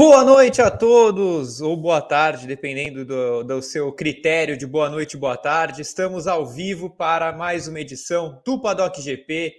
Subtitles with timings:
[0.00, 5.14] Boa noite a todos, ou boa tarde, dependendo do, do, seu critério de boa noite
[5.14, 5.82] boa tarde.
[5.82, 9.54] Estamos ao vivo para mais uma edição do Paddock GP.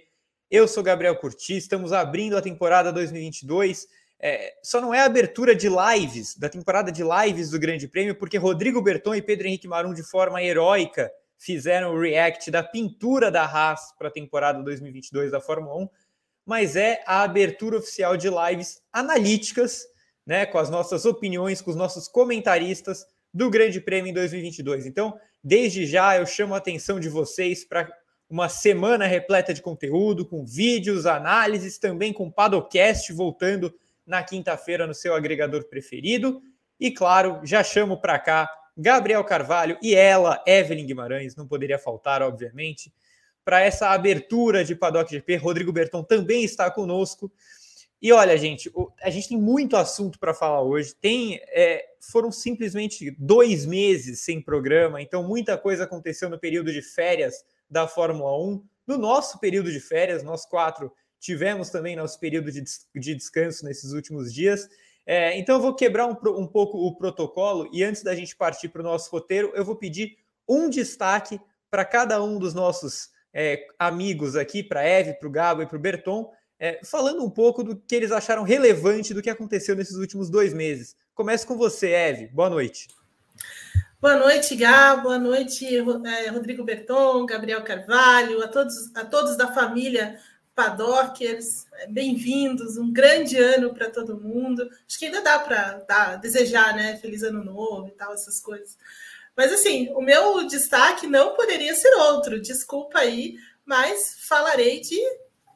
[0.50, 3.86] Eu sou Gabriel Curti, estamos abrindo a temporada 2022.
[4.18, 8.16] É, só não é a abertura de lives, da temporada de lives do Grande Prêmio,
[8.16, 13.30] porque Rodrigo Berton e Pedro Henrique Marum, de forma heróica, fizeram o react da pintura
[13.30, 15.88] da Haas para a temporada 2022 da Fórmula 1,
[16.44, 19.91] mas é a abertura oficial de lives analíticas
[20.26, 24.86] né, com as nossas opiniões, com os nossos comentaristas do Grande Prêmio em 2022.
[24.86, 27.90] Então, desde já eu chamo a atenção de vocês para
[28.28, 33.74] uma semana repleta de conteúdo, com vídeos, análises, também com Padocast voltando
[34.06, 36.42] na quinta-feira no seu agregador preferido.
[36.80, 42.22] E claro, já chamo para cá Gabriel Carvalho e ela, Evelyn Guimarães, não poderia faltar,
[42.22, 42.92] obviamente,
[43.44, 45.36] para essa abertura de Paddock GP.
[45.36, 47.30] Rodrigo Berton também está conosco.
[48.02, 48.68] E olha, gente,
[49.00, 50.92] a gente tem muito assunto para falar hoje.
[50.92, 56.82] Tem, é, foram simplesmente dois meses sem programa, então muita coisa aconteceu no período de
[56.82, 58.64] férias da Fórmula 1.
[58.88, 62.64] No nosso período de férias, nós quatro tivemos também nosso período de,
[62.96, 64.68] de descanso nesses últimos dias.
[65.06, 68.68] É, então eu vou quebrar um, um pouco o protocolo e antes da gente partir
[68.68, 70.16] para o nosso roteiro, eu vou pedir
[70.48, 75.62] um destaque para cada um dos nossos é, amigos aqui, para Eve, para o Gabo
[75.62, 79.28] e para o Berton é, falando um pouco do que eles acharam relevante do que
[79.28, 80.96] aconteceu nesses últimos dois meses.
[81.12, 82.28] Começo com você, Eve.
[82.28, 82.86] Boa noite.
[84.00, 84.94] Boa noite, Gá.
[84.94, 90.20] Boa noite, é, Rodrigo Berton, Gabriel Carvalho, a todos, a todos da família
[90.54, 91.66] Padockers.
[91.80, 92.76] É, bem-vindos.
[92.76, 94.70] Um grande ano para todo mundo.
[94.86, 96.96] Acho que ainda dá para desejar, né?
[96.98, 98.78] Feliz ano novo e tal, essas coisas.
[99.36, 102.40] Mas assim, o meu destaque não poderia ser outro.
[102.40, 103.34] Desculpa aí,
[103.66, 105.00] mas falarei de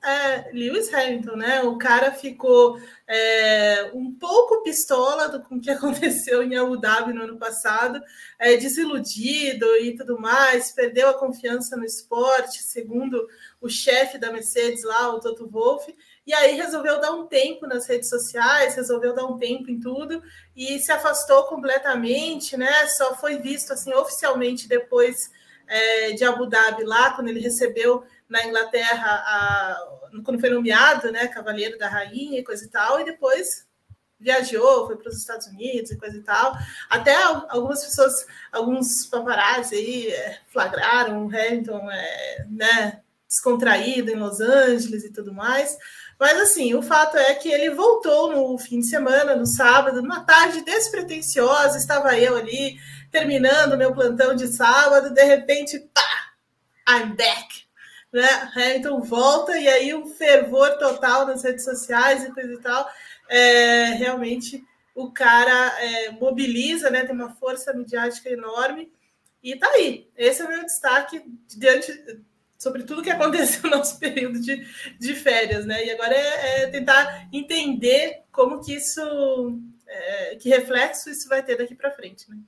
[0.05, 1.62] é, Lewis Hamilton, né?
[1.62, 7.23] O cara ficou é, um pouco pistola com o que aconteceu em Abu Dhabi no
[7.23, 8.01] ano passado,
[8.39, 13.27] é, desiludido e tudo mais, perdeu a confiança no esporte, segundo
[13.61, 15.95] o chefe da Mercedes lá, o Toto Wolff,
[16.27, 20.23] e aí resolveu dar um tempo nas redes sociais, resolveu dar um tempo em tudo
[20.55, 22.87] e se afastou completamente, né?
[22.89, 25.31] Só foi visto assim oficialmente depois
[25.67, 29.79] é, de Abu Dhabi lá, quando ele recebeu na Inglaterra, a,
[30.25, 33.67] quando foi nomeado, né, Cavaleiro da Rainha e coisa e tal, e depois
[34.19, 36.55] viajou, foi para os Estados Unidos e coisa e tal.
[36.89, 37.15] Até
[37.49, 45.05] algumas pessoas, alguns paparazzi aí é, flagraram o Hamilton, é, né, descontraído em Los Angeles
[45.05, 45.77] e tudo mais.
[46.19, 50.25] Mas assim, o fato é que ele voltou no fim de semana, no sábado, numa
[50.25, 52.79] tarde despretensiosa, estava eu ali
[53.11, 56.33] terminando meu plantão de sábado, de repente, pá,
[56.89, 57.66] I'm back
[58.16, 58.50] né?
[58.54, 62.91] Hamilton volta e aí um fervor total nas redes sociais e coisa e tal.
[63.28, 67.04] É, realmente o cara é, mobiliza, né?
[67.04, 68.91] Tem uma força midiática enorme
[69.43, 70.09] e tá aí.
[70.16, 71.93] Esse é o meu destaque diante
[72.59, 74.66] sobre tudo que aconteceu no nosso período de,
[74.98, 75.84] de férias, né?
[75.84, 81.59] E agora é, é tentar entender como que isso, é, que reflexo isso vai ter
[81.59, 82.38] daqui para frente, né?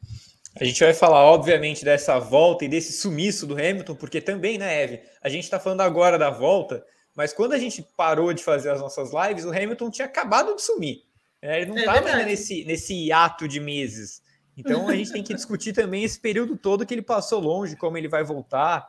[0.61, 4.83] A gente vai falar, obviamente, dessa volta e desse sumiço do Hamilton, porque também, né,
[4.83, 5.03] Eve?
[5.23, 8.81] A gente está falando agora da volta, mas quando a gente parou de fazer as
[8.81, 11.03] nossas lives, o Hamilton tinha acabado de sumir.
[11.41, 11.63] Né?
[11.63, 14.21] Ele não estava é nesse, nesse hiato de meses.
[14.57, 17.97] Então a gente tem que discutir também esse período todo que ele passou longe, como
[17.97, 18.85] ele vai voltar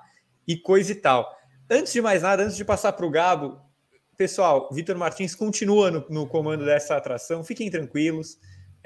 [0.48, 1.32] e coisa e tal.
[1.70, 3.62] Antes de mais nada, antes de passar para o Gabo,
[4.18, 8.40] pessoal, Vitor Martins continua no, no comando dessa atração, fiquem tranquilos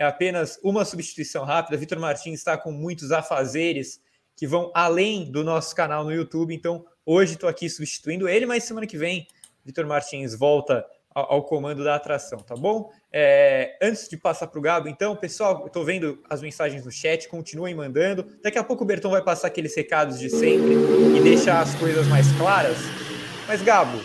[0.03, 1.77] é apenas uma substituição rápida.
[1.77, 4.01] Vitor Martins está com muitos afazeres
[4.35, 8.63] que vão além do nosso canal no YouTube, então hoje estou aqui substituindo ele, mas
[8.63, 9.27] semana que vem
[9.63, 12.91] Vitor Martins volta ao, ao, comando da atração, tá bom?
[13.11, 17.29] É, antes de passar para o Gabo, então, pessoal, estou vendo as mensagens no chat,
[17.29, 18.25] continuem mandando.
[18.43, 20.73] Daqui a pouco o Bertão vai passar aqueles recados de sempre
[21.15, 22.77] e deixar as coisas mais claras.
[23.47, 24.01] Mas, Gabo,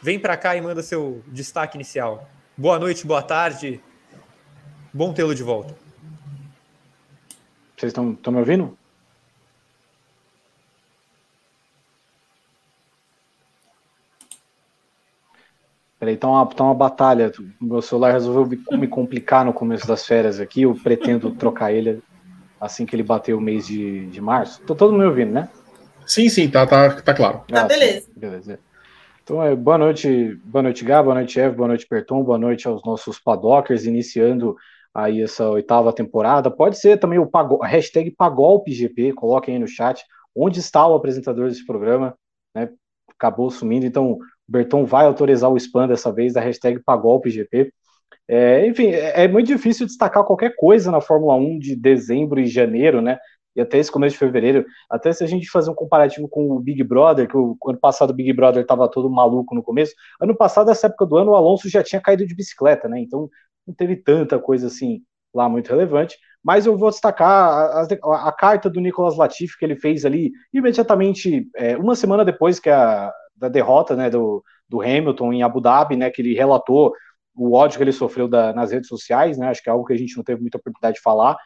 [0.00, 2.28] vem para cá e manda seu destaque inicial.
[2.56, 3.82] Boa noite, boa tarde.
[4.94, 5.74] Bom tê-lo de volta.
[7.76, 8.78] Vocês estão me ouvindo?
[15.98, 17.32] Peraí, tá uma, tá uma batalha.
[17.60, 20.62] O meu celular resolveu me complicar no começo das férias aqui.
[20.62, 22.00] Eu pretendo trocar ele
[22.60, 24.62] assim que ele bater o mês de, de março.
[24.62, 25.48] Tô todo mundo ouvindo, né?
[26.06, 27.42] Sim, sim, tá, tá, tá claro.
[27.48, 28.08] Tá, ah, beleza.
[28.16, 28.60] Beleza.
[29.24, 32.68] Então, é, boa noite, boa noite, Gá, boa noite, Eve, boa noite, Perton, boa noite
[32.68, 34.56] aos nossos padockers, iniciando
[34.94, 36.50] aí essa oitava temporada.
[36.50, 40.04] Pode ser também o Pagol, hashtag PagolpGP, coloquem aí no chat
[40.34, 42.16] onde está o apresentador desse programa,
[42.54, 42.70] né?
[43.08, 44.18] Acabou sumindo, então o
[44.48, 47.72] Berton vai autorizar o spam dessa vez da hashtag PagolpGP.
[48.26, 52.46] É, enfim, é, é muito difícil destacar qualquer coisa na Fórmula 1 de dezembro e
[52.46, 53.18] janeiro, né?
[53.54, 54.64] E até esse começo de fevereiro.
[54.90, 58.10] Até se a gente fazer um comparativo com o Big Brother, que o ano passado
[58.10, 59.94] o Big Brother estava todo maluco no começo.
[60.20, 63.00] Ano passado, nessa época do ano, o Alonso já tinha caído de bicicleta, né?
[63.00, 63.30] Então
[63.66, 65.02] não teve tanta coisa assim
[65.34, 66.16] lá muito relevante.
[66.42, 71.48] Mas eu vou destacar a, a, carta do Nicolas Latifi que ele fez ali imediatamente,
[71.56, 75.96] é, uma semana depois que a, da derrota né, do, do Hamilton em Abu Dhabi,
[75.96, 76.10] né?
[76.10, 76.92] Que ele relatou
[77.34, 79.48] o ódio que ele sofreu da, nas redes sociais, né?
[79.48, 81.36] Acho que é algo que a gente não teve muita oportunidade de falar.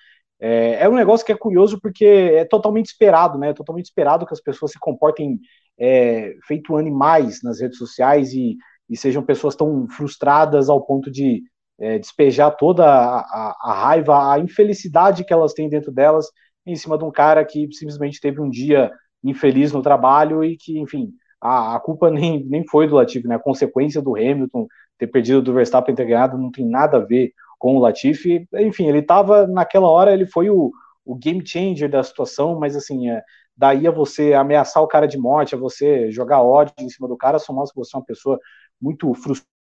[0.41, 3.51] É, é um negócio que é curioso porque é totalmente esperado, né?
[3.51, 5.41] É totalmente esperado que as pessoas se comportem
[5.79, 8.57] é, feito animais nas redes sociais e,
[8.89, 11.43] e, sejam pessoas tão frustradas ao ponto de
[11.79, 16.27] é, despejar toda a, a, a, raiva, a infelicidade que elas têm dentro delas
[16.67, 18.91] em cima de um cara que simplesmente teve um dia
[19.23, 23.37] infeliz no trabalho e que, enfim, a, a culpa nem, nem foi do Latifi, né?
[23.37, 24.67] A consequência do Hamilton
[24.99, 28.47] ter perdido do Verstappen ter ganhado não tem nada a ver com o Latifi.
[28.55, 30.73] Enfim, ele estava naquela hora, ele foi o,
[31.05, 33.23] o game changer da situação, mas assim, é,
[33.57, 37.17] daí a você ameaçar o cara de morte, a você jogar ódio em cima do
[37.17, 38.39] cara, só mostra que você é uma pessoa
[38.81, 39.58] muito frustrada,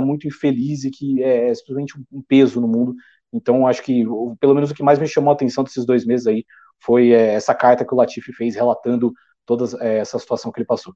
[0.00, 2.94] muito infeliz e que é, é simplesmente um peso no mundo.
[3.32, 4.04] Então, acho que
[4.38, 6.44] pelo menos o que mais me chamou a atenção desses dois meses aí
[6.78, 9.12] foi é, essa carta que o Latifi fez relatando
[9.46, 10.94] toda é, essa situação que ele passou.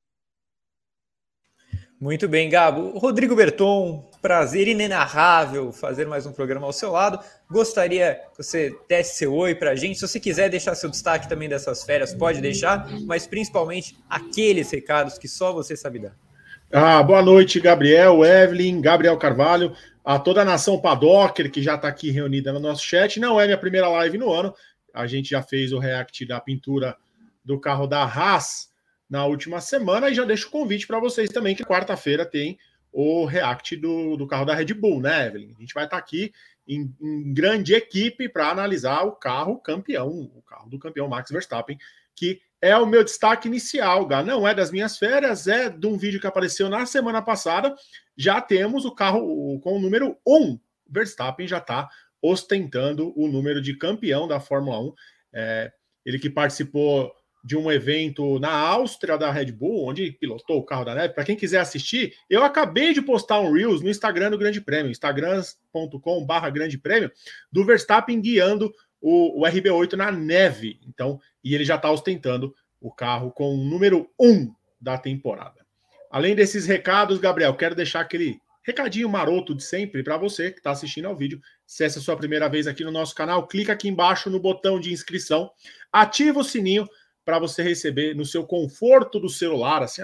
[1.98, 2.98] Muito bem, Gabo.
[2.98, 7.18] Rodrigo Berton, prazer inenarrável fazer mais um programa ao seu lado.
[7.50, 9.98] Gostaria que você desse seu oi para a gente.
[9.98, 15.16] Se você quiser deixar seu destaque também dessas férias, pode deixar, mas principalmente aqueles recados
[15.16, 16.25] que só você sabe dar.
[16.72, 19.72] Ah, boa noite, Gabriel, Evelyn, Gabriel Carvalho,
[20.04, 23.20] a toda a nação Padocker que já está aqui reunida no nosso chat.
[23.20, 24.52] Não é minha primeira live no ano.
[24.92, 26.96] A gente já fez o react da pintura
[27.44, 28.68] do carro da Haas
[29.08, 30.10] na última semana.
[30.10, 32.58] E já deixo o convite para vocês também, que quarta-feira tem
[32.92, 35.54] o react do, do carro da Red Bull, né, Evelyn?
[35.56, 36.32] A gente vai estar tá aqui
[36.66, 41.78] em, em, grande equipe para analisar o carro campeão, o carro do campeão Max Verstappen,
[42.12, 44.22] que é o meu destaque inicial, Gá.
[44.22, 47.74] Não é das minhas férias, é de um vídeo que apareceu na semana passada.
[48.16, 50.58] Já temos o carro com o número 1.
[50.88, 51.88] Verstappen já está
[52.20, 54.94] ostentando o número de campeão da Fórmula 1.
[55.34, 55.72] É,
[56.04, 57.12] ele que participou
[57.46, 61.14] de um evento na Áustria da Red Bull, onde pilotou o carro da neve.
[61.14, 64.90] Para quem quiser assistir, eu acabei de postar um Reels no Instagram do Grande Prêmio,
[64.90, 67.08] instagram.com/barra Grande Prêmio,
[67.52, 68.74] do Verstappen guiando
[69.08, 70.80] o, o, RB8 na neve.
[70.84, 75.64] Então, e ele já está ostentando o carro com o número 1 da temporada.
[76.10, 80.72] Além desses recados, Gabriel, quero deixar aquele recadinho maroto de sempre para você que está
[80.72, 81.40] assistindo ao vídeo.
[81.64, 84.40] Se essa é a sua primeira vez aqui no nosso canal, clica aqui embaixo no
[84.40, 85.52] botão de inscrição,
[85.92, 86.88] ativa o sininho
[87.24, 89.84] para você receber no seu conforto do celular.
[89.84, 90.02] Assim,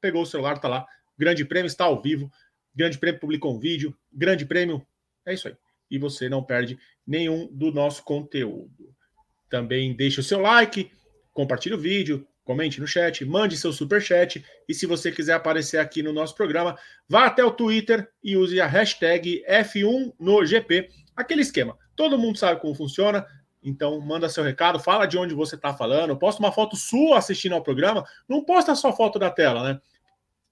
[0.00, 0.86] pegou o celular, tá lá.
[1.18, 2.32] Grande Prêmio está ao vivo.
[2.74, 3.94] Grande Prêmio publicou um vídeo.
[4.10, 4.86] Grande Prêmio,
[5.26, 5.54] é isso aí.
[5.90, 8.94] E você não perde nenhum do nosso conteúdo.
[9.48, 10.90] Também deixe o seu like,
[11.32, 15.78] compartilhe o vídeo, comente no chat, mande seu super chat e se você quiser aparecer
[15.78, 16.76] aqui no nosso programa,
[17.08, 20.88] vá até o Twitter e use a hashtag F1 no GP.
[21.14, 21.78] Aquele esquema.
[21.94, 23.26] Todo mundo sabe como funciona.
[23.62, 27.54] Então, manda seu recado, fala de onde você está falando, posta uma foto sua assistindo
[27.54, 29.80] ao programa, não posta só foto da tela, né?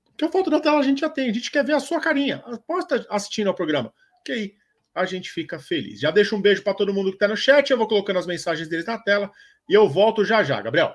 [0.05, 2.01] Porque a foto da tela a gente já tem, a gente quer ver a sua
[2.01, 2.45] carinha.
[2.67, 3.93] Posta assistindo ao programa,
[4.25, 4.55] que aí
[4.99, 6.01] a gente fica feliz.
[6.01, 8.27] Já deixo um beijo para todo mundo que está no chat, eu vou colocando as
[8.27, 9.31] mensagens deles na tela
[9.69, 10.95] e eu volto já já, Gabriel.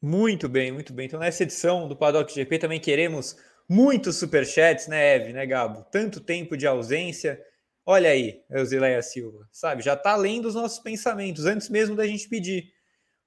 [0.00, 1.06] Muito bem, muito bem.
[1.06, 3.36] Então, nessa edição do Paddock GP também queremos
[3.68, 5.84] muitos superchats, né, Eve, né, Gabo?
[5.90, 7.40] Tanto tempo de ausência.
[7.86, 9.82] Olha aí, Eusileia Silva, sabe?
[9.82, 12.72] Já está além dos nossos pensamentos, antes mesmo da gente pedir.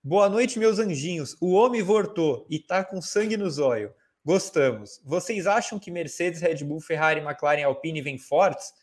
[0.04, 1.36] Boa noite, meus anjinhos.
[1.42, 3.92] O homem voltou e tá com sangue nos olhos.
[4.26, 5.00] Gostamos.
[5.06, 8.74] Vocês acham que Mercedes, Red Bull, Ferrari, McLaren e Alpine vêm fortes?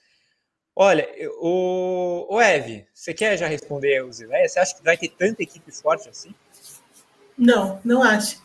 [0.75, 1.07] Olha,
[1.41, 4.49] o, o Eve, você quer já responder a Eusileia?
[4.49, 6.33] Você acha que vai ter tanta equipe forte assim?
[7.37, 8.41] Não, não acho.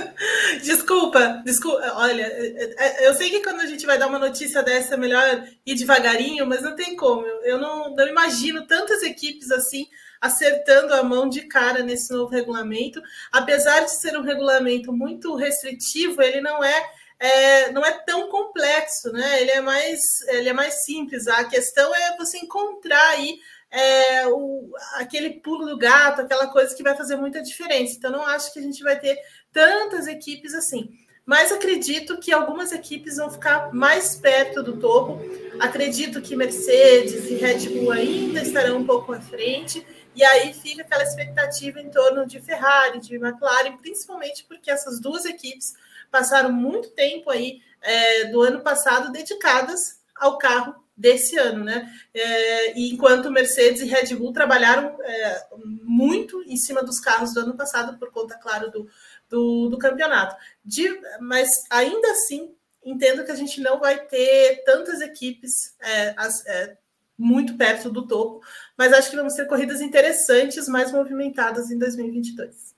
[0.62, 1.92] desculpa, desculpa.
[1.96, 4.96] Olha, é, é, eu sei que quando a gente vai dar uma notícia dessa é
[4.96, 7.26] melhor ir devagarinho, mas não tem como.
[7.26, 9.88] Eu não, não imagino tantas equipes assim
[10.20, 13.00] acertando a mão de cara nesse novo regulamento.
[13.32, 19.12] Apesar de ser um regulamento muito restritivo, ele não é, é, não é tão complexo,
[19.12, 19.40] né?
[19.40, 21.26] Ele é mais, ele é mais simples.
[21.28, 23.38] A questão é você encontrar aí
[23.70, 27.94] é, o, aquele pulo do gato, aquela coisa que vai fazer muita diferença.
[27.96, 29.18] Então, não acho que a gente vai ter
[29.52, 30.90] tantas equipes assim.
[31.28, 35.20] Mas acredito que algumas equipes vão ficar mais perto do topo.
[35.60, 39.86] Acredito que Mercedes e Red Bull ainda estarão um pouco à frente.
[40.18, 45.24] E aí fica aquela expectativa em torno de Ferrari, de McLaren, principalmente porque essas duas
[45.24, 45.74] equipes
[46.10, 51.88] passaram muito tempo aí é, do ano passado dedicadas ao carro desse ano, né?
[52.12, 55.46] É, enquanto Mercedes e Red Bull trabalharam é,
[55.84, 58.90] muito em cima dos carros do ano passado, por conta, claro, do,
[59.28, 60.34] do, do campeonato.
[60.64, 62.52] De, mas ainda assim,
[62.84, 66.76] entendo que a gente não vai ter tantas equipes é, as, é,
[67.18, 68.40] muito perto do topo,
[68.76, 72.76] mas acho que vamos ter corridas interessantes, mais movimentadas em 2022.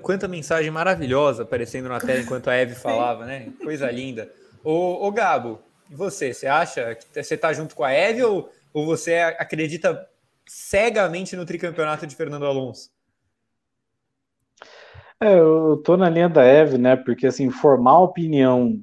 [0.00, 3.52] Quanta mensagem maravilhosa aparecendo na tela enquanto a Eve falava, né?
[3.62, 4.30] Coisa linda.
[4.62, 6.32] Ô, ô Gabo, e você?
[6.32, 10.08] Você acha que você está junto com a Eve ou, ou você acredita
[10.46, 12.90] cegamente no tricampeonato de Fernando Alonso?
[15.20, 16.94] É, eu tô na linha da Eve, né?
[16.94, 18.80] Porque assim, formar opinião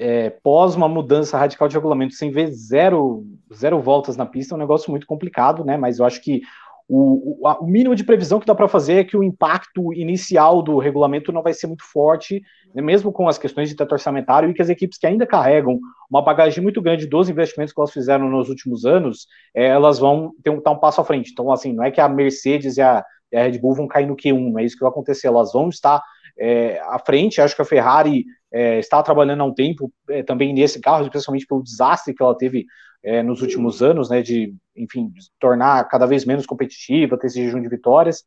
[0.00, 3.24] é, pós uma mudança radical de regulamento sem ver zero,
[3.54, 5.76] zero voltas na pista é um negócio muito complicado, né?
[5.76, 6.42] Mas eu acho que
[6.88, 10.62] o, o, o mínimo de previsão que dá para fazer é que o impacto inicial
[10.62, 12.40] do regulamento não vai ser muito forte,
[12.74, 15.78] né, mesmo com as questões de teto orçamentário, e que as equipes que ainda carregam
[16.10, 20.32] uma bagagem muito grande dos investimentos que elas fizeram nos últimos anos, é, elas vão
[20.42, 21.30] ter um, dar um passo à frente.
[21.30, 24.06] Então, assim, não é que a Mercedes e a, e a Red Bull vão cair
[24.06, 26.02] no Q1, não é isso que vai acontecer, elas vão estar
[26.38, 27.40] é, à frente.
[27.40, 31.46] Acho que a Ferrari é, está trabalhando há um tempo é, também nesse carro, especialmente
[31.46, 32.66] pelo desastre que ela teve
[33.02, 37.42] é, nos últimos anos, né, de, enfim, de tornar cada vez menos competitiva, ter esse
[37.42, 38.24] jejum de vitórias.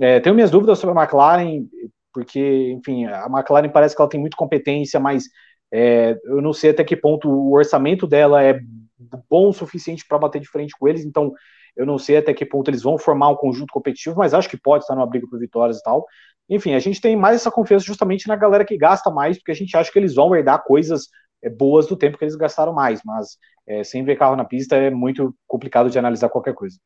[0.00, 1.66] É, tenho minhas dúvidas sobre a McLaren,
[2.12, 5.24] porque, enfim, a McLaren parece que ela tem muita competência, mas
[5.72, 8.60] é, eu não sei até que ponto o orçamento dela é
[9.28, 11.32] bom o suficiente para bater de frente com eles, então
[11.76, 14.56] eu não sei até que ponto eles vão formar um conjunto competitivo, mas acho que
[14.56, 16.06] pode estar numa briga por vitórias e tal.
[16.48, 19.54] Enfim, a gente tem mais essa confiança justamente na galera que gasta mais, porque a
[19.54, 21.08] gente acha que eles vão herdar coisas
[21.42, 24.76] é, boas do tempo que eles gastaram mais, mas é, sem ver carro na pista
[24.76, 26.76] é muito complicado de analisar qualquer coisa.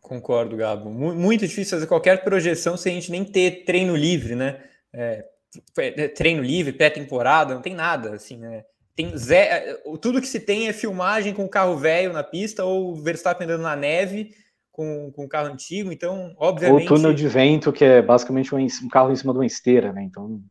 [0.00, 0.90] Concordo, Gabo.
[0.90, 4.62] Muito difícil fazer qualquer projeção sem a gente nem ter treino livre, né?
[4.92, 5.24] É,
[5.78, 8.64] é treino livre, pré-temporada, não tem nada, assim, né?
[8.94, 12.94] Tem zero, tudo que se tem é filmagem com o carro velho na pista ou
[12.94, 14.34] Verstappen andando na neve
[14.70, 16.90] com, com o carro antigo, então, obviamente...
[16.90, 19.92] Ou túnel de vento, que é basicamente um, um carro em cima de uma esteira,
[19.92, 20.02] né?
[20.02, 20.42] Então...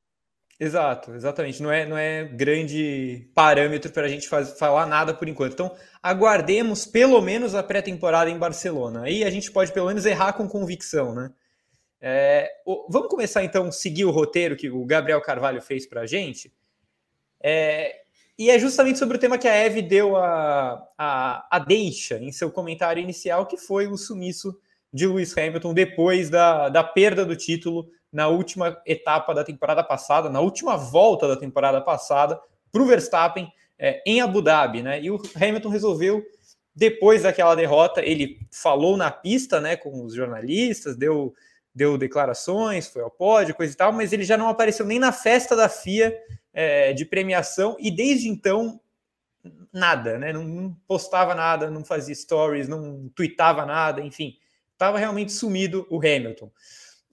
[0.59, 1.61] Exato, exatamente.
[1.61, 5.53] Não é, não é grande parâmetro para a gente faz, falar nada por enquanto.
[5.53, 9.01] Então, aguardemos pelo menos a pré-temporada em Barcelona.
[9.05, 11.31] Aí a gente pode pelo menos errar com convicção, né?
[11.99, 12.47] É,
[12.89, 16.53] vamos começar então a seguir o roteiro que o Gabriel Carvalho fez para a gente.
[17.41, 18.01] É,
[18.41, 22.31] e é justamente sobre o tema que a Eve deu a, a, a deixa em
[22.31, 24.57] seu comentário inicial, que foi o sumiço
[24.91, 30.27] de Lewis Hamilton depois da, da perda do título na última etapa da temporada passada,
[30.27, 34.99] na última volta da temporada passada, para o Verstappen é, em Abu Dhabi, né?
[34.99, 36.23] E o Hamilton resolveu,
[36.75, 41.31] depois daquela derrota, ele falou na pista, né, com os jornalistas, deu,
[41.75, 45.11] deu declarações, foi ao pódio, coisa e tal, mas ele já não apareceu nem na
[45.11, 46.11] festa da FIA
[46.53, 48.79] é, de premiação e desde então
[49.73, 50.33] nada, né?
[50.33, 54.37] Não, não postava nada, não fazia stories, não tweetava nada, enfim,
[54.73, 56.51] estava realmente sumido o Hamilton.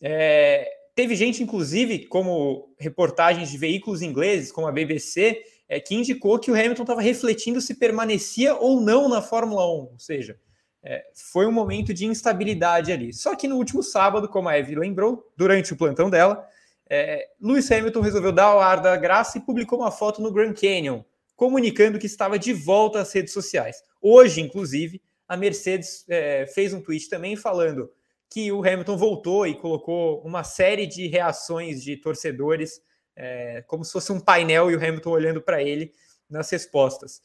[0.03, 6.41] É, Teve gente, inclusive, como reportagens de veículos ingleses, como a BBC, é, que indicou
[6.41, 9.69] que o Hamilton estava refletindo se permanecia ou não na Fórmula 1.
[9.69, 10.37] Ou seja,
[10.83, 13.13] é, foi um momento de instabilidade ali.
[13.13, 16.45] Só que no último sábado, como a Eve lembrou, durante o plantão dela,
[16.91, 20.55] é, Lewis Hamilton resolveu dar o ar da graça e publicou uma foto no Grand
[20.55, 21.03] Canyon,
[21.37, 23.83] comunicando que estava de volta às redes sociais.
[24.01, 27.91] Hoje, inclusive, a Mercedes é, fez um tweet também falando
[28.31, 32.81] que o Hamilton voltou e colocou uma série de reações de torcedores,
[33.17, 35.93] é, como se fosse um painel e o Hamilton olhando para ele
[36.29, 37.21] nas respostas.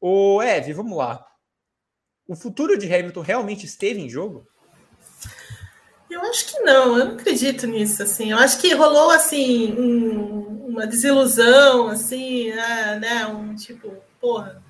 [0.00, 1.24] O Eve, vamos lá.
[2.26, 4.46] O futuro de Hamilton realmente esteve em jogo?
[6.12, 8.32] Eu acho que não, eu não acredito nisso, assim.
[8.32, 14.62] Eu acho que rolou assim um, uma desilusão, assim, né, né um tipo, porra,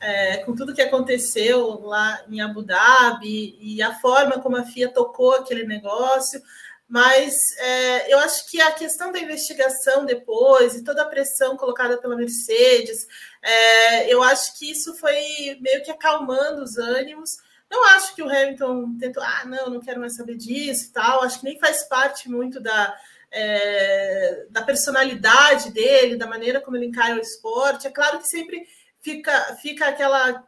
[0.00, 4.88] é, com tudo que aconteceu lá em Abu Dhabi e a forma como a FIA
[4.88, 6.40] tocou aquele negócio.
[6.88, 11.98] Mas é, eu acho que a questão da investigação depois e toda a pressão colocada
[11.98, 13.06] pela Mercedes,
[13.42, 17.38] é, eu acho que isso foi meio que acalmando os ânimos.
[17.70, 21.22] Não acho que o Hamilton tentou, ah, não, não quero mais saber disso e tal.
[21.22, 22.96] Acho que nem faz parte muito da,
[23.30, 27.86] é, da personalidade dele, da maneira como ele encara o esporte.
[27.86, 28.66] É claro que sempre
[29.02, 30.44] fica, fica aquela.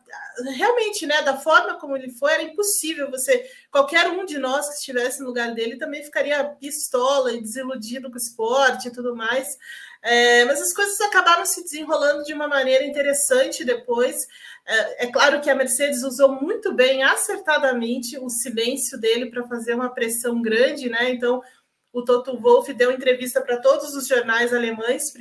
[0.57, 1.23] Realmente, né?
[1.23, 3.49] Da forma como ele foi, era impossível você.
[3.71, 8.15] Qualquer um de nós que estivesse no lugar dele também ficaria pistola e desiludido com
[8.15, 9.57] o esporte e tudo mais.
[10.03, 14.27] É, mas as coisas acabaram se desenrolando de uma maneira interessante depois.
[14.67, 19.75] É, é claro que a Mercedes usou muito bem, acertadamente, o silêncio dele para fazer
[19.75, 21.11] uma pressão grande, né?
[21.11, 21.43] Então,
[21.93, 25.13] o Toto Wolff deu entrevista para todos os jornais alemães,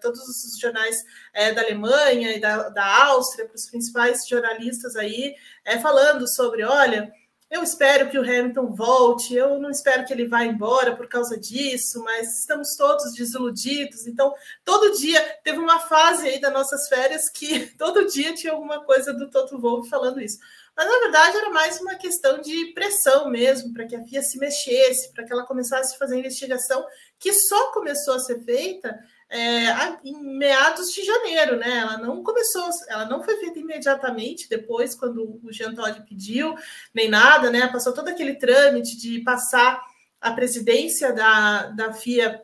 [0.00, 5.34] todos os jornais é, da Alemanha e da, da Áustria, para os principais jornalistas aí,
[5.64, 7.10] é, falando sobre, olha,
[7.54, 11.38] eu espero que o Hamilton volte, eu não espero que ele vá embora por causa
[11.38, 14.08] disso, mas estamos todos desiludidos.
[14.08, 14.34] Então,
[14.64, 19.14] todo dia teve uma fase aí das nossas férias que todo dia tinha alguma coisa
[19.14, 20.40] do Toto Wolff falando isso.
[20.76, 24.36] Mas na verdade era mais uma questão de pressão mesmo, para que a FIA se
[24.36, 26.84] mexesse, para que ela começasse a fazer a investigação,
[27.20, 28.98] que só começou a ser feita
[29.30, 29.66] é,
[30.04, 31.78] em meados de janeiro, né?
[31.78, 36.54] Ela não começou, ela não foi feita imediatamente depois, quando o Jean Todt pediu,
[36.92, 37.66] nem nada, né?
[37.68, 39.82] Passou todo aquele trâmite de passar
[40.20, 42.42] a presidência da, da FIA,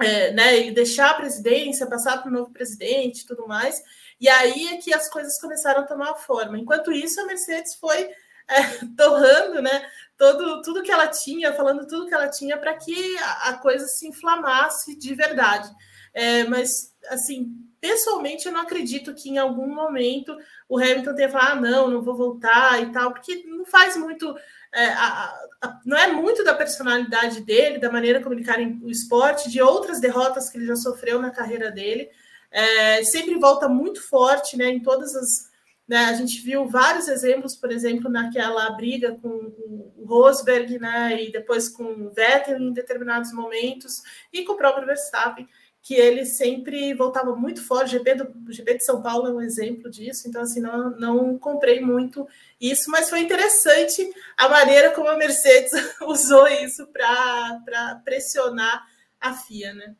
[0.00, 0.58] é, né?
[0.66, 3.82] E deixar a presidência, passar para o novo presidente e tudo mais.
[4.20, 6.58] E aí é que as coisas começaram a tomar forma.
[6.58, 8.08] Enquanto isso, a Mercedes foi
[8.48, 8.62] é,
[8.96, 9.86] torrando, né?
[10.16, 13.86] Todo, tudo que ela tinha, falando tudo que ela tinha para que a, a, coisa
[13.86, 15.68] se inflamasse de verdade.
[16.14, 20.34] É, mas, assim, pessoalmente, eu não acredito que em algum momento
[20.66, 24.34] o Hamilton tenha falado, ah, não, não vou voltar e tal, porque não faz muito.
[24.72, 28.90] É, a, a, não é muito da personalidade dele, da maneira como ele encara o
[28.90, 32.08] esporte, de outras derrotas que ele já sofreu na carreira dele.
[32.50, 34.70] É, sempre volta muito forte, né?
[34.70, 35.52] Em todas as.
[35.86, 41.22] Né, a gente viu vários exemplos, por exemplo, naquela briga com o Rosberg, né?
[41.22, 44.00] E depois com o Vettel em determinados momentos,
[44.32, 45.46] e com o próprio Verstappen
[45.84, 47.84] que ele sempre voltava muito fora.
[47.84, 51.38] O GP, do, GP de São Paulo é um exemplo disso, então assim, não, não
[51.38, 52.26] comprei muito
[52.58, 58.88] isso, mas foi interessante a maneira como a Mercedes usou isso para pressionar
[59.20, 59.94] a FIA, né?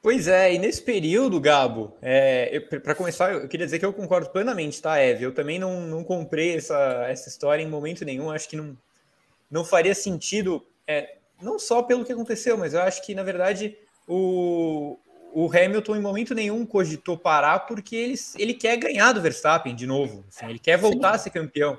[0.00, 4.30] Pois é, e nesse período, Gabo, é, para começar, eu queria dizer que eu concordo
[4.30, 5.24] plenamente, tá, Eve?
[5.24, 8.74] Eu também não, não comprei essa, essa história em momento nenhum, acho que não,
[9.50, 13.76] não faria sentido, é, não só pelo que aconteceu, mas eu acho que, na verdade,
[14.12, 14.98] o,
[15.32, 19.86] o Hamilton em momento nenhum cogitou parar porque ele, ele quer ganhar do Verstappen de
[19.86, 20.24] novo.
[20.28, 21.14] Assim, ele quer voltar Sim.
[21.14, 21.78] a ser campeão.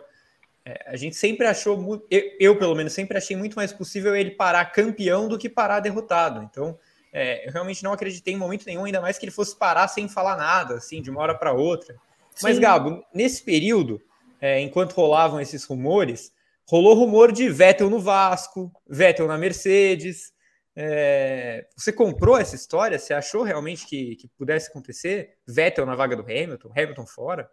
[0.64, 4.32] É, a gente sempre achou, eu, eu, pelo menos sempre achei muito mais possível ele
[4.32, 6.42] parar campeão do que parar derrotado.
[6.50, 6.80] Então,
[7.12, 10.08] é, eu realmente não acreditei em momento nenhum, ainda mais que ele fosse parar sem
[10.08, 11.94] falar nada, assim, de uma hora para outra.
[12.34, 12.44] Sim.
[12.44, 14.02] Mas, Gabo, nesse período,
[14.40, 16.32] é, enquanto rolavam esses rumores,
[16.66, 20.32] rolou rumor de Vettel no Vasco, Vettel na Mercedes.
[20.76, 22.98] É, você comprou essa história?
[22.98, 25.36] Você achou realmente que, que pudesse acontecer?
[25.48, 27.50] Vettel na vaga do Hamilton, Hamilton fora?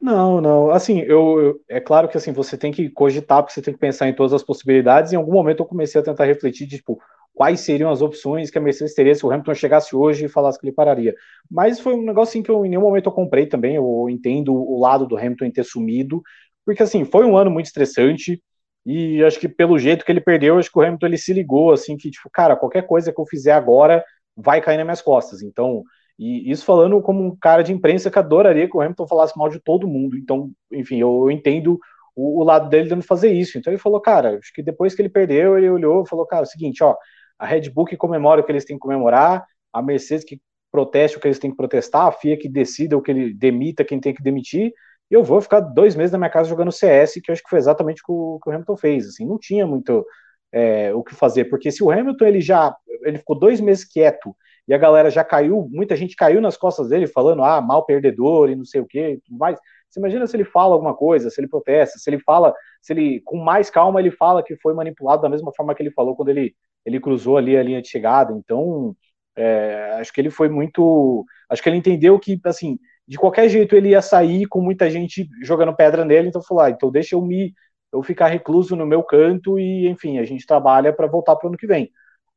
[0.00, 0.70] Não, não.
[0.70, 3.80] Assim, eu, eu, é claro que assim você tem que cogitar, porque você tem que
[3.80, 5.12] pensar em todas as possibilidades.
[5.12, 7.00] Em algum momento eu comecei a tentar refletir, tipo,
[7.34, 10.58] quais seriam as opções que a Mercedes teria se o Hamilton chegasse hoje e falasse
[10.58, 11.14] que ele pararia.
[11.50, 13.74] Mas foi um negócio assim, que eu em nenhum momento eu comprei também.
[13.74, 16.22] Eu entendo o lado do Hamilton em ter sumido,
[16.64, 18.40] porque assim foi um ano muito estressante.
[18.86, 21.72] E acho que pelo jeito que ele perdeu, acho que o Hamilton ele se ligou
[21.72, 24.04] assim que tipo, cara, qualquer coisa que eu fizer agora
[24.36, 25.42] vai cair nas minhas costas.
[25.42, 25.82] Então,
[26.18, 29.48] e isso falando como um cara de imprensa que adoraria que o Hamilton falasse mal
[29.48, 30.16] de todo mundo.
[30.16, 31.78] Então, enfim, eu, eu entendo
[32.16, 33.56] o, o, lado dele dando fazer isso.
[33.56, 36.42] Então ele falou, cara, acho que depois que ele perdeu, ele olhou e falou, cara,
[36.42, 36.96] é o seguinte, ó,
[37.38, 40.40] a Red Bull que comemora o que eles têm que comemorar, a Mercedes que
[40.72, 43.84] proteste o que eles têm que protestar, a FIA que decida o que ele demita
[43.84, 44.72] quem tem que demitir,
[45.10, 47.58] eu vou ficar dois meses na minha casa jogando CS, que eu acho que foi
[47.58, 49.08] exatamente o que o Hamilton fez.
[49.08, 50.04] Assim, não tinha muito
[50.52, 54.34] é, o que fazer, porque se o Hamilton ele já ele ficou dois meses quieto
[54.66, 58.50] e a galera já caiu, muita gente caiu nas costas dele falando ah mal perdedor
[58.50, 59.58] e não sei o que, tudo mais.
[59.88, 63.20] Você imagina se ele fala alguma coisa, se ele protesta, se ele fala, se ele
[63.24, 66.30] com mais calma ele fala que foi manipulado da mesma forma que ele falou quando
[66.30, 68.32] ele ele cruzou ali a linha de chegada.
[68.32, 68.94] Então
[69.36, 73.74] é, acho que ele foi muito, acho que ele entendeu que assim de qualquer jeito
[73.74, 77.22] ele ia sair com muita gente jogando pedra nele, então falou, ah, então deixa eu
[77.22, 77.54] me
[77.90, 81.48] eu ficar recluso no meu canto e, enfim, a gente trabalha para voltar para o
[81.48, 81.90] ano que vem.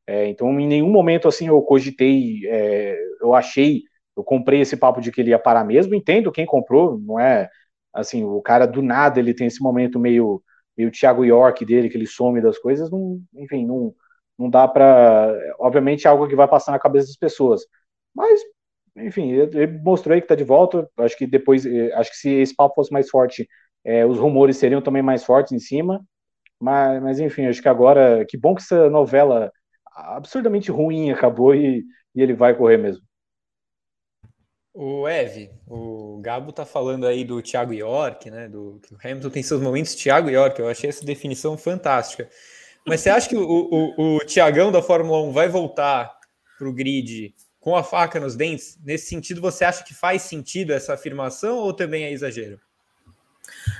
[0.06, 3.82] É, então, em nenhum momento, assim, eu cogitei, é, eu achei,
[4.16, 7.50] eu comprei esse papo de que ele ia parar mesmo, entendo quem comprou, não é,
[7.92, 10.42] assim, o cara do nada, ele tem esse momento meio,
[10.76, 13.94] meio Thiago York dele, que ele some das coisas, não, enfim, não,
[14.38, 17.62] não dá para, obviamente, é algo que vai passar na cabeça das pessoas,
[18.14, 18.40] mas
[18.96, 20.88] enfim, ele mostrou aí que está de volta.
[20.98, 23.48] Acho que depois, eh, acho que se esse papo fosse mais forte,
[23.84, 26.04] é, os rumores seriam também mais fortes em cima.
[26.60, 29.50] Mas, mas, enfim, acho que agora, que bom que essa novela
[29.94, 33.02] absurdamente ruim acabou e, e ele vai correr mesmo.
[34.74, 38.48] O Ev, o Gabo tá falando aí do Thiago York, né?
[38.48, 40.58] Do que o Hamilton tem seus momentos Thiago York.
[40.58, 42.28] Eu achei essa definição fantástica.
[42.86, 46.10] Mas você acha que o, o, o Tiagão da Fórmula 1 vai voltar
[46.58, 48.76] para o grid com a faca nos dentes?
[48.84, 52.60] Nesse sentido, você acha que faz sentido essa afirmação ou também é exagero?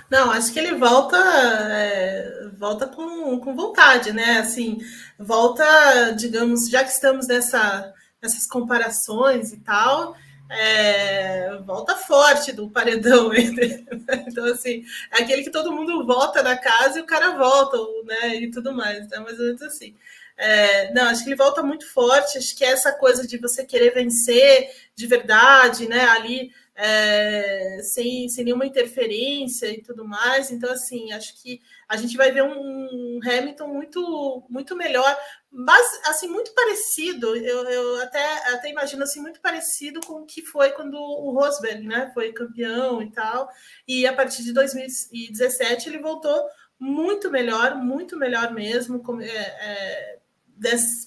[0.09, 4.39] Não, acho que ele volta, é, volta com, com vontade, né?
[4.39, 4.79] Assim,
[5.19, 7.93] volta, digamos, já que estamos nessa,
[8.23, 10.15] nessas comparações e tal,
[10.49, 13.33] é, volta forte do paredão.
[13.35, 18.37] então, assim, é aquele que todo mundo volta na casa e o cara volta, né?
[18.37, 19.19] E tudo mais, né?
[19.19, 19.97] Mais ou menos assim.
[20.37, 22.39] É, não, acho que ele volta muito forte.
[22.39, 26.05] Acho que é essa coisa de você querer vencer de verdade, né?
[26.07, 30.51] Ali é, sem, sem nenhuma interferência e tudo mais.
[30.51, 35.17] Então, assim, acho que a gente vai ver um, Hamilton muito, muito melhor,
[35.51, 37.37] mas assim, muito parecido.
[37.37, 41.87] Eu, eu até, até imagino assim, muito parecido com o que foi quando o Rosberg
[41.87, 43.49] né, foi campeão e tal.
[43.87, 46.43] E a partir de 2017 ele voltou
[46.79, 49.03] muito melhor, muito melhor mesmo.
[49.21, 50.19] É, é,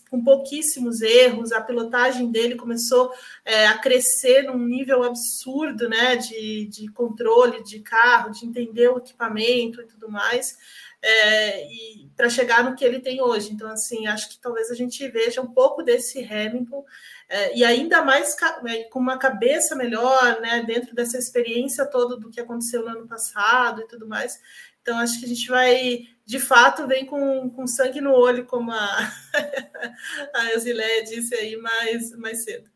[0.10, 3.12] com pouquíssimos erros, a pilotagem dele começou
[3.44, 8.98] é, a crescer num nível absurdo né, de, de controle de carro, de entender o
[8.98, 10.58] equipamento e tudo mais.
[11.02, 13.54] É, e para chegar no que ele tem hoje.
[13.54, 16.84] Então, assim, acho que talvez a gente veja um pouco desse Hamilton
[17.30, 18.36] é, e ainda mais
[18.68, 23.08] é, com uma cabeça melhor, né, dentro dessa experiência toda do que aconteceu no ano
[23.08, 24.39] passado e tudo mais.
[24.86, 28.71] Então, acho que a gente vai, de fato, vem com, com sangue no olho, como
[28.71, 29.12] a,
[30.36, 32.69] a Eusileia disse aí mais, mais cedo.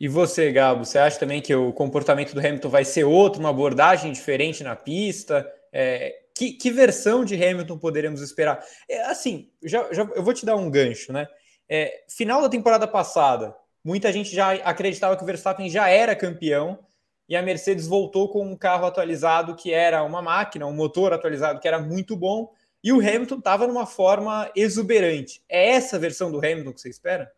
[0.00, 3.50] E você, Gabo, você acha também que o comportamento do Hamilton vai ser outro, uma
[3.50, 5.46] abordagem diferente na pista?
[5.70, 8.64] É, que, que, versão de Hamilton poderemos esperar?
[8.88, 11.28] É, assim, já, já, eu vou te dar um gancho, né?
[11.68, 16.78] É, final da temporada passada, muita gente já acreditava que o Verstappen já era campeão
[17.28, 21.60] e a Mercedes voltou com um carro atualizado que era uma máquina, um motor atualizado
[21.60, 25.42] que era muito bom, e o Hamilton estava numa forma exuberante.
[25.48, 27.32] É essa versão do Hamilton que você espera?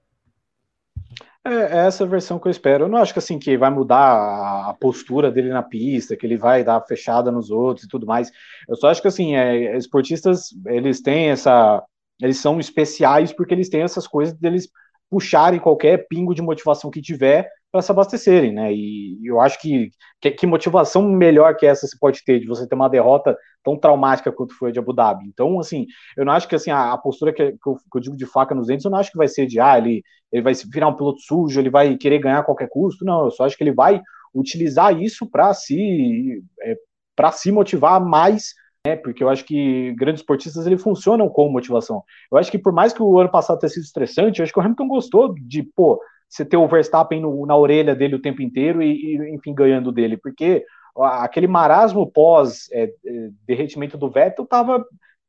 [1.44, 2.84] É, é essa versão que eu espero.
[2.84, 6.36] Eu não acho que assim que vai mudar a postura dele na pista, que ele
[6.36, 8.32] vai dar fechada nos outros e tudo mais.
[8.68, 11.84] Eu só acho que assim, é, esportistas eles têm essa,
[12.20, 14.68] eles são especiais porque eles têm essas coisas deles
[15.08, 18.72] puxarem qualquer pingo de motivação que tiver para se abastecerem, né?
[18.72, 22.66] E eu acho que, que, que motivação melhor que essa se pode ter de você
[22.66, 25.26] ter uma derrota tão traumática quanto foi a de Abu Dhabi.
[25.26, 28.00] Então, assim, eu não acho que assim a, a postura que, que, eu, que, eu,
[28.00, 30.02] digo de faca nos dentes, eu não acho que vai ser de ah, ele,
[30.32, 33.04] ele vai virar um piloto sujo, ele vai querer ganhar a qualquer custo.
[33.04, 34.00] Não, eu só acho que ele vai
[34.34, 36.76] utilizar isso para se é,
[37.14, 38.54] para se motivar mais
[38.86, 42.04] né, porque eu acho que grandes esportistas ele funcionam como motivação.
[42.30, 44.58] Eu acho que por mais que o ano passado tenha sido estressante, eu acho que
[44.60, 48.42] o Hamilton gostou de, pô, você ter o Verstappen no, na orelha dele o tempo
[48.42, 50.64] inteiro e, e, enfim, ganhando dele, porque
[50.98, 54.84] aquele marasmo pós é, é, derretimento do Vettel tava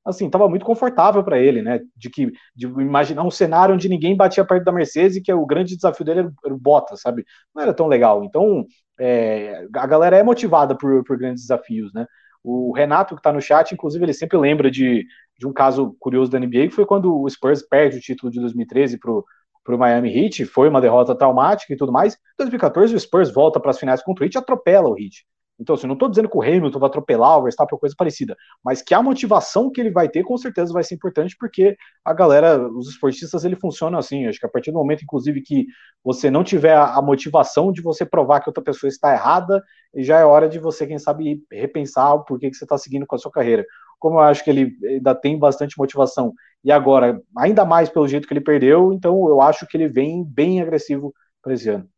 [0.07, 1.81] assim, tava muito confortável para ele, né?
[1.95, 5.45] De que de imaginar um cenário onde ninguém batia perto da Mercedes e que o
[5.45, 7.25] grande desafio dele era, o Bottas, sabe?
[7.53, 8.23] Não era tão legal.
[8.23, 8.65] Então,
[8.97, 12.07] é, a galera é motivada por, por grandes desafios, né?
[12.41, 15.05] O Renato, que está no chat, inclusive, ele sempre lembra de,
[15.37, 18.39] de um caso curioso da NBA, que foi quando o Spurs perde o título de
[18.39, 19.11] 2013 para
[19.67, 22.13] para o Miami Heat, foi uma derrota traumática e tudo mais.
[22.13, 25.25] Em 2014, o Spurs volta para as finais contra o Heat e atropela o Heat.
[25.59, 28.37] Então, assim, não estou dizendo que o Hamilton vai atropelar o Verstappen ou coisa parecida,
[28.63, 31.75] mas que a motivação que ele vai ter, com certeza vai ser importante, porque
[32.05, 34.25] a galera, os esportistas, ele funciona assim.
[34.27, 35.65] Acho que a partir do momento, inclusive, que
[36.01, 39.61] você não tiver a motivação de você provar que outra pessoa está errada,
[39.95, 43.15] já é hora de você, quem sabe, repensar o porquê que você está seguindo com
[43.15, 43.65] a sua carreira
[43.99, 46.33] como eu acho que ele ainda tem bastante motivação,
[46.63, 50.23] e agora, ainda mais pelo jeito que ele perdeu, então eu acho que ele vem
[50.23, 51.89] bem agressivo para esse ano.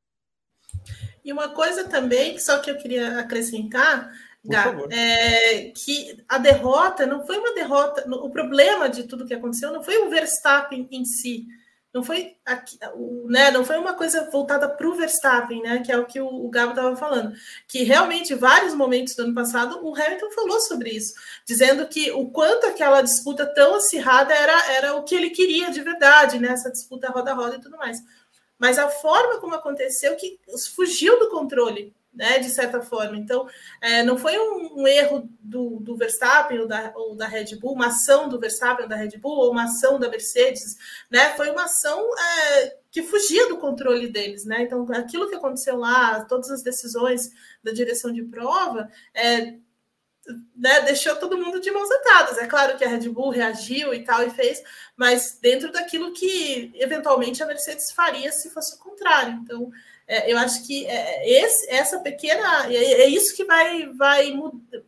[1.23, 4.11] E uma coisa também, só que eu queria acrescentar,
[4.45, 9.73] Gá, é que a derrota não foi uma derrota, o problema de tudo que aconteceu
[9.73, 11.45] não foi o Verstappen em si,
[11.93, 12.77] não foi aqui,
[13.25, 16.47] né, não foi uma coisa voltada para o Verstappen, né, que é o que o,
[16.49, 17.33] Gabo estava falando,
[17.67, 22.29] que realmente vários momentos do ano passado o Hamilton falou sobre isso, dizendo que o
[22.29, 27.09] quanto aquela disputa tão acirrada era, era o que ele queria de verdade, né, disputa
[27.09, 28.03] roda roda e tudo mais.
[28.59, 30.37] Mas a forma como aconteceu que
[30.75, 33.17] fugiu do controle, né, de certa forma.
[33.17, 33.47] Então,
[33.81, 37.73] é, não foi um, um, erro do, do Verstappen ou da, ou da, Red Bull,
[37.73, 40.75] uma ação do Verstappen ou da Red Bull, ou uma ação da Mercedes,
[41.09, 41.29] né?
[41.35, 44.63] Foi uma ação é, que fugia do controle deles, né?
[44.63, 47.31] Então, aquilo que aconteceu lá, todas as decisões
[47.63, 49.55] da direção de prova, é,
[50.55, 52.37] né, deixou todo mundo de mãos atadas.
[52.37, 54.61] É claro que a Red Bull reagiu e tal e fez,
[54.95, 59.39] mas dentro daquilo que eventualmente a Mercedes faria se fosse o contrário.
[59.43, 59.71] Então,
[60.31, 64.33] eu acho que é, esse, essa pequena é, é, isso que vai, vai,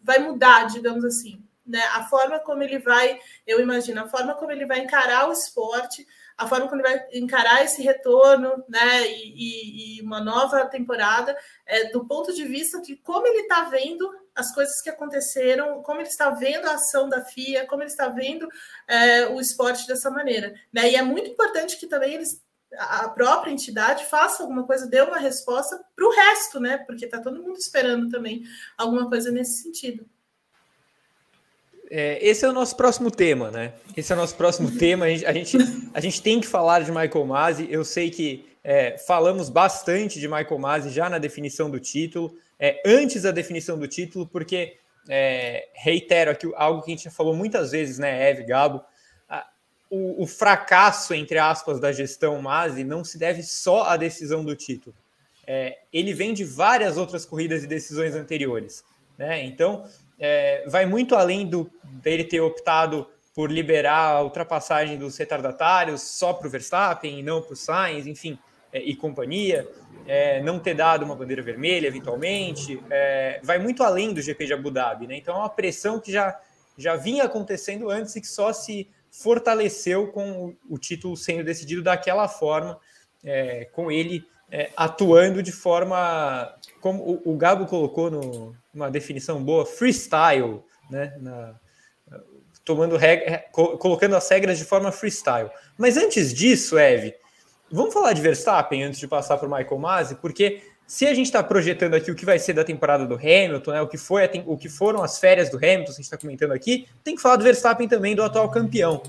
[0.03, 1.83] vai mudar, digamos assim, né?
[1.93, 6.05] A forma como ele vai, eu imagino, a forma como ele vai encarar o esporte,
[6.37, 9.07] a forma como ele vai encarar esse retorno, né?
[9.07, 13.65] E, e, e uma nova temporada, é, do ponto de vista de como ele está
[13.65, 17.89] vendo as coisas que aconteceram, como ele está vendo a ação da FIA, como ele
[17.89, 18.47] está vendo
[18.87, 20.53] é, o esporte dessa maneira.
[20.71, 20.91] Né?
[20.91, 22.41] E é muito importante que também eles,
[22.77, 26.77] a própria entidade faça alguma coisa, dê uma resposta para o resto, né?
[26.77, 28.43] Porque está todo mundo esperando também
[28.77, 30.05] alguma coisa nesse sentido.
[31.89, 33.73] É, esse é o nosso próximo tema, né?
[33.97, 35.05] Esse é o nosso próximo tema.
[35.05, 35.57] A gente, a gente,
[35.93, 37.67] a gente tem que falar de Michael Masi.
[37.69, 42.81] Eu sei que é, falamos bastante de Michael Masi já na definição do título, é,
[42.85, 44.77] antes da definição do título, porque
[45.09, 48.83] é, reitero aqui algo que a gente já falou muitas vezes, né, Eve, Gabo,
[49.91, 54.55] o, o, fracasso, entre aspas, da gestão Masi não se deve só à decisão do
[54.55, 54.95] título.
[55.45, 58.85] É, ele vem de várias outras corridas e decisões anteriores.
[59.17, 59.43] Né?
[59.43, 59.85] Então,
[60.17, 66.31] é, vai muito além do dele ter optado por liberar a ultrapassagem dos retardatários só
[66.31, 68.39] para o Verstappen e não para o Sainz, enfim,
[68.71, 69.67] é, e companhia,
[70.07, 74.53] é, não ter dado uma bandeira vermelha eventualmente, é, vai muito além do GP de
[74.53, 75.17] Abu Dhabi, né?
[75.17, 76.39] Então é uma pressão que já,
[76.77, 82.27] já vinha acontecendo antes e que só se fortaleceu com o, título sendo decidido daquela
[82.27, 82.79] forma,
[83.23, 89.43] é, com ele é, atuando de forma, como o, o Gabo colocou no, numa definição
[89.43, 91.15] boa, freestyle, né?
[91.19, 91.55] Na,
[92.63, 95.49] tomando regra, colocando as regras de forma freestyle.
[95.77, 97.15] Mas antes disso, Eve,
[97.71, 101.27] vamos falar de Verstappen antes de passar para o Michael Masi, porque se a gente
[101.27, 104.29] está projetando aqui o que vai ser da temporada do Hamilton, né, o, que foi
[104.45, 107.37] o que foram as férias do Hamilton, a gente está comentando aqui, tem que falar
[107.37, 109.01] do Verstappen também, do atual campeão.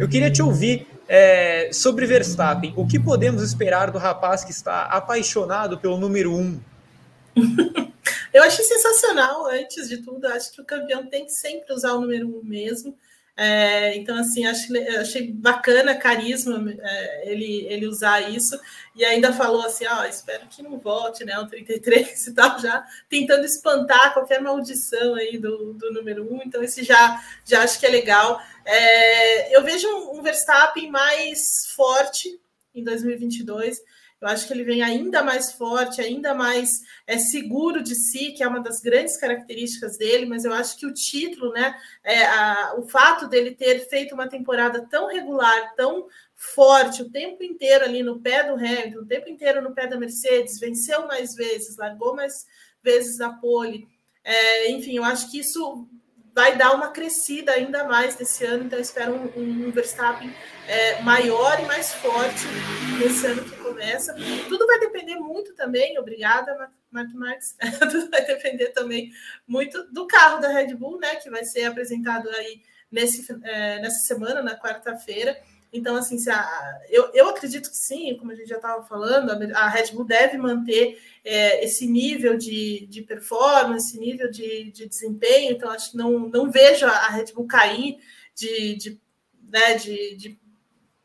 [0.00, 2.74] Eu queria te ouvir é, sobre Verstappen.
[2.76, 6.58] O que podemos esperar do rapaz que está apaixonado pelo número um?
[8.34, 12.00] Eu achei sensacional, antes de tudo, acho que o campeão tem que sempre usar o
[12.00, 12.98] número um mesmo.
[13.40, 14.66] É, então, assim, acho,
[15.00, 18.58] achei bacana, carisma, é, ele, ele usar isso.
[18.96, 21.38] E ainda falou assim: ó, oh, espero que não volte, né?
[21.38, 26.42] O 33 e tal, já tentando espantar qualquer maldição aí do, do número um.
[26.42, 28.42] Então, esse já, já acho que é legal.
[28.64, 31.38] É, eu vejo um, um Verstappen mais
[31.76, 32.40] forte
[32.74, 33.80] em 2022.
[34.20, 38.42] Eu acho que ele vem ainda mais forte, ainda mais é, seguro de si, que
[38.42, 42.74] é uma das grandes características dele, mas eu acho que o título, né, é, a,
[42.78, 48.02] o fato dele ter feito uma temporada tão regular, tão forte, o tempo inteiro ali
[48.02, 52.16] no pé do Hamilton, o tempo inteiro no pé da Mercedes, venceu mais vezes, largou
[52.16, 52.44] mais
[52.82, 53.86] vezes na pole.
[54.24, 55.88] É, enfim, eu acho que isso
[56.38, 60.32] vai dar uma crescida ainda mais nesse ano, então espero um, um Verstappen
[60.68, 62.46] é, maior e mais forte
[62.96, 64.14] nesse ano que começa.
[64.48, 67.56] Tudo vai depender muito também, obrigada, Mark Marques,
[67.90, 69.10] tudo vai depender também
[69.48, 74.06] muito do carro da Red Bull, né, que vai ser apresentado aí nesse, é, nessa
[74.06, 75.36] semana, na quarta-feira.
[75.72, 79.58] Então, assim, a, eu, eu acredito que sim, como a gente já estava falando, a,
[79.58, 84.88] a Red Bull deve manter é, esse nível de, de performance, esse nível de, de
[84.88, 85.52] desempenho.
[85.52, 87.98] Então, acho que não, não vejo a Red Bull cair
[88.34, 89.00] de, de,
[89.42, 90.40] né, de, de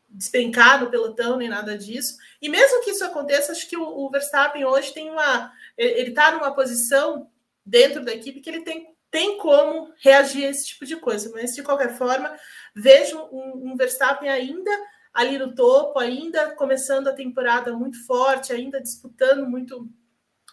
[0.10, 2.18] despencar no pelotão, nem nada disso.
[2.42, 5.52] E mesmo que isso aconteça, acho que o, o Verstappen hoje tem uma.
[5.78, 7.30] Ele está numa posição
[7.66, 11.30] dentro da equipe que ele tem, tem como reagir a esse tipo de coisa.
[11.32, 12.36] Mas, de qualquer forma,
[12.76, 14.72] vejo um, um Verstappen ainda
[15.14, 19.88] ali no topo, ainda começando a temporada muito forte, ainda disputando muito,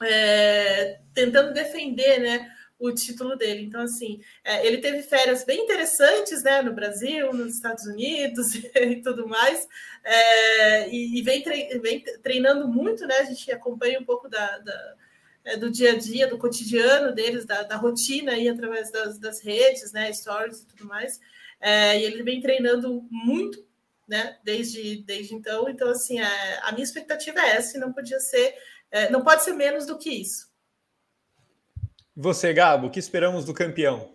[0.02, 3.62] é, tentando defender né, o título dele.
[3.62, 8.96] Então, assim, é, ele teve férias bem interessantes né, no Brasil, nos Estados Unidos e
[8.96, 9.66] tudo mais,
[10.04, 13.20] é, e, vem, tre vem, treinando muito, né?
[13.20, 14.96] A gente acompanha um pouco da, da
[15.56, 19.92] do dia a dia, do cotidiano deles, da, da rotina aí através das, das redes,
[19.92, 20.12] né?
[20.12, 21.20] Stories e tudo mais.
[21.60, 23.64] É, e ele vem treinando muito,
[24.08, 24.38] né?
[24.44, 25.68] Desde, desde então.
[25.68, 28.54] Então, assim, é, a minha expectativa é essa, e não podia ser,
[28.90, 30.48] é, não pode ser menos do que isso.
[32.16, 34.12] Você, Gabo, o que esperamos do campeão?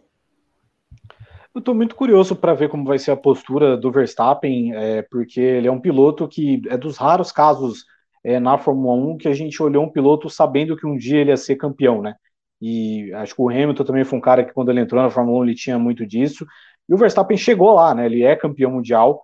[1.53, 5.39] Eu estou muito curioso para ver como vai ser a postura do Verstappen, é, porque
[5.39, 7.85] ele é um piloto que é dos raros casos
[8.25, 11.29] é, na Fórmula 1 que a gente olhou um piloto sabendo que um dia ele
[11.29, 12.15] ia ser campeão, né?
[12.59, 15.41] E acho que o Hamilton também foi um cara que quando ele entrou na Fórmula
[15.41, 16.43] 1 ele tinha muito disso.
[16.89, 18.07] E o Verstappen chegou lá, né?
[18.07, 19.21] Ele é campeão mundial,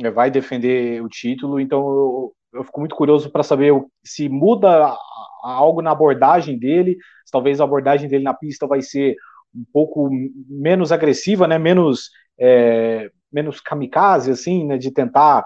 [0.00, 3.72] é, vai defender o título, então eu, eu fico muito curioso para saber
[4.04, 4.96] se muda
[5.42, 6.96] algo na abordagem dele,
[7.32, 9.16] talvez a abordagem dele na pista vai ser
[9.52, 10.08] um pouco
[10.48, 11.58] menos agressiva, né?
[11.58, 14.78] Menos é, menos kamikaze, assim, né?
[14.78, 15.44] De tentar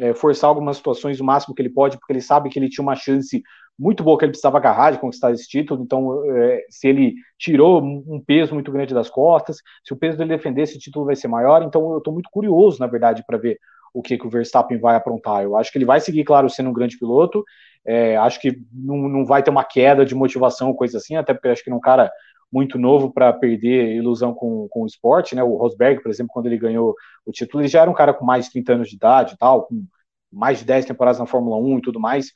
[0.00, 2.82] é, forçar algumas situações o máximo que ele pode, porque ele sabe que ele tinha
[2.82, 3.42] uma chance
[3.78, 5.82] muito boa que ele precisava agarrar de conquistar esse título.
[5.82, 10.36] Então, é, se ele tirou um peso muito grande das costas, se o peso dele
[10.36, 11.62] defender esse título vai ser maior.
[11.62, 13.58] Então, eu estou muito curioso, na verdade, para ver
[13.92, 15.42] o que, que o Verstappen vai aprontar.
[15.42, 17.44] Eu acho que ele vai seguir, claro, sendo um grande piloto.
[17.86, 21.48] É, acho que não, não vai ter uma queda de motivação, coisa assim, até porque
[21.48, 22.10] acho que é um cara
[22.52, 25.42] muito novo para perder ilusão com, com o esporte, né?
[25.42, 26.94] O Rosberg, por exemplo, quando ele ganhou
[27.26, 29.66] o título, ele já era um cara com mais de 30 anos de idade tal,
[29.66, 29.84] com
[30.32, 32.32] mais de 10 temporadas na Fórmula 1 e tudo mais.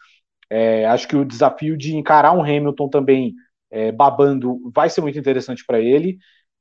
[0.50, 3.34] É, acho que o desafio de encarar um Hamilton também
[3.70, 6.18] é, babando vai ser muito interessante para ele.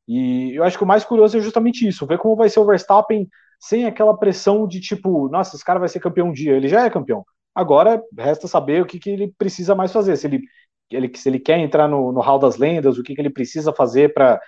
[0.07, 2.65] E eu acho que o mais curioso é justamente isso, ver como vai ser o
[2.65, 3.27] Verstappen
[3.59, 6.85] sem aquela pressão de tipo, nossa, esse cara vai ser campeão um dia, ele já
[6.85, 7.25] é campeão.
[7.53, 10.41] Agora resta saber o que, que ele precisa mais fazer, se ele,
[10.91, 13.73] ele, se ele quer entrar no, no Hall das Lendas, o que, que ele precisa
[13.73, 14.39] fazer para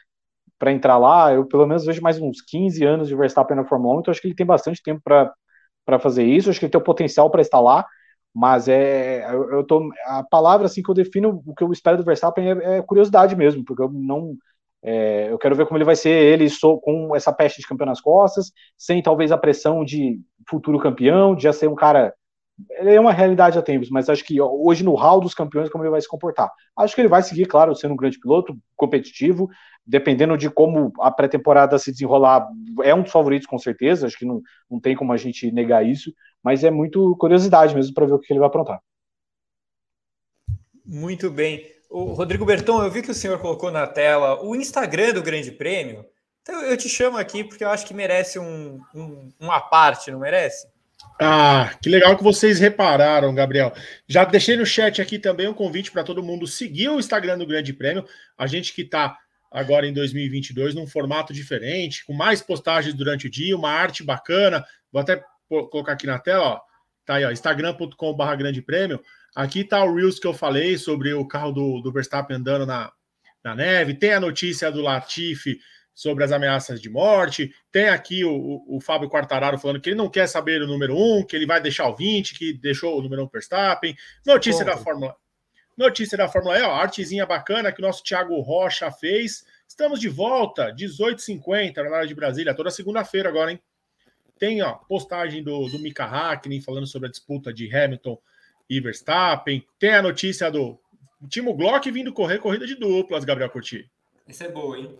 [0.59, 1.33] para entrar lá.
[1.33, 4.21] Eu pelo menos vejo mais uns 15 anos de Verstappen na Fórmula 1, então acho
[4.21, 7.41] que ele tem bastante tempo para fazer isso, acho que ele tem o potencial para
[7.41, 7.85] estar lá.
[8.35, 11.97] Mas é, eu, eu tô, a palavra assim que eu defino o que eu espero
[11.97, 14.35] do Verstappen é, é curiosidade mesmo, porque eu não,
[14.83, 17.87] é, eu quero ver como ele vai ser ele so, com essa peste de campeão
[17.87, 22.13] nas costas, sem talvez a pressão de futuro campeão, de já ser um cara.
[22.71, 25.83] Ele é uma realidade há tempos, mas acho que hoje no hall dos campeões, como
[25.83, 26.51] ele vai se comportar.
[26.75, 29.49] Acho que ele vai seguir, claro, sendo um grande piloto, competitivo,
[29.85, 32.47] dependendo de como a pré-temporada se desenrolar,
[32.83, 35.85] é um dos favoritos com certeza, acho que não, não tem como a gente negar
[35.85, 38.79] isso, mas é muito curiosidade mesmo para ver o que ele vai aprontar.
[40.85, 41.65] Muito bem.
[41.89, 45.51] O Rodrigo Berton, eu vi que o senhor colocou na tela o Instagram do Grande
[45.51, 46.05] Prêmio.
[46.41, 50.19] Então eu te chamo aqui porque eu acho que merece um, um, uma parte, não
[50.19, 50.67] merece?
[51.21, 53.73] Ah, que legal que vocês repararam, Gabriel.
[54.07, 57.45] Já deixei no chat aqui também um convite para todo mundo seguir o Instagram do
[57.45, 58.05] Grande Prêmio.
[58.37, 59.17] A gente que está
[59.51, 64.65] agora em 2022 num formato diferente, com mais postagens durante o dia, uma arte bacana.
[64.93, 66.61] Vou até colocar aqui na tela, ó.
[67.05, 69.01] Tá aí, ó, instagram.com.br Grande Prêmio.
[69.35, 72.93] Aqui está o Reels que eu falei sobre o carro do, do Verstappen andando na,
[73.43, 73.93] na neve.
[73.93, 75.59] Tem a notícia do Latifi
[75.99, 77.53] sobre as ameaças de morte.
[77.69, 80.95] Tem aqui o, o, o, Fábio Quartararo falando que ele não quer saber o número
[80.95, 83.93] 1, que ele vai deixar o 20, que deixou o número 1 Verstappen.
[84.25, 85.13] Notícia da Fórmula
[85.75, 89.45] Notícia da Fórmula E, ó, artezinha bacana que o nosso Thiago Rocha fez.
[89.67, 93.59] Estamos de volta, 18h50, na hora de Brasília, toda segunda-feira agora, hein?
[94.37, 98.17] Tem ó, postagem do, do Mika Hakkinen falando sobre a disputa de Hamilton
[98.69, 99.65] e Verstappen.
[99.77, 100.79] Tem a notícia do
[101.27, 103.91] Timo Glock vindo correr corrida de duplas, Gabriel Curti.
[104.25, 104.97] Essa é boa, hein?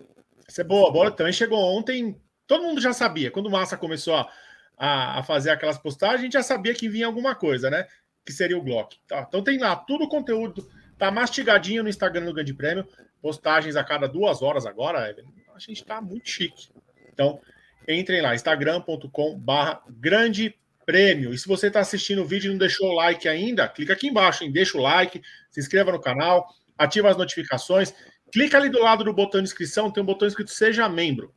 [0.49, 0.89] Essa é boa.
[0.89, 2.19] A bola também chegou ontem.
[2.47, 3.29] Todo mundo já sabia.
[3.29, 4.27] Quando o Massa começou a,
[4.75, 7.85] a, a, fazer aquelas postagens, a gente já sabia que vinha alguma coisa, né?
[8.25, 8.97] Que seria o Glock.
[9.07, 10.67] Tá, então tem lá tudo o conteúdo.
[10.97, 12.87] Tá mastigadinho no Instagram do Grande Prêmio.
[13.21, 15.15] Postagens a cada duas horas agora.
[15.55, 16.69] A gente tá muito chique.
[17.13, 17.39] Então,
[17.87, 19.39] entrem lá, instagram.com
[19.87, 21.31] grande prêmio.
[21.31, 24.07] E se você está assistindo o vídeo e não deixou o like ainda, clica aqui
[24.07, 24.51] embaixo, hein?
[24.51, 27.93] deixa o like, se inscreva no canal, ativa as notificações,
[28.31, 31.33] clica ali do lado do botão de inscrição, tem um botão escrito Seja Membro.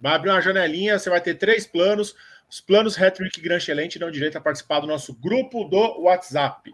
[0.00, 2.14] Vai abrir uma janelinha, você vai ter três planos.
[2.48, 6.72] Os planos Hattrick Gran Excelente dão direito a participar do nosso grupo do WhatsApp.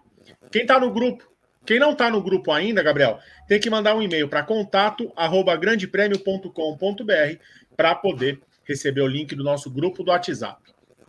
[0.51, 1.33] Quem está no grupo,
[1.65, 7.39] quem não está no grupo ainda, Gabriel, tem que mandar um e-mail para contato@grandepremio.com.br
[7.77, 10.61] para poder receber o link do nosso grupo do WhatsApp.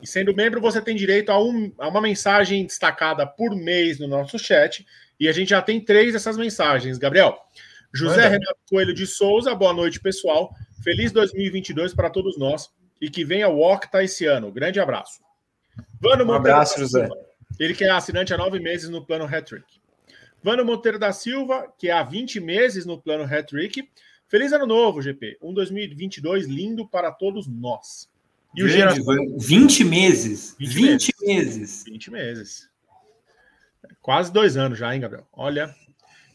[0.02, 4.08] E sendo membro, você tem direito a, um, a, uma mensagem destacada por mês no
[4.08, 4.86] nosso chat.
[5.20, 7.38] E a gente já tem três dessas mensagens, Gabriel.
[7.94, 8.30] José Manda.
[8.30, 10.54] Renato Coelho de Souza, boa noite, pessoal.
[10.84, 12.70] Feliz 2022 para todos nós.
[13.00, 14.52] E que venha o Octa esse ano.
[14.52, 15.22] Grande abraço.
[16.00, 17.08] Vano um abraço, José.
[17.60, 19.66] Ele que é assinante há nove meses no plano Hattrick.
[20.42, 23.88] Vano Monteiro da Silva, que é há 20 meses no plano Hattrick.
[24.28, 25.38] Feliz ano novo, GP.
[25.42, 28.10] Um 2022 lindo para todos nós.
[28.56, 29.02] E o Grande,
[29.40, 30.56] 20 meses.
[30.60, 31.14] 20, 20 meses.
[31.22, 31.84] meses.
[31.86, 32.70] 20 meses.
[34.02, 35.28] Quase dois anos já, hein, Gabriel?
[35.32, 35.74] Olha.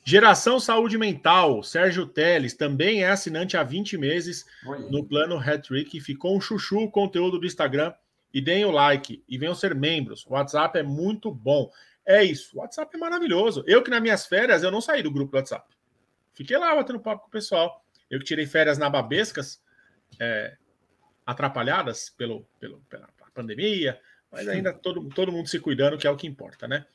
[0.05, 4.89] Geração Saúde Mental, Sérgio Teles, também é assinante há 20 meses Oi.
[4.91, 6.01] no plano Hattrick.
[6.01, 7.93] Ficou um chuchu o conteúdo do Instagram.
[8.33, 10.25] E deem o like e venham ser membros.
[10.27, 11.71] O WhatsApp é muito bom.
[12.05, 12.57] É isso.
[12.57, 13.65] O WhatsApp é maravilhoso.
[13.67, 15.67] Eu que nas minhas férias eu não saí do grupo do WhatsApp.
[16.35, 17.83] Fiquei lá batendo papo com o pessoal.
[18.11, 19.63] Eu que tirei férias na Babescas.
[20.21, 20.57] É,
[21.29, 24.01] atrapalhadas pelo, pelo, pela pandemia,
[24.33, 26.87] mas ainda todo, todo mundo se cuidando, que é o que importa, né?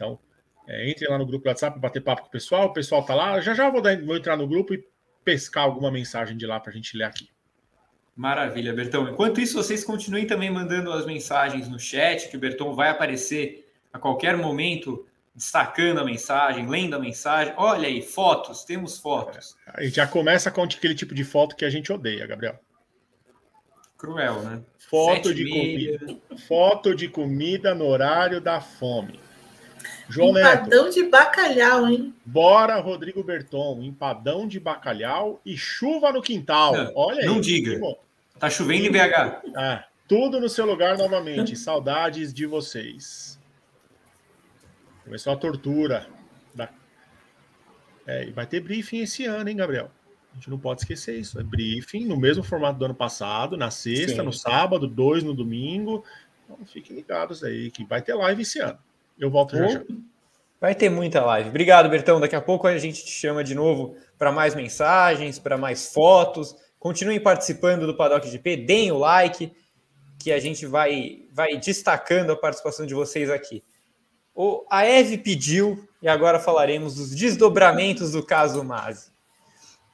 [0.00, 0.18] Então,
[0.66, 3.14] é, entre lá no grupo do WhatsApp, bater papo com o pessoal, o pessoal tá
[3.14, 4.82] lá, já já vou, dar, vou entrar no grupo e
[5.22, 7.28] pescar alguma mensagem de lá para a gente ler aqui.
[8.16, 9.10] Maravilha, Bertão.
[9.10, 13.70] Enquanto isso, vocês continuem também mandando as mensagens no chat, que o Bertão vai aparecer
[13.92, 17.52] a qualquer momento, destacando a mensagem, lendo a mensagem.
[17.56, 19.54] Olha aí, fotos, temos fotos.
[19.66, 22.58] Aí já começa com aquele tipo de foto que a gente odeia, Gabriel.
[23.98, 24.62] Cruel, né?
[24.78, 26.20] Foto Sete de comida.
[26.48, 29.20] Foto de comida no horário da fome.
[30.10, 30.94] João empadão Neto.
[30.94, 32.14] de bacalhau, hein?
[32.24, 33.80] Bora, Rodrigo Berton.
[33.82, 36.76] Empadão de bacalhau e chuva no quintal.
[36.76, 37.26] Não, Olha aí.
[37.26, 37.80] Não diga.
[38.38, 39.58] Tá chovendo em BH.
[39.58, 41.56] É, tudo no seu lugar novamente.
[41.56, 43.38] Saudades de vocês.
[45.04, 46.06] Começou a tortura.
[46.54, 46.68] Da...
[48.06, 49.90] É, e vai ter briefing esse ano, hein, Gabriel?
[50.32, 51.38] A gente não pode esquecer isso.
[51.38, 54.22] É briefing no mesmo formato do ano passado, na sexta, Sim.
[54.22, 56.04] no sábado, dois no domingo.
[56.44, 58.78] Então fiquem ligados aí, que vai ter live esse ano.
[59.20, 59.82] Eu volto já já.
[60.60, 61.48] Vai ter muita live.
[61.48, 62.20] Obrigado, Bertão.
[62.20, 66.54] Daqui a pouco a gente te chama de novo para mais mensagens, para mais fotos.
[66.78, 69.52] Continuem participando do Paddock GP, deem o like,
[70.18, 73.62] que a gente vai, vai destacando a participação de vocês aqui.
[74.34, 79.10] O, a Eve pediu, e agora falaremos dos desdobramentos do caso Mazi.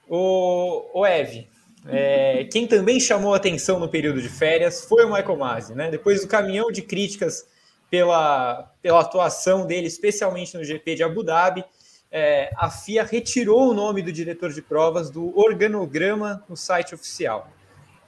[0.08, 1.48] O, o Eve,
[1.88, 5.90] é, quem também chamou atenção no período de férias foi o Michael Masi, né?
[5.90, 7.46] Depois do caminhão de críticas
[7.90, 11.64] pela, pela atuação dele, especialmente no GP de Abu Dhabi,
[12.10, 17.50] é, a FIA retirou o nome do diretor de provas do organograma no site oficial.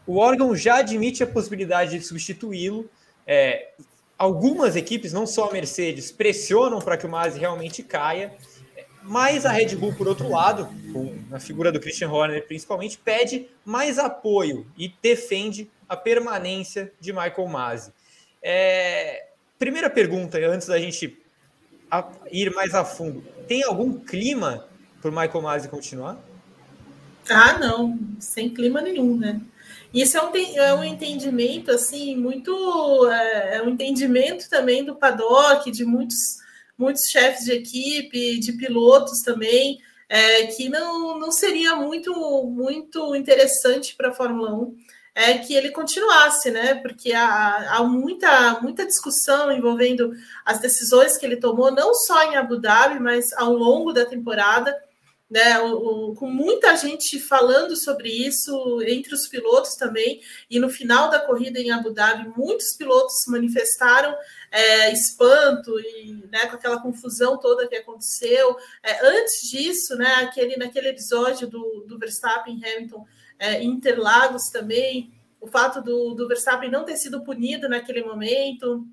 [0.07, 2.89] O órgão já admite a possibilidade de substituí-lo.
[3.27, 3.73] É,
[4.17, 8.35] algumas equipes, não só a Mercedes, pressionam para que o Masi realmente caia.
[9.03, 13.49] Mas a Red Bull, por outro lado, com a figura do Christian Horner principalmente, pede
[13.65, 17.93] mais apoio e defende a permanência de Michael Masi.
[18.43, 19.28] É...
[19.59, 21.19] Primeira pergunta, antes da gente
[22.31, 24.67] ir mais a fundo: tem algum clima
[25.01, 26.19] para o Michael Masi continuar?
[27.31, 29.41] Ah, não, sem clima nenhum, né?
[29.93, 32.53] Isso é um, é um entendimento assim muito
[33.11, 36.39] é, é um entendimento também do paddock, de muitos
[36.77, 42.13] muitos chefes de equipe, de pilotos também, é, que não, não seria muito,
[42.45, 44.77] muito interessante para a Fórmula 1
[45.19, 46.77] é que ele continuasse, né?
[46.77, 50.13] Porque há, há, muita, muita discussão envolvendo
[50.45, 54.73] as decisões que ele tomou, não só em Abu Dhabi, mas ao longo da temporada
[55.29, 60.71] né, o, o, com muita gente falando sobre isso entre os pilotos também, e no
[60.71, 64.17] final da corrida em Abu Dhabi, muitos pilotos manifestaram
[64.53, 68.57] é, espanto e né, com aquela confusão toda que aconteceu.
[68.85, 73.05] É, antes disso, né, aquele, naquele episódio do, do Verstappen Hamilton
[73.39, 78.87] é, Interlagos também, o fato do, do Verstappen não ter sido punido naquele momento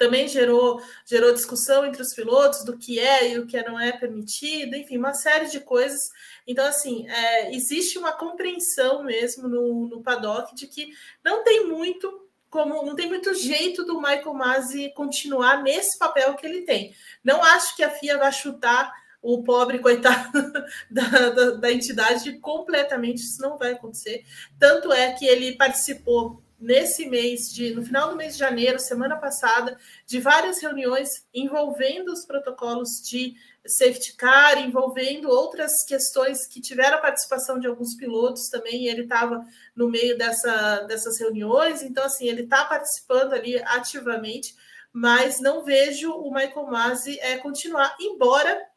[0.00, 3.92] também gerou, gerou discussão entre os pilotos do que é e o que não é
[3.92, 6.10] permitido, enfim, uma série de coisas.
[6.46, 10.88] Então, assim, é, existe uma compreensão mesmo no, no paddock de que
[11.22, 16.44] não tem muito como não tem muito jeito do Michael Masi continuar nesse papel que
[16.44, 16.92] ele tem.
[17.22, 18.92] Não acho que a FIA vai chutar
[19.22, 20.32] o pobre coitado
[20.90, 24.24] da, da, da entidade completamente, isso não vai acontecer.
[24.58, 29.16] Tanto é que ele participou nesse mês de no final do mês de janeiro, semana
[29.16, 33.34] passada, de várias reuniões envolvendo os protocolos de
[33.66, 39.44] safety car, envolvendo outras questões que tiveram a participação de alguns pilotos também, ele estava
[39.74, 44.54] no meio dessa, dessas reuniões, então assim, ele está participando ali ativamente,
[44.92, 48.69] mas não vejo o Michael Masi é, continuar, embora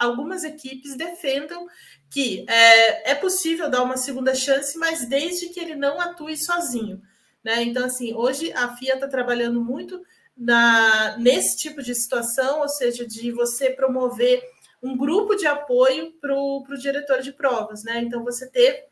[0.00, 1.66] algumas equipes defendam
[2.10, 7.00] que é, é possível dar uma segunda chance, mas desde que ele não atue sozinho.
[7.44, 7.62] Né?
[7.62, 10.02] Então, assim, hoje a FIA está trabalhando muito
[10.36, 14.42] na, nesse tipo de situação, ou seja, de você promover
[14.82, 18.00] um grupo de apoio para o diretor de provas, né?
[18.00, 18.88] Então, você ter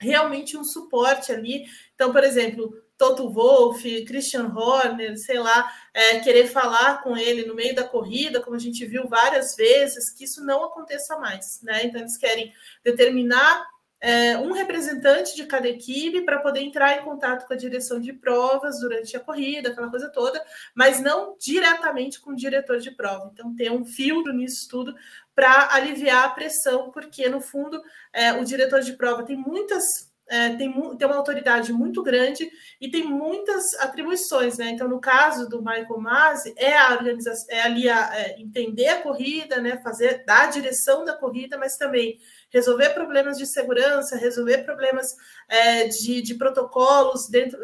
[0.00, 1.64] realmente um suporte ali.
[1.94, 7.54] Então, por exemplo, Toto Wolff, Christian Horner, sei lá, é, querer falar com ele no
[7.54, 11.86] meio da corrida, como a gente viu várias vezes, que isso não aconteça mais, né?
[11.86, 12.52] Então, eles querem
[12.84, 13.66] determinar
[14.02, 18.12] é, um representante de cada equipe para poder entrar em contato com a direção de
[18.12, 20.44] provas durante a corrida, aquela coisa toda,
[20.74, 23.30] mas não diretamente com o diretor de prova.
[23.32, 24.94] Então, ter um filtro nisso tudo
[25.34, 27.82] para aliviar a pressão, porque, no fundo,
[28.12, 32.48] é, o diretor de prova tem muitas é, tem, tem uma autoridade muito grande
[32.80, 34.70] e tem muitas atribuições, né?
[34.70, 39.02] Então, no caso do Michael Masi, é a organização, é ali a, é, entender a
[39.02, 39.80] corrida, né?
[39.82, 42.16] Fazer dar a direção da corrida, mas também
[42.48, 45.16] resolver problemas de segurança, resolver problemas
[45.48, 47.58] é, de, de, protocolos dentro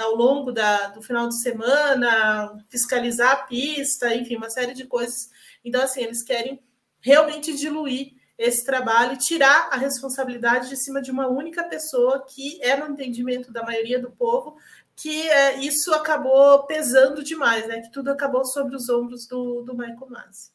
[0.00, 5.30] ao longo da, do final de semana, fiscalizar a pista, enfim, uma série de coisas.
[5.64, 6.62] Então, assim, eles querem
[7.00, 12.60] realmente diluir esse trabalho e tirar a responsabilidade de cima de uma única pessoa que
[12.62, 14.56] é no entendimento da maioria do povo
[14.96, 17.80] que é, isso acabou pesando demais, né?
[17.80, 20.50] Que tudo acabou sobre os ombros do, do Michael Masi.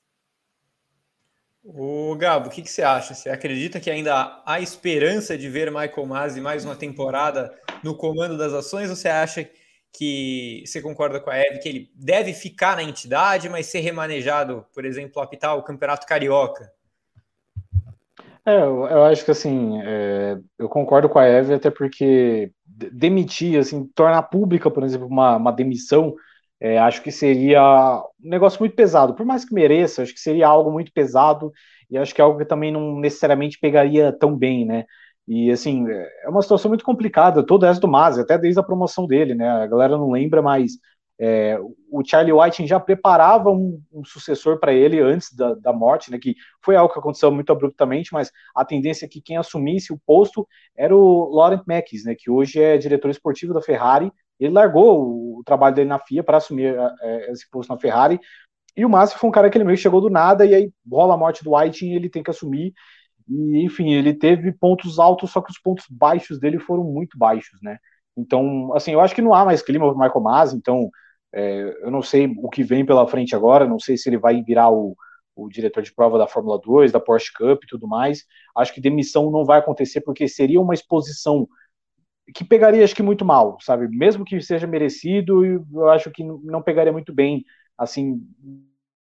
[1.63, 3.13] O Gabo, o que, que, você acha?
[3.13, 7.53] Você acredita que ainda há esperança de ver Michael Masi mais uma temporada
[7.84, 8.89] no comando das ações?
[8.89, 9.49] Ou você acha
[9.91, 14.65] que você concorda com a Eve que ele deve ficar na entidade, mas ser remanejado,
[14.73, 16.71] por exemplo, apitar o Campeonato Carioca?
[18.47, 23.59] É, eu, eu acho que assim, é, eu concordo com a Eve, até porque demitir,
[23.59, 26.15] assim, tornar pública, por exemplo, uma, uma demissão
[26.61, 27.61] É, acho que seria
[28.23, 31.53] um negócio muito pesado, por mais que mereça, acho que seria algo muito pesado
[31.89, 34.85] e acho que é algo que também não necessariamente pegaria tão bem, né?
[35.29, 39.07] E assim, é uma situação muito complicada, toda essa do Mazzi, até desde a promoção
[39.07, 39.49] dele, né?
[39.49, 40.73] A galera não lembra, mas
[41.20, 41.57] é,
[41.89, 46.20] o Charlie White já preparava um, um sucessor para ele antes da, da, morte, né?
[46.20, 49.99] Que foi algo que aconteceu muito abruptamente, mas a tendência é que quem assumisse o
[50.05, 52.13] posto era o Laurent Mackes, né?
[52.15, 54.11] Que hoje é diretor esportivo da Ferrari.
[54.39, 58.20] Ele largou o, o trabalho dele na FIA para assumir é, esse posto na Ferrari.
[58.76, 60.72] E o Massa foi um cara que ele meio que chegou do nada e aí
[60.89, 62.74] rola a morte do White e ele tem que assumir.
[63.28, 67.59] E, enfim, ele teve pontos altos, só que os pontos baixos dele foram muito baixos,
[67.63, 67.80] né?
[68.15, 70.89] Então, assim, eu acho que não há mais clima para Michael Masi, então
[71.34, 74.41] é, eu não sei o que vem pela frente agora, não sei se ele vai
[74.43, 74.95] virar o,
[75.36, 78.25] o diretor de prova da Fórmula 2, da Porsche Cup e tudo mais.
[78.55, 81.47] Acho que demissão não vai acontecer, porque seria uma exposição
[82.34, 83.88] que pegaria, acho que, muito mal, sabe?
[83.88, 87.43] Mesmo que seja merecido, eu acho que não pegaria muito bem,
[87.78, 88.21] assim,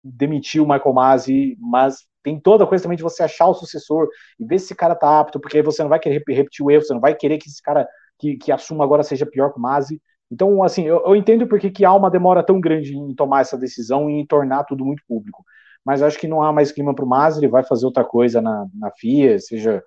[0.04, 4.08] demitir o Michael Masi, mas tem toda a coisa também de você achar o sucessor
[4.40, 6.72] e ver se esse cara tá apto, porque aí você não vai querer repetir o
[6.72, 7.88] erro, você não vai querer que esse cara
[8.20, 10.02] que, que assuma agora seja pior que o Masi.
[10.32, 13.58] Então, assim, eu, eu entendo porque que há uma demora tão grande em tomar essa
[13.58, 15.44] decisão e em tornar tudo muito público.
[15.84, 18.42] Mas acho que não há mais clima para o Masi, ele vai fazer outra coisa
[18.42, 19.84] na, na FIA, seja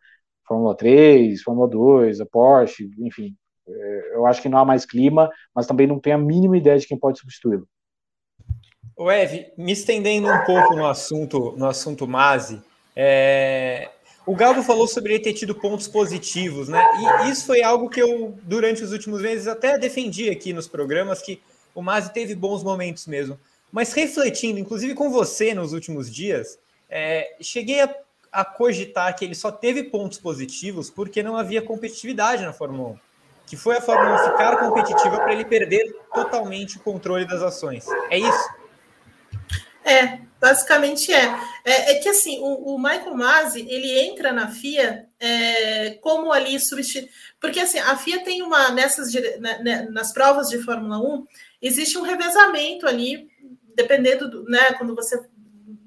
[0.47, 3.35] Fórmula 3, Fórmula 2, a Porsche, enfim.
[3.67, 6.79] É, eu acho que não há mais clima, mas também não tenho a mínima ideia
[6.79, 7.67] de quem pode substituí-lo.
[8.97, 12.63] O Ev, me estendendo um pouco no assunto, no assunto Masi,
[12.95, 13.91] é...
[14.27, 16.83] o Galvo falou sobre ele ter tido pontos positivos, né?
[17.25, 21.21] E isso foi algo que eu, durante os últimos meses, até defendi aqui nos programas,
[21.21, 21.41] que
[21.75, 23.39] o Masi teve bons momentos mesmo.
[23.71, 26.59] Mas refletindo, inclusive com você nos últimos dias,
[26.89, 27.37] é...
[27.41, 27.95] cheguei a,
[28.33, 32.99] a cogitar que ele só teve pontos positivos porque não havia competitividade na Fórmula 1
[33.47, 37.87] que foi a Fórmula 1 ficar competitiva para ele perder totalmente o controle das ações.
[38.11, 38.51] É isso?
[39.85, 41.35] É, basicamente é.
[41.65, 46.61] É, é que assim, o, o, Michael Masi, ele entra na FIA é, como ali
[46.61, 47.11] substituir.
[47.41, 51.25] Porque assim, a FIA tem uma, nessas né, né, nas provas de Fórmula 1,
[51.63, 53.27] existe um revezamento ali,
[53.75, 55.19] dependendo do, né, quando você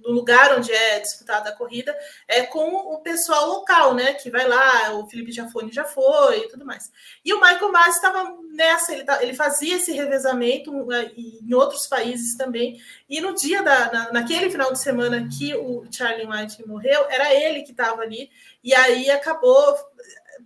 [0.07, 1.95] no lugar onde é disputada a corrida,
[2.27, 4.13] é com o pessoal local, né?
[4.13, 6.89] Que vai lá, o Felipe Jafone já foi e tudo mais.
[7.23, 11.87] E o Michael Mas estava nessa, ele, tá, ele fazia esse revezamento uh, em outros
[11.87, 12.81] países também.
[13.09, 17.33] E no dia da, na, naquele final de semana que o Charlie White morreu, era
[17.33, 18.29] ele que estava ali,
[18.63, 19.75] e aí acabou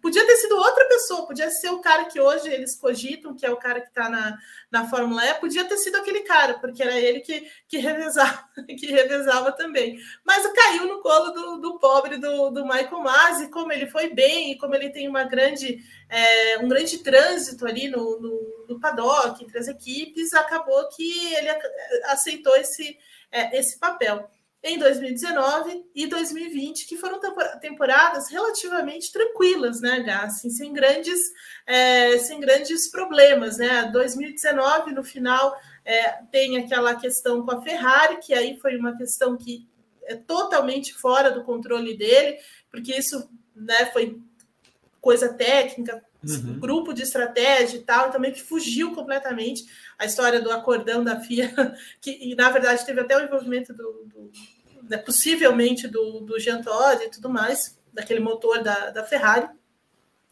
[0.02, 3.52] podia ter sido outra pessoa, podia ser o cara que hoje eles cogitam, que é
[3.52, 4.38] o cara que está na,
[4.70, 8.46] na Fórmula E, podia ter sido aquele cara, porque era ele que, que, revezava,
[8.78, 10.00] que revezava também.
[10.24, 14.52] Mas caiu no colo do, do pobre do, do Michael Masi, como ele foi bem,
[14.52, 15.80] e como ele tem uma grande,
[16.10, 21.50] é, um grande trânsito ali no, no, no paddock, entre as equipes, acabou que ele
[22.06, 22.98] aceitou esse,
[23.32, 24.30] é, esse papel
[24.64, 27.20] em 2019 e 2020, que foram
[27.60, 30.24] temporadas relativamente tranquilas, né, Gá?
[30.24, 31.20] Assim, sem grandes,
[31.66, 33.90] é, sem grandes problemas, né?
[33.92, 39.36] 2019, no final, é, tem aquela questão com a Ferrari, que aí foi uma questão
[39.36, 39.68] que
[40.04, 42.38] é totalmente fora do controle dele,
[42.70, 44.22] porque isso né, foi
[45.00, 46.60] coisa técnica, uhum.
[46.60, 49.66] grupo de estratégia e tal, e também que fugiu completamente
[49.98, 51.52] a história do acordão da FIA,
[52.00, 54.32] que na verdade teve até o envolvimento do, do
[54.90, 59.48] né, possivelmente do, do Jean Todt e tudo mais, daquele motor da, da Ferrari.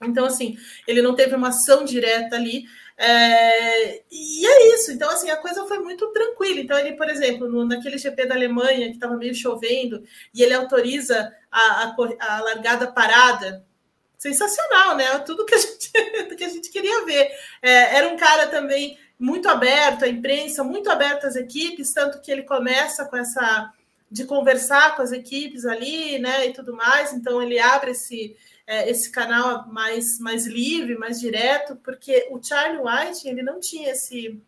[0.01, 2.63] Então, assim, ele não teve uma ação direta ali.
[2.97, 4.91] É, e é isso.
[4.91, 6.59] Então, assim, a coisa foi muito tranquila.
[6.59, 10.53] Então, ele, por exemplo, no, naquele GP da Alemanha, que estava meio chovendo, e ele
[10.53, 13.65] autoriza a, a, a largada parada,
[14.17, 15.19] sensacional, né?
[15.19, 15.91] Tudo que a gente,
[16.35, 17.31] que a gente queria ver.
[17.61, 22.31] É, era um cara também muito aberto à imprensa, muito aberto às equipes, tanto que
[22.31, 23.71] ele começa com essa
[24.11, 27.13] de conversar com as equipes ali, né, e tudo mais.
[27.13, 28.35] Então ele abre esse
[28.67, 33.91] é, esse canal mais mais livre, mais direto, porque o Charlie White ele não tinha
[33.91, 34.41] esse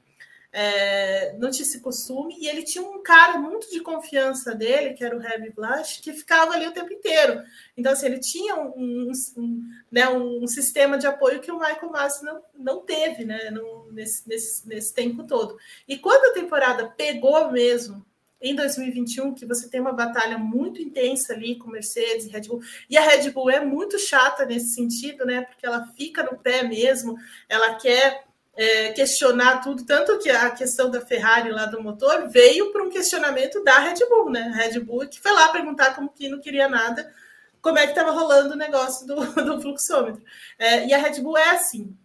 [0.53, 5.03] é, não tinha esse costume, e ele tinha um cara muito de confiança dele, que
[5.03, 7.41] era o Heavy Blush, que ficava ali o tempo inteiro.
[7.77, 12.25] Então, assim, ele tinha um, um, né, um sistema de apoio que o Michael Massi
[12.25, 13.49] não, não teve né,
[13.91, 15.57] nesse, nesse, nesse tempo todo.
[15.87, 18.05] E quando a temporada pegou mesmo,
[18.41, 22.61] em 2021, que você tem uma batalha muito intensa ali com Mercedes e Red Bull.
[22.89, 25.41] E a Red Bull é muito chata nesse sentido, né?
[25.41, 27.15] Porque ela fica no pé mesmo,
[27.47, 28.25] ela quer
[28.55, 32.89] é, questionar tudo, tanto que a questão da Ferrari lá do motor veio para um
[32.89, 34.51] questionamento da Red Bull, né?
[34.55, 37.13] Red Bull que foi lá perguntar como que não queria nada,
[37.61, 39.15] como é que estava rolando o negócio do,
[39.45, 40.23] do fluxômetro.
[40.57, 41.95] É, e a Red Bull é assim.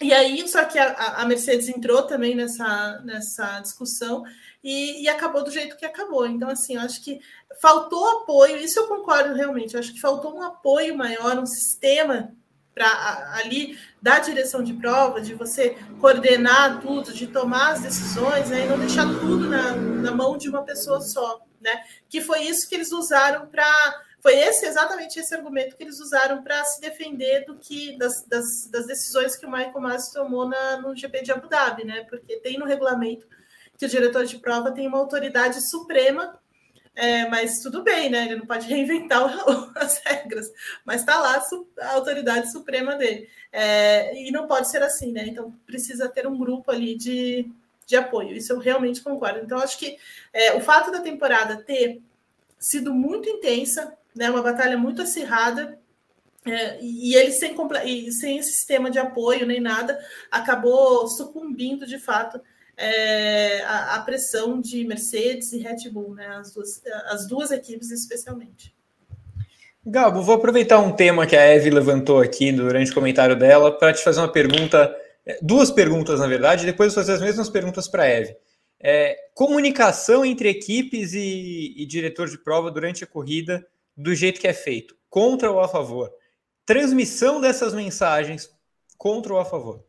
[0.00, 4.24] E aí, só que a, a Mercedes entrou também nessa, nessa discussão
[4.66, 6.26] e, e, acabou do jeito que acabou.
[6.26, 7.20] Então, assim, eu acho que
[7.62, 12.34] faltou apoio, isso eu concordo realmente, eu acho que faltou um apoio maior, um sistema
[12.74, 18.64] para ali da direção de prova, de você coordenar tudo, de tomar as decisões, né,
[18.64, 21.84] e não deixar tudo na, na mão de uma pessoa só, né?
[22.08, 26.42] Que foi isso que eles usaram para foi esse exatamente esse argumento que eles usaram
[26.42, 30.78] para se defender do que das, das, das, decisões que o Michael Masi tomou na,
[30.78, 32.04] no GP de Abu Dhabi, né?
[32.10, 33.28] Porque tem no regulamento
[33.78, 36.38] que o diretor de prova tem uma autoridade suprema,
[36.94, 38.24] é, mas tudo bem, né?
[38.24, 39.22] Ele não pode reinventar
[39.76, 40.50] as regras,
[40.84, 41.44] mas está lá
[41.80, 43.28] a autoridade suprema dele.
[43.52, 45.26] É, e não pode ser assim, né?
[45.26, 47.50] Então precisa ter um grupo ali de,
[47.86, 48.34] de apoio.
[48.34, 49.40] Isso eu realmente concordo.
[49.40, 49.98] Então, acho que
[50.32, 52.02] é, o fato da temporada ter
[52.58, 55.78] sido muito intensa, né, uma batalha muito acirrada,
[56.46, 57.54] é, e ele sem,
[58.12, 59.98] sem esse sistema de apoio nem nada,
[60.30, 62.40] acabou sucumbindo de fato
[62.76, 67.90] é, a, a, pressão de Mercedes e Red Bull, né, as, duas, as duas equipes
[67.90, 68.74] especialmente.
[69.84, 73.92] Gabo, vou aproveitar um tema que a Eve levantou aqui durante o comentário dela para
[73.92, 77.88] te fazer uma pergunta, é, duas perguntas na verdade, e depois fazer as mesmas perguntas
[77.88, 78.36] para a Eve.
[78.78, 83.66] É, comunicação entre equipes e, e diretor de prova durante a corrida
[83.96, 86.12] do jeito que é feito, contra ou a favor.
[86.66, 88.50] Transmissão dessas mensagens
[88.98, 89.85] contra ou a favor.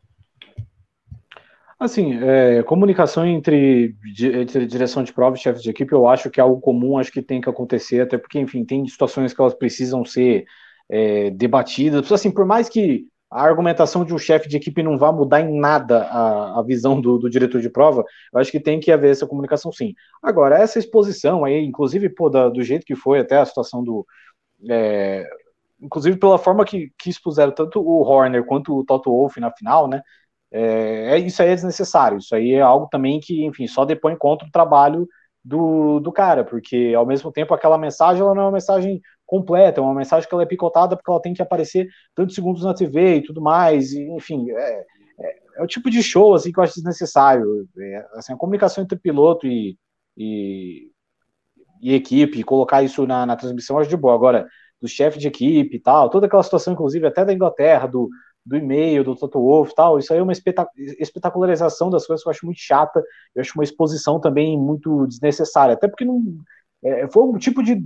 [1.78, 6.40] Assim, é, comunicação entre, entre, direção de prova e chefe de equipe, eu acho que
[6.40, 9.54] é algo comum, acho que tem que acontecer, até porque, enfim, tem situações que elas
[9.54, 10.44] precisam ser
[10.88, 12.10] é, debatidas.
[12.10, 15.58] Assim, por mais que a argumentação de um chefe de equipe não vá mudar em
[15.60, 19.10] nada a, a visão do, do, diretor de prova, eu acho que tem que haver
[19.10, 19.94] essa comunicação sim.
[20.22, 24.06] Agora, essa exposição aí, inclusive pô, da, do jeito que foi até a situação do.
[24.68, 25.24] É,
[25.80, 29.86] inclusive pela forma que, que expuseram tanto o Horner quanto o Toto Wolff na final,
[29.86, 30.02] né?
[30.50, 32.18] É, é, isso aí é desnecessário.
[32.18, 35.06] Isso aí é algo também que, enfim, só depois contra o trabalho
[35.44, 39.80] do, do cara, porque ao mesmo tempo aquela mensagem ela não é uma mensagem completa,
[39.80, 42.74] é uma mensagem que ela é picotada porque ela tem que aparecer tantos segundos na
[42.74, 44.86] TV e tudo mais, e, enfim, é,
[45.20, 47.66] é, é, o tipo de show assim que eu acho desnecessário.
[47.78, 49.78] É, assim, a comunicação entre piloto e,
[50.16, 50.90] e,
[51.80, 54.14] e equipe, colocar isso na, na transmissão acho de boa.
[54.14, 54.46] Agora,
[54.80, 58.08] do chefe de equipe e tal, toda aquela situação, inclusive até da Inglaterra, do,
[58.48, 62.32] do e-mail, do Toto Wolff tal, isso aí é uma espetacularização das coisas que eu
[62.32, 63.02] acho muito chata,
[63.34, 66.22] eu acho uma exposição também muito desnecessária, até porque não,
[66.82, 67.82] é, foi um tipo de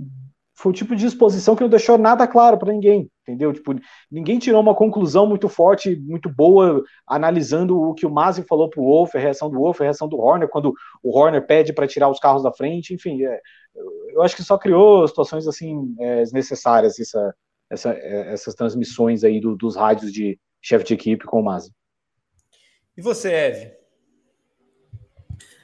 [0.55, 3.51] foi um tipo de exposição que não deixou nada claro para ninguém, entendeu?
[3.51, 3.75] Tipo,
[4.09, 8.79] ninguém tirou uma conclusão muito forte, muito boa, analisando o que o Masi falou para
[8.79, 11.87] o Wolff, a reação do Wolff, a reação do Horner, quando o Horner pede para
[11.87, 13.41] tirar os carros da frente, enfim, é,
[14.13, 17.35] eu acho que só criou situações assim é, desnecessárias essa,
[17.69, 21.71] essa, é, essas transmissões aí do, dos rádios de, chefe de equipe com o Masi.
[22.95, 23.83] E você, Eve?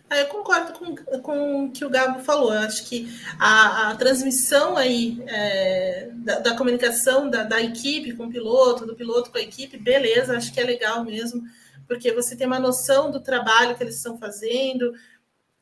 [0.10, 2.52] Ah, eu concordo com, com o que o Gabo falou.
[2.52, 3.08] Eu acho que
[3.40, 8.96] a, a transmissão aí é, da, da, comunicação da, da, equipe com o piloto, do
[8.96, 11.44] piloto com a equipe, beleza, acho que é legal mesmo,
[11.88, 14.92] porque você tem uma noção do trabalho que eles estão fazendo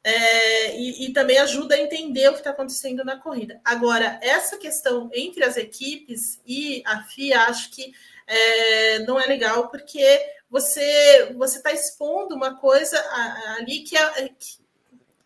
[0.01, 3.59] é, e, e, também ajuda a entender o que está acontecendo na corrida.
[3.65, 7.91] Agora, essa questão entre as equipes e a FIA, acho que
[8.27, 10.19] é, não é legal, porque
[10.49, 12.97] você você está expondo uma coisa
[13.57, 14.29] ali que é,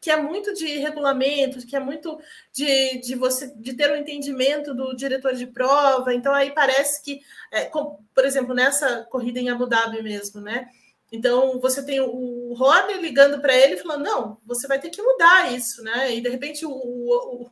[0.02, 2.20] que é muito de regulamento, que é muito
[2.52, 6.14] de, de você de ter um entendimento do diretor de prova.
[6.14, 7.22] Então aí parece que,
[7.52, 10.68] é, com, por exemplo, nessa corrida em Abu Dhabi mesmo, né?
[11.12, 15.54] Então você tem o Horner ligando para ele falando, não, você vai ter que mudar
[15.54, 16.16] isso, né?
[16.16, 17.48] E de repente o, o,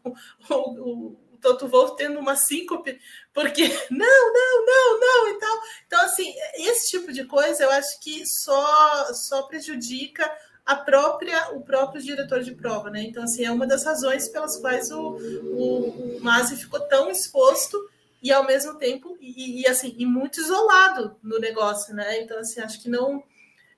[0.50, 3.00] o, o Toto Wolff tendo uma síncope,
[3.34, 5.60] porque não, não, não, não e tal.
[5.88, 10.30] Então, assim, esse tipo de coisa eu acho que só, só prejudica
[10.66, 13.02] a própria, o próprio diretor de prova, né?
[13.02, 17.78] Então, assim, é uma das razões pelas quais o, o, o Masi ficou tão exposto
[18.22, 22.22] e ao mesmo tempo, e, e assim, e muito isolado no negócio, né?
[22.22, 23.24] Então, assim, acho que não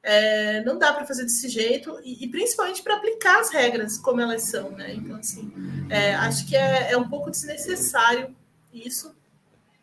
[0.04, 4.20] é, não dá para fazer desse jeito, e, e principalmente para aplicar as regras como
[4.20, 4.93] elas são, né?
[4.93, 5.52] Então, assim,
[5.89, 8.36] é, acho que é, é, um pouco desnecessário
[8.74, 9.16] isso,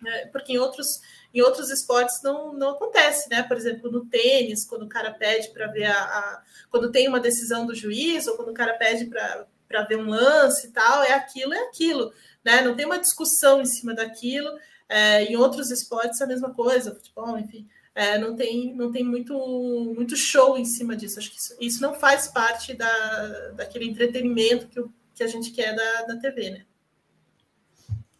[0.00, 0.26] né?
[0.26, 1.00] porque em outros,
[1.32, 3.42] em outros esportes não, não acontece, né?
[3.44, 7.20] Por exemplo, no tênis, quando o cara pede para ver a, a, Quando tem uma
[7.20, 11.12] decisão do juiz, ou quando o cara pede para ver um lance e tal, é
[11.12, 12.12] aquilo, é aquilo,
[12.44, 12.60] né?
[12.62, 14.50] Não tem uma discussão em cima daquilo.
[14.88, 19.04] É, em outros esportes é a mesma coisa, futebol, enfim é, não tem, não tem
[19.04, 19.34] muito,
[19.94, 21.18] muito show em cima disso.
[21.18, 24.82] Acho que isso, isso não faz parte da, daquele entretenimento que,
[25.16, 26.64] que a gente quer da, da TV, né?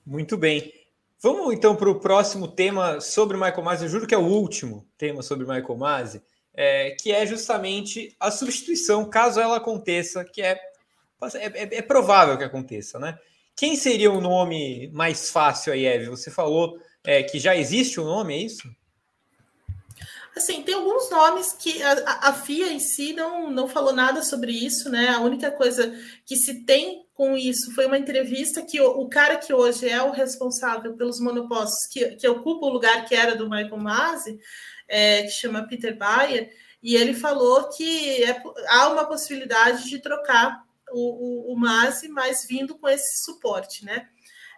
[0.04, 0.72] Muito bem.
[1.20, 3.84] Vamos então para o próximo tema sobre o Michael Masi.
[3.84, 6.22] Eu juro que é o último tema sobre o Michael Masi,
[6.54, 10.60] é, que é justamente a substituição, caso ela aconteça, que é,
[11.34, 13.18] é, é provável que aconteça, né?
[13.56, 16.08] Quem seria o nome mais fácil aí, Eve?
[16.08, 18.68] Você falou é, que já existe o um nome, é isso?
[20.39, 24.53] Assim, tem alguns nomes que a, a, FIA em si não, não falou nada sobre
[24.53, 25.09] isso, né?
[25.09, 25.93] A única coisa
[26.24, 30.01] que se tem com isso foi uma entrevista que o, o cara que hoje é
[30.01, 34.39] o responsável pelos monopostos, que, que ocupa o lugar que era do Michael Masi,
[34.86, 40.64] é, que chama Peter Bayer, e ele falou que é, há uma possibilidade de trocar
[40.93, 44.09] o, o, o Masi, mas vindo com esse suporte, né?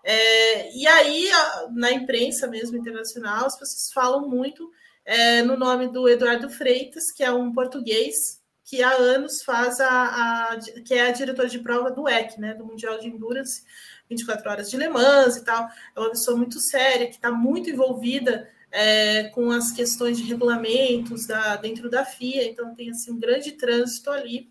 [0.04, 1.30] É, e aí,
[1.72, 4.70] na imprensa mesmo internacional, as pessoas falam muito
[5.10, 10.52] é, no nome do Eduardo Freitas, que é um português que há anos faz a,
[10.52, 13.64] a que é a diretora de prova do EC, né, do Mundial de Endurance,
[14.08, 15.68] 24 horas de Le Mans e tal.
[15.96, 21.26] É uma pessoa muito séria, que está muito envolvida é, com as questões de regulamentos
[21.26, 24.48] da, dentro da FIA, então tem assim, um grande trânsito ali.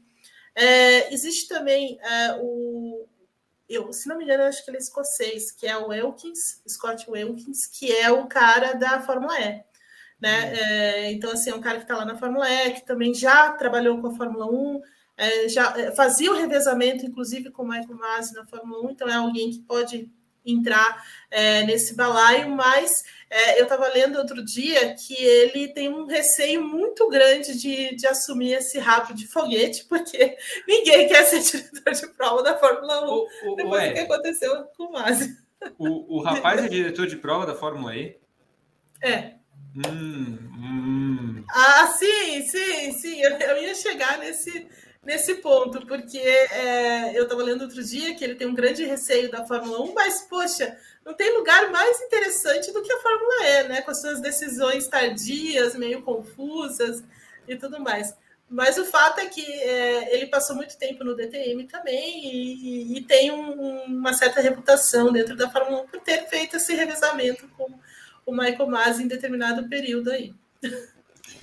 [0.53, 3.07] É, existe também é, o,
[3.69, 7.09] eu, se não me engano, acho que ele é escocês, que é o Elkins, Scott
[7.09, 9.68] Wilkins, que é o cara da Fórmula E.
[10.19, 10.45] Né?
[10.45, 10.57] Uhum.
[10.57, 13.51] É, então, assim, é um cara que está lá na Fórmula E, que também já
[13.53, 14.81] trabalhou com a Fórmula 1,
[15.17, 19.07] é, já é, fazia o revezamento, inclusive, com o Michael Masi na Fórmula 1, então
[19.07, 20.09] é alguém que pode
[20.45, 26.05] entrar é, nesse balaio, mas é, eu estava lendo outro dia que ele tem um
[26.05, 31.93] receio muito grande de, de assumir esse rabo de foguete, porque ninguém quer ser diretor
[31.93, 35.37] de prova da Fórmula 1 o, o, depois do que aconteceu com o Masi.
[35.77, 38.17] O, o rapaz é diretor de prova da Fórmula E?
[39.01, 39.38] É.
[39.75, 41.45] Hum, hum.
[41.49, 43.21] Ah, sim, sim, sim.
[43.21, 44.67] Eu, eu, ia chegar nesse,
[45.03, 49.29] nesse ponto, porque é, eu estava lendo outro dia que ele tem um grande receio
[49.29, 53.63] da Fórmula 1, mas, poxa, não tem lugar mais interessante do que a Fórmula E,
[53.67, 53.81] né?
[53.81, 57.03] Com as suas decisões tardias, meio confusas
[57.47, 58.15] e tudo mais.
[58.49, 63.01] Mas o fato é que é, ele passou muito tempo no DTM também e, e
[63.03, 67.79] tem um, uma certa reputação dentro da Fórmula 1 por ter feito esse revezamento com
[68.29, 70.33] o Michael Masi em determinado período aí.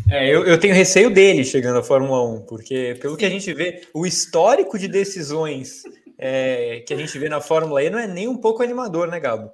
[0.09, 3.18] É, eu, eu tenho receio dele chegando à Fórmula 1, porque pelo Sim.
[3.18, 5.82] que a gente vê, o histórico de decisões
[6.16, 9.18] é, que a gente vê na Fórmula E não é nem um pouco animador, né,
[9.18, 9.51] Gabo?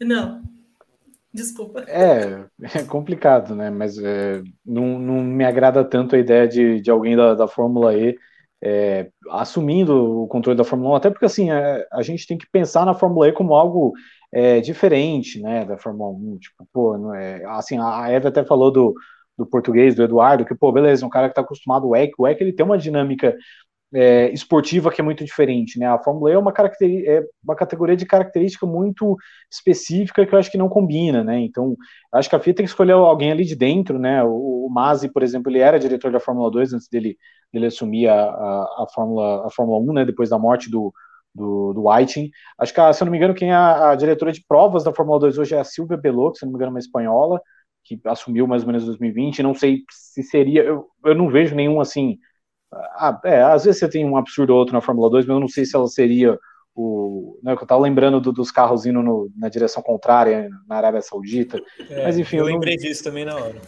[0.00, 0.42] Não.
[1.32, 1.84] Desculpa.
[1.88, 2.44] É,
[2.78, 3.68] é complicado, né?
[3.68, 7.94] Mas é, não, não me agrada tanto a ideia de, de alguém da, da Fórmula
[7.94, 8.16] E
[8.62, 12.38] é, assumindo o controle da Fórmula 1, até porque assim, a, é, a gente tem
[12.38, 13.92] que pensar na Fórmula E como algo
[14.34, 18.72] é, diferente, né, da Fórmula 1, tipo, pô, não é, assim, a Eva até falou
[18.72, 18.92] do,
[19.38, 22.26] do português, do Eduardo, que, pô, beleza, um cara que tá acostumado ao EC, o
[22.26, 23.36] EC ele tem uma dinâmica
[23.94, 27.96] é, esportiva que é muito diferente, né, a Fórmula E é uma, é uma categoria
[27.96, 29.16] de característica muito
[29.48, 31.76] específica que eu acho que não combina, né, então,
[32.12, 35.08] acho que a FIA tem que escolher alguém ali de dentro, né, o, o Masi,
[35.08, 37.16] por exemplo, ele era diretor da Fórmula 2 antes dele,
[37.52, 40.92] dele assumir a, a, a, Fórmula, a Fórmula 1, né, depois da morte do,
[41.34, 42.30] do, do Whiting.
[42.58, 44.92] Acho que, se eu não me engano, quem é a, a, diretora de provas da
[44.92, 47.40] Fórmula 2 hoje é a Silvia Belot, se não me engano, uma espanhola,
[47.82, 49.42] que assumiu mais ou menos em 2020.
[49.42, 50.62] Não sei se seria.
[50.62, 52.18] Eu, eu não vejo nenhum assim.
[52.72, 55.40] Ah, é, às vezes você tem um absurdo ou outro na Fórmula 2, mas eu
[55.40, 56.38] não sei se ela seria
[56.74, 57.38] o.
[57.42, 61.60] Né, eu estava lembrando do, dos carros indo no, na direção contrária na Arábia Saudita.
[61.90, 62.36] É, mas enfim.
[62.36, 62.82] Eu, eu lembrei não...
[62.82, 63.60] disso também na hora.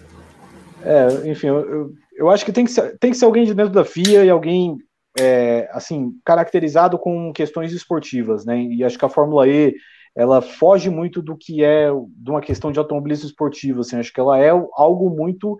[0.83, 3.55] É, enfim, eu, eu, eu, acho que tem que, ser, tem que ser alguém de
[3.55, 4.77] dentro da FIA e alguém
[5.19, 8.61] é, assim, caracterizado com questões esportivas, né?
[8.61, 9.75] E acho que a Fórmula E
[10.15, 14.21] ela foge muito do que é de uma questão de automobilismo esportivo, assim, acho que
[14.21, 15.59] ela é algo muito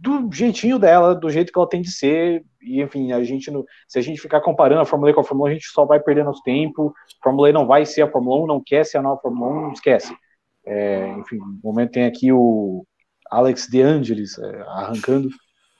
[0.00, 3.50] do jeitinho dela, do jeito que ela tem de ser, e enfim, a gente,
[3.88, 5.84] se a gente ficar comparando a Fórmula E com a Fórmula 1, a gente só
[5.84, 8.84] vai perder nosso tempo, a Fórmula E não vai ser a Fórmula 1, não quer
[8.84, 10.14] ser a nova Fórmula 1, esquece.
[10.66, 12.86] É, enfim, no momento tem aqui o
[13.30, 15.28] Alex De Angelis é, arrancando,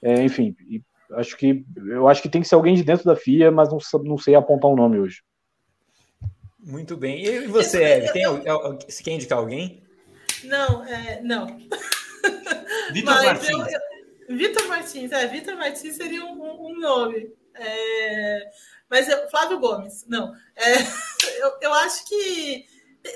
[0.03, 0.82] é, enfim, e
[1.16, 3.78] acho que eu acho que tem que ser alguém de dentro da FIA, mas não,
[4.02, 5.22] não sei apontar um nome hoje.
[6.58, 7.24] Muito bem.
[7.24, 9.82] E você, Eve, tem, você quer indicar alguém?
[10.44, 11.46] Não, é, não.
[12.92, 13.66] Vitor Martins.
[14.28, 17.30] Vitor Martins, é, Vitor Martins seria um, um nome.
[17.54, 18.50] É,
[18.88, 20.34] mas eu, Flávio Gomes, não.
[20.56, 20.74] É,
[21.42, 22.66] eu, eu acho que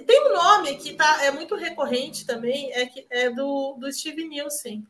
[0.06, 4.28] tem um nome que tá, é muito recorrente também, é, que, é do, do Steve
[4.28, 4.86] Nielsen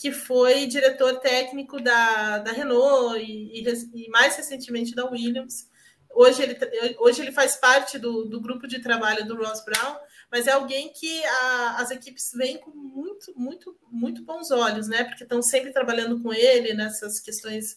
[0.00, 5.68] que foi diretor técnico da, da Renault e, e, e, mais recentemente da Williams.
[6.08, 6.56] Hoje ele,
[6.98, 9.96] hoje ele faz parte do, do grupo de trabalho do Ross Brown,
[10.32, 15.04] mas é alguém que a, as equipes veem com muito, muito, muito bons olhos, né?
[15.04, 17.76] Porque estão sempre trabalhando com ele nessas questões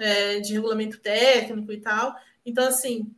[0.00, 2.16] é, de regulamento técnico e tal.
[2.44, 3.14] Então, assim,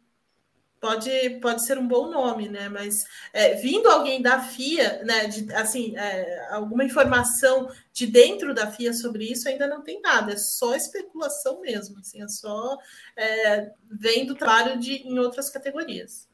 [0.81, 1.11] pode,
[1.41, 2.69] pode ser um bom nome, né?
[2.69, 5.27] Mas é, vindo alguém da FIA, né?
[5.27, 10.33] De, assim, é, alguma informação de dentro da FIA sobre isso ainda não tem nada,
[10.33, 12.77] é só especulação mesmo, assim, é só
[13.17, 16.29] é, vendo trabalho de, em outras categorias.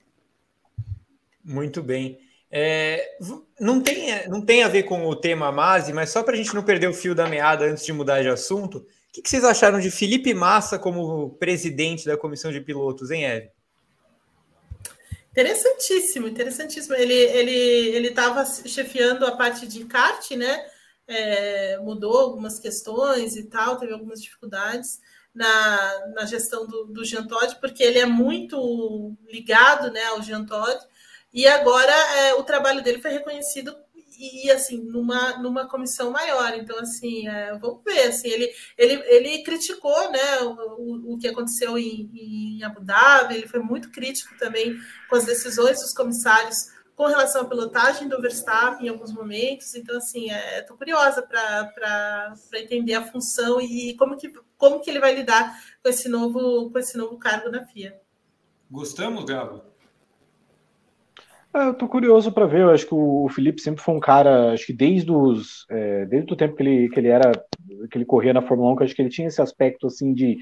[1.45, 2.19] Muito bem.
[2.51, 3.17] É,
[3.59, 6.55] não, tem, não tem a ver com o tema Masi, mas só para a gente
[6.55, 9.45] não perder o fio da meada antes de mudar de assunto, o que, que vocês
[9.45, 13.51] acharam de Felipe Massa como presidente da comissão de pilotos, hein, Eve?
[15.33, 16.95] Interessantíssimo, interessantíssimo.
[16.95, 20.65] Ele ele ele estava chefiando a parte de kart, né?
[21.09, 25.01] É, mudou algumas questões e tal, teve algumas dificuldades
[25.35, 30.45] na, na gestão do, do Jean Todt, porque ele é muito ligado né, ao Jean
[30.45, 30.87] Todt,
[31.33, 33.75] e agora é, o trabalho dele foi reconhecido
[34.19, 36.53] e assim numa, numa comissão maior.
[36.55, 38.09] Então assim, é, vamos ver.
[38.09, 43.35] Assim, ele, ele, ele criticou, né, o, o que aconteceu em, em Abu Dhabi.
[43.35, 44.77] Ele foi muito crítico também
[45.09, 46.57] com as decisões dos comissários
[46.95, 49.75] com relação à pilotagem do Verstappen em alguns momentos.
[49.75, 55.01] Então, assim, estou é, curiosa para entender a função e como que, como que ele
[55.01, 58.01] vai lidar com esse novo, com esse novo cargo na FIA.
[58.71, 59.72] Gostamos, Gabo?
[61.55, 62.61] É, eu tô curioso para ver.
[62.63, 66.33] Eu acho que o Felipe sempre foi um cara, acho que desde os, é, desde
[66.33, 67.31] o tempo que ele, que ele era,
[67.91, 70.39] que ele corria na Fórmula 1, que acho que ele tinha esse aspecto assim de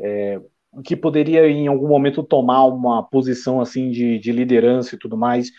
[0.00, 0.40] é,
[0.84, 5.50] que poderia em algum momento tomar uma posição assim de, de liderança e tudo mais.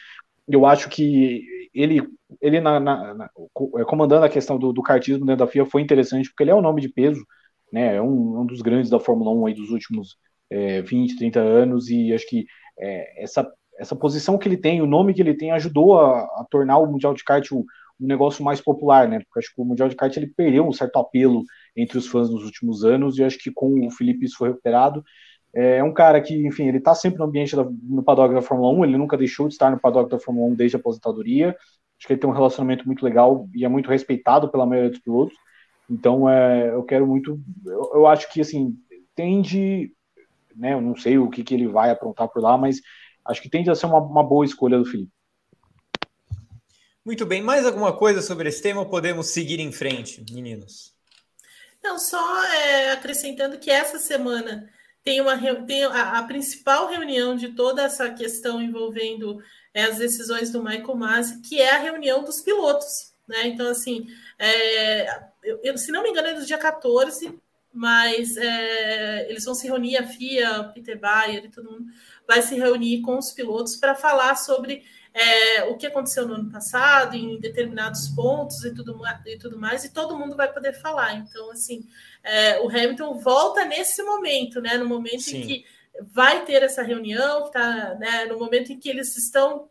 [0.48, 2.02] Eu acho que ele,
[2.42, 3.30] ele na, na, na
[3.78, 6.56] é, comandando a questão do, do kartismo dentro da FIA foi interessante porque ele é
[6.56, 7.26] um nome de peso,
[7.72, 7.96] né?
[7.96, 10.18] É um, um dos grandes da Fórmula 1 aí dos últimos
[10.50, 12.46] é, 20, 30 anos e acho que
[12.80, 13.50] é, essa
[13.80, 16.86] essa posição que ele tem, o nome que ele tem, ajudou a, a tornar o
[16.86, 17.66] Mundial de Kart um,
[18.00, 19.20] negócio mais popular, né?
[19.20, 21.44] Porque acho que o Mundial de Kart ele perdeu um certo apelo
[21.76, 25.04] entre os fãs nos últimos anos, e acho que com o Felipe isso foi recuperado.
[25.54, 28.72] É um cara que, enfim, ele está sempre no ambiente da, no paddock da Fórmula
[28.80, 31.56] 1, ele nunca deixou de estar no paddock da Fórmula 1 desde a aposentadoria.
[31.98, 35.00] Acho que ele tem um relacionamento muito legal e é muito respeitado pela maioria dos
[35.00, 35.36] pilotos.
[35.90, 37.40] Então, é, eu quero muito.
[37.66, 38.76] Eu, eu acho que, assim,
[39.16, 39.92] tende.
[40.56, 42.80] Né, eu não sei o que, que ele vai aprontar por lá, mas
[43.30, 45.12] acho que tende a ser uma, uma boa escolha do Felipe.
[47.06, 50.94] Muito bem, mais alguma coisa sobre esse tema ou podemos seguir em frente, meninos?
[51.82, 54.70] Não, só é, acrescentando que essa semana
[55.04, 59.42] tem uma tem a, a, principal reunião de toda essa questão envolvendo
[59.74, 63.14] é, as decisões do Michael Masi, que é a reunião dos pilotos.
[63.28, 63.48] Né?
[63.48, 64.08] Então, assim,
[64.38, 67.40] é, eu, eu, se não me engano, é do dia 14,
[67.74, 71.86] mas é, eles vão se reunir, a FIA, Peter Bayer e todo mundo,
[72.28, 76.52] vai se reunir com os pilotos para falar sobre é, o que aconteceu no ano
[76.52, 81.16] passado, em determinados pontos e tudo, e tudo mais, e todo mundo vai poder falar.
[81.16, 81.88] Então, assim,
[82.24, 84.78] é, o Hamilton volta nesse momento, né?
[84.78, 85.38] No momento Sim.
[85.38, 85.66] em que
[86.12, 89.68] vai ter essa reunião, tá, né, no momento em que eles estão,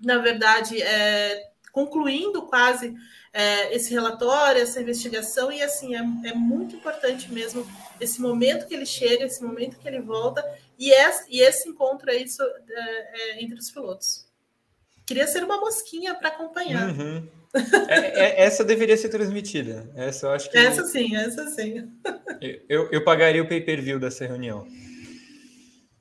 [0.00, 2.94] na verdade, é, concluindo quase
[3.32, 7.66] é, esse relatório, essa investigação, e assim, é, é muito importante mesmo
[8.00, 10.40] esse momento que ele chega, esse momento que ele volta,
[10.78, 14.24] e esse, e esse encontro é isso é, é, entre os pilotos.
[15.04, 16.90] Queria ser uma mosquinha para acompanhar.
[16.90, 17.28] Uhum.
[17.88, 19.90] É, é, essa deveria ser transmitida.
[19.96, 20.56] Essa eu acho que.
[20.56, 21.88] Essa sim, essa sim.
[22.68, 24.66] eu, eu pagaria o pay-per-view dessa reunião.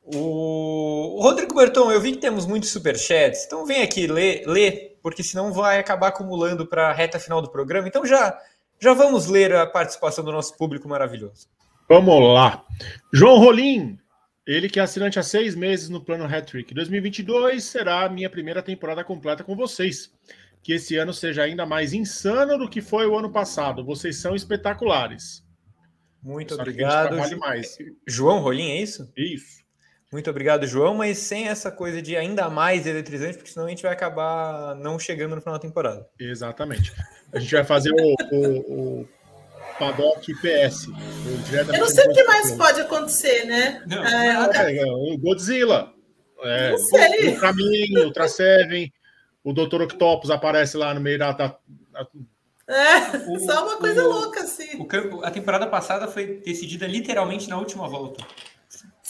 [0.04, 1.18] O...
[1.18, 5.22] o Rodrigo Berton, eu vi que temos muitos superchats, então vem aqui ler, ler porque
[5.22, 7.88] senão vai acabar acumulando para a reta final do programa.
[7.88, 8.40] Então já,
[8.80, 11.48] já vamos ler a participação do nosso público maravilhoso.
[11.90, 12.66] Vamos lá.
[13.14, 14.00] João Rolim,
[14.48, 16.74] ele que é assinante há seis meses no plano Hattrick.
[16.74, 20.10] 2022 será a minha primeira temporada completa com vocês.
[20.64, 23.84] Que esse ano seja ainda mais insano do que foi o ano passado.
[23.84, 25.44] Vocês são espetaculares.
[26.22, 27.18] Muito obrigado.
[28.08, 29.12] João Rolim, é isso?
[29.18, 29.63] Isso.
[30.14, 33.82] Muito obrigado, João, mas sem essa coisa de ainda mais eletrizante, porque senão a gente
[33.82, 36.08] vai acabar não chegando no final da temporada.
[36.20, 36.94] Exatamente.
[37.34, 39.08] A gente vai fazer o, o, o
[39.80, 40.88] Paddock PS.
[41.74, 43.84] Eu não sei o que mais pode acontecer, né?
[43.88, 45.92] Não, é, é, o Godzilla.
[46.44, 47.30] É, não sei.
[47.30, 48.94] O Ultraman, Ultra Seven,
[49.44, 49.82] o Dr.
[49.82, 51.32] Octopus aparece lá no meio da.
[51.32, 51.58] da,
[51.92, 52.08] da...
[52.68, 54.78] É, o, só uma coisa o, louca, assim.
[54.80, 58.24] O, a temporada passada foi decidida literalmente na última volta.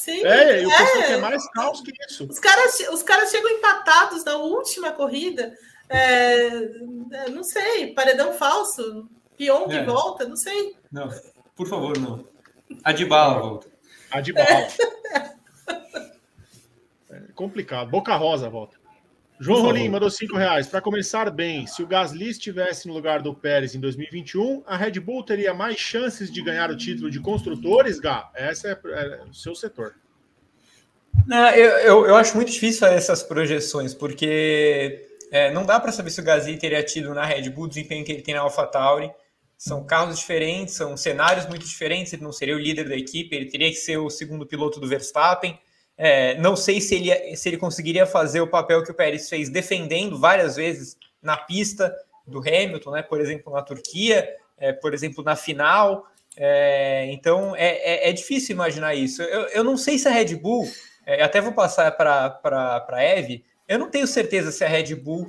[0.03, 2.27] Sim, é, e o pessoal quer mais caos que isso.
[2.29, 5.57] Os caras, os caras chegam empatados na última corrida.
[5.87, 9.07] É, é não sei, paredão falso.
[9.37, 9.85] Pion que é.
[9.85, 10.27] volta?
[10.27, 10.75] Não sei.
[10.91, 11.07] Não,
[11.55, 12.27] por favor, não.
[12.83, 13.67] Adibala volta.
[14.11, 14.67] Adibala.
[17.09, 17.31] É.
[17.35, 17.91] complicado.
[17.91, 18.75] Boca Rosa volta.
[19.39, 20.67] João Rolim mandou 5 reais.
[20.67, 24.99] Para começar bem, se o Gasly estivesse no lugar do Pérez em 2021, a Red
[24.99, 28.29] Bull teria mais chances de ganhar o título de construtores, Gá?
[28.33, 29.95] Essa é, é o seu setor.
[31.27, 36.09] Não, eu, eu, eu, acho muito difícil essas projeções, porque é, não dá para saber
[36.09, 39.11] se o Gasly teria tido na Red Bull o desempenho que ele tem na AlphaTauri.
[39.57, 42.11] São carros diferentes, são cenários muito diferentes.
[42.13, 44.87] Ele não seria o líder da equipe, ele teria que ser o segundo piloto do
[44.87, 45.57] Verstappen.
[45.97, 49.49] É, não sei se ele, se ele conseguiria fazer o papel que o Pérez fez,
[49.49, 53.01] defendendo várias vezes na pista do Hamilton, né?
[53.01, 56.05] por exemplo, na Turquia, é, por exemplo, na final.
[56.35, 59.21] É, então é, é, é, difícil imaginar isso.
[59.21, 60.67] Eu, eu não sei se a Red Bull,
[61.05, 65.27] é, até vou passar para a Eve, eu não tenho certeza se a Red Bull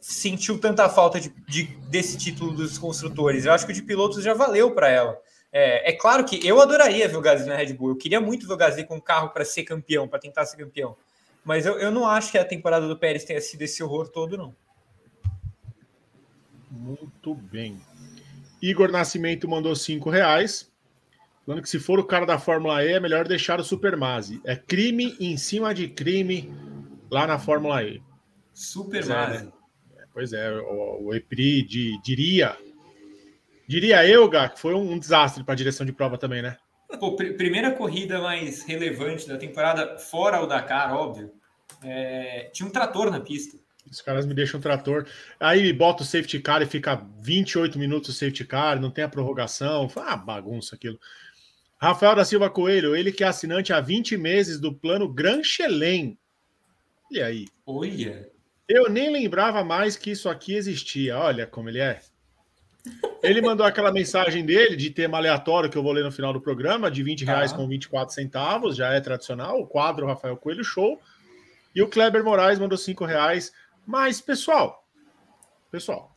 [0.00, 3.44] sentiu tanta falta de, de, desse título dos construtores.
[3.44, 5.18] Eu acho que o de pilotos já valeu para ela.
[5.56, 7.90] É, é, claro que eu adoraria ver o Gasly na Red Bull.
[7.90, 10.56] Eu queria muito ver o Gasly com um carro para ser campeão, para tentar ser
[10.56, 10.96] campeão.
[11.44, 14.36] Mas eu, eu não acho que a temporada do Pérez tenha sido esse horror todo,
[14.36, 14.52] não.
[16.68, 17.80] Muito bem.
[18.60, 20.72] Igor Nascimento mandou cinco reais.
[21.46, 24.40] Falando que se for o cara da Fórmula E, é melhor deixar o Super Masi.
[24.44, 26.52] É crime em cima de crime
[27.08, 28.02] lá na Fórmula E.
[28.52, 29.52] Super Masi.
[29.98, 32.56] É, pois é, o, o EPRI de, diria.
[33.66, 36.56] Diria eu, Gá, que foi um, um desastre para a direção de prova também, né?
[36.98, 41.32] Pô, pr primeira corrida mais relevante da temporada, fora o Dakar, óbvio.
[41.82, 43.58] É, tinha um trator na pista.
[43.90, 45.06] Os caras me deixam trator.
[45.38, 49.08] Aí bota o safety car e fica 28 minutos o safety car, não tem a
[49.08, 49.90] prorrogação.
[49.96, 50.98] Ah, bagunça aquilo.
[51.76, 56.18] Rafael da Silva Coelho, ele que é assinante há 20 meses do plano Gran Chelem.
[57.10, 57.46] E aí?
[57.66, 58.30] Olha.
[58.66, 61.18] Eu nem lembrava mais que isso aqui existia.
[61.18, 62.00] Olha como ele é.
[63.22, 66.40] Ele mandou aquela mensagem dele de tema aleatório que eu vou ler no final do
[66.40, 67.56] programa, de 20 reais ah.
[67.56, 69.60] com 24 centavos, já é tradicional.
[69.60, 71.00] O quadro Rafael Coelho Show.
[71.74, 73.52] E o Kleber Moraes mandou 5 reais
[73.86, 74.86] mas, pessoal,
[75.70, 76.16] pessoal,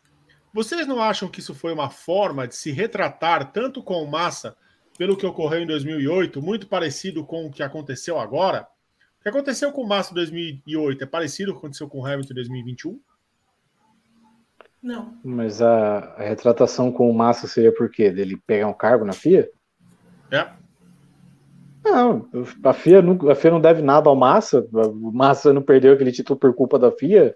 [0.54, 4.56] vocês não acham que isso foi uma forma de se retratar tanto com Massa
[4.98, 8.68] pelo que ocorreu em 2008, muito parecido com o que aconteceu agora?
[9.20, 12.00] O que aconteceu com o Massa em 2008 é parecido com o que aconteceu com
[12.00, 13.02] o Hamilton em 2021?
[14.82, 15.18] Não.
[15.24, 18.12] Mas a, a retratação com o Massa seria por quê?
[18.12, 19.50] Dele pegar um cargo na FIA?
[20.32, 20.48] É.
[21.84, 22.28] Não,
[22.64, 24.68] a FIA, não, a FIA não deve nada ao Massa.
[24.72, 27.36] O Massa não perdeu aquele título por culpa da FIA.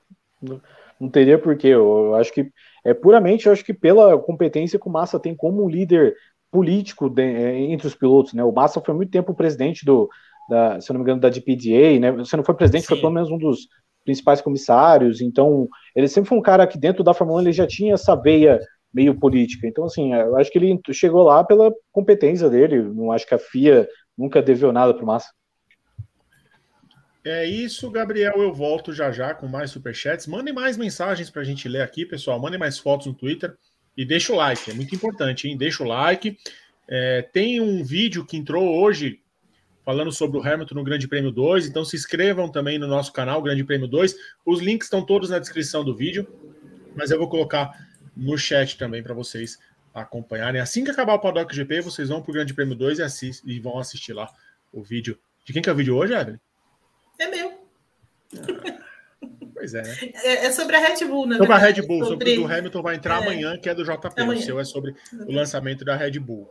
[0.99, 1.67] Não, teria porquê.
[1.67, 2.51] Eu acho que
[2.83, 6.15] é puramente, eu acho que pela competência que o Massa tem como um líder
[6.51, 8.43] político de, é, entre os pilotos, né?
[8.43, 10.09] O Massa foi muito tempo presidente do,
[10.49, 12.11] da, se eu não me engano, da DPDA, né?
[12.11, 12.89] Você não foi presidente, Sim.
[12.89, 13.69] foi pelo menos um dos
[14.03, 15.21] principais comissários.
[15.21, 18.15] Então, ele sempre foi um cara que dentro da Fórmula 1 ele já tinha essa
[18.15, 18.59] veia
[18.93, 19.67] meio política.
[19.67, 22.81] Então, assim, eu acho que ele chegou lá pela competência dele.
[22.81, 23.87] Não acho que a FIA
[24.17, 25.29] nunca deveu nada para o Massa.
[27.23, 28.33] É isso, Gabriel.
[28.37, 30.27] Eu volto já já com mais superchats.
[30.27, 32.39] Mandem mais mensagens para a gente ler aqui, pessoal.
[32.39, 33.55] Mandem mais fotos no Twitter
[33.95, 34.71] e deixa o like.
[34.71, 35.55] É muito importante, hein?
[35.55, 36.35] Deixa o like.
[36.89, 39.20] É, tem um vídeo que entrou hoje
[39.86, 41.67] falando sobre o Hamilton no Grande Prêmio 2.
[41.67, 44.15] Então se inscrevam também no nosso canal, Grande Prêmio 2.
[44.45, 46.27] Os links estão todos na descrição do vídeo,
[46.95, 47.71] mas eu vou colocar
[48.15, 49.59] no chat também para vocês
[49.93, 50.61] acompanharem.
[50.61, 53.43] Assim que acabar o Paddock GP, vocês vão para o Grande Prêmio 2 e, assist,
[53.45, 54.29] e vão assistir lá
[54.71, 55.17] o vídeo.
[55.45, 56.39] De quem que é o vídeo hoje, Evelyn?
[57.19, 57.61] É meu.
[59.53, 59.95] Pois é, né?
[60.23, 61.38] É, é, sobre a Red Bull, né?
[61.38, 63.23] Sobre a Red Bull, sobre, sobre o do Hamilton vai entrar é.
[63.23, 64.07] amanhã, que é do JP.
[64.17, 64.39] Amanhã.
[64.39, 66.49] O seu é sobre o lançamento da Red Bull.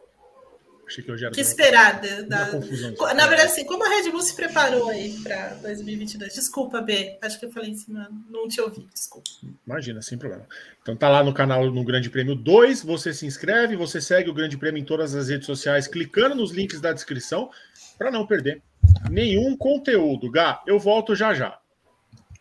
[0.90, 1.32] Achei que hoje era.
[1.32, 2.46] Que esperar da, da...
[2.50, 2.92] confusão.
[3.14, 6.34] Na verdade, assim, como a Red Bull se preparou aí para 2022?
[6.34, 7.16] Desculpa, B.
[7.22, 8.88] Acho que eu falei em cima, não te ouvi.
[8.92, 9.30] Desculpa.
[9.64, 10.44] Imagina, sem problema.
[10.82, 12.82] Então tá lá no canal no Grande Prêmio 2.
[12.82, 16.50] Você se inscreve, você segue o Grande Prêmio em todas as redes sociais, clicando nos
[16.50, 17.50] links da descrição
[17.96, 18.60] para não perder
[19.08, 20.28] nenhum conteúdo.
[20.28, 21.56] Gá, eu volto já já.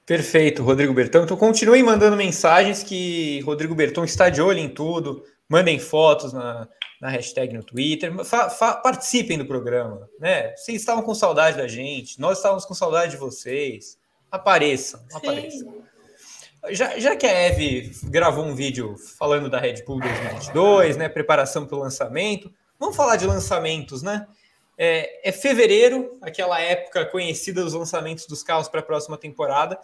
[0.08, 1.24] Perfeito, Rodrigo Bertão.
[1.24, 5.24] Então continuem mandando mensagens que Rodrigo Bertão está de olho em tudo.
[5.48, 6.68] Mandem fotos na,
[7.00, 8.14] na hashtag no Twitter.
[8.26, 10.10] Fa, fa, participem do programa.
[10.20, 10.56] Né?
[10.56, 13.98] Vocês estavam com saudade da gente, nós estávamos com saudade de vocês.
[14.32, 15.84] Apareçam, apareçam.
[16.72, 21.66] Já, já que a Eve gravou um vídeo falando da Red Bull 2022, né, preparação
[21.66, 24.28] para o lançamento, vamos falar de lançamentos, né?
[24.78, 29.80] É, é fevereiro, aquela época conhecida dos lançamentos dos carros para a próxima temporada,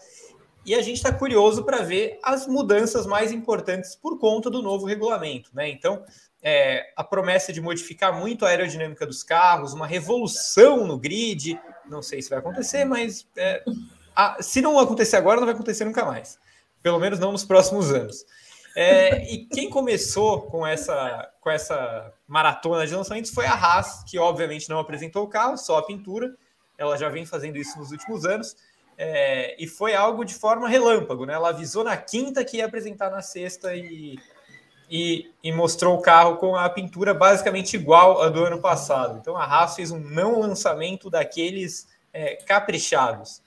[0.66, 4.86] e a gente está curioso para ver as mudanças mais importantes por conta do novo
[4.86, 5.52] regulamento.
[5.54, 5.70] Né?
[5.70, 6.04] Então,
[6.48, 12.04] é, a promessa de modificar muito a aerodinâmica dos carros, uma revolução no grid, não
[12.04, 13.64] sei se vai acontecer, mas é,
[14.16, 16.38] a, se não acontecer agora, não vai acontecer nunca mais.
[16.84, 18.24] Pelo menos não nos próximos anos.
[18.76, 24.20] É, e quem começou com essa, com essa maratona de lançamentos foi a Haas, que
[24.20, 26.36] obviamente não apresentou o carro, só a pintura.
[26.78, 28.56] Ela já vem fazendo isso nos últimos anos.
[28.96, 31.34] É, e foi algo de forma relâmpago, né?
[31.34, 34.20] Ela avisou na quinta que ia apresentar na sexta e,
[34.90, 39.18] e, e, mostrou o carro com a pintura basicamente igual a do ano passado.
[39.20, 43.42] Então a Haas fez um não lançamento daqueles é, caprichados.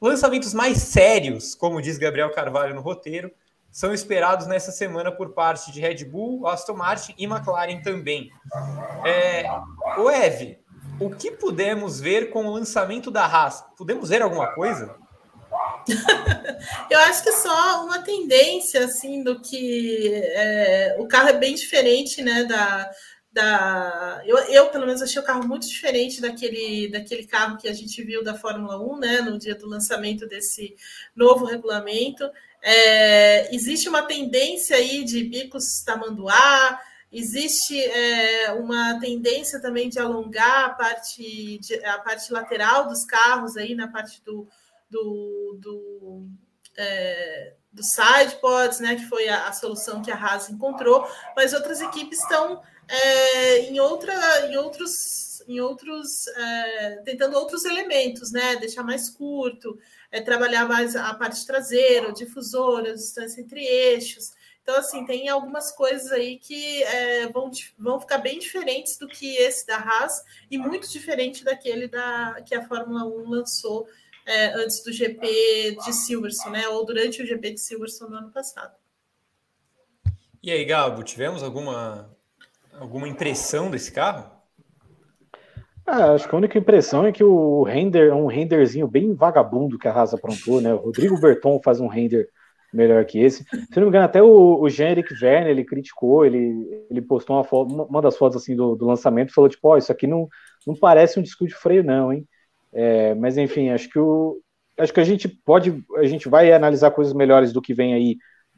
[0.00, 3.30] Lançamentos mais sérios, como diz Gabriel Carvalho no roteiro,
[3.70, 8.30] são esperados nessa semana por parte de Red Bull, Aston Martin e McLaren também.
[9.04, 9.44] É,
[9.98, 10.58] o Ev,
[11.00, 13.64] o que pudemos ver com o lançamento da Haas?
[13.76, 14.94] Podemos ver alguma coisa?
[16.90, 22.22] Eu acho que só uma tendência assim do que é, o carro é bem diferente,
[22.22, 22.44] né?
[22.44, 22.90] Da,
[23.32, 27.72] da eu, eu, pelo menos achei o carro muito diferente daquele, daquele carro que a
[27.72, 29.20] gente viu da Fórmula 1, né?
[29.20, 30.74] No dia do lançamento desse
[31.14, 32.30] novo regulamento.
[32.62, 36.80] É, existe uma tendência aí de bicos tamanduá,
[37.12, 43.56] existe é, uma tendência também de alongar a parte, de, a parte lateral dos carros
[43.58, 44.48] aí na parte do
[44.94, 46.28] do, do,
[46.78, 51.80] é, do sidepods, né, que foi a, a, solução que a Haas encontrou, mas outras
[51.80, 54.14] equipes estão é, em, outra,
[54.48, 59.76] em outros, em outros é, tentando outros elementos, né, deixar mais curto,
[60.12, 64.30] é, trabalhar mais a parte traseira, o difusor, a distância entre eixos.
[64.62, 69.36] Então, assim, tem algumas coisas aí que é, vão, vão ficar bem diferentes do que
[69.36, 73.86] esse da Haas e muito diferente daquele da, que a Fórmula 1 lançou
[74.26, 76.68] é, antes do GP de Silverstone, né?
[76.68, 78.74] Ou durante o GP de Silverstone no ano passado.
[80.42, 82.10] E aí, Gabo, tivemos alguma,
[82.72, 84.30] alguma impressão desse carro?
[85.86, 89.78] Ah, acho que a única impressão é que o render é um renderzinho bem vagabundo
[89.78, 90.72] que a Haas aprontou, né?
[90.72, 92.28] O Rodrigo Berton faz um render
[92.72, 93.44] melhor que esse.
[93.44, 97.44] Se não me engano, até o, o Jean-Eric Verne, ele criticou, ele, ele postou uma,
[97.44, 100.28] foto, uma das fotos assim do, do lançamento falou, tipo, ó, oh, isso aqui não,
[100.66, 102.26] não parece um disco de freio não, hein?
[102.74, 104.40] É, mas enfim, acho que o
[104.76, 108.16] acho que a gente pode, a gente vai analisar coisas melhores do que vem aí,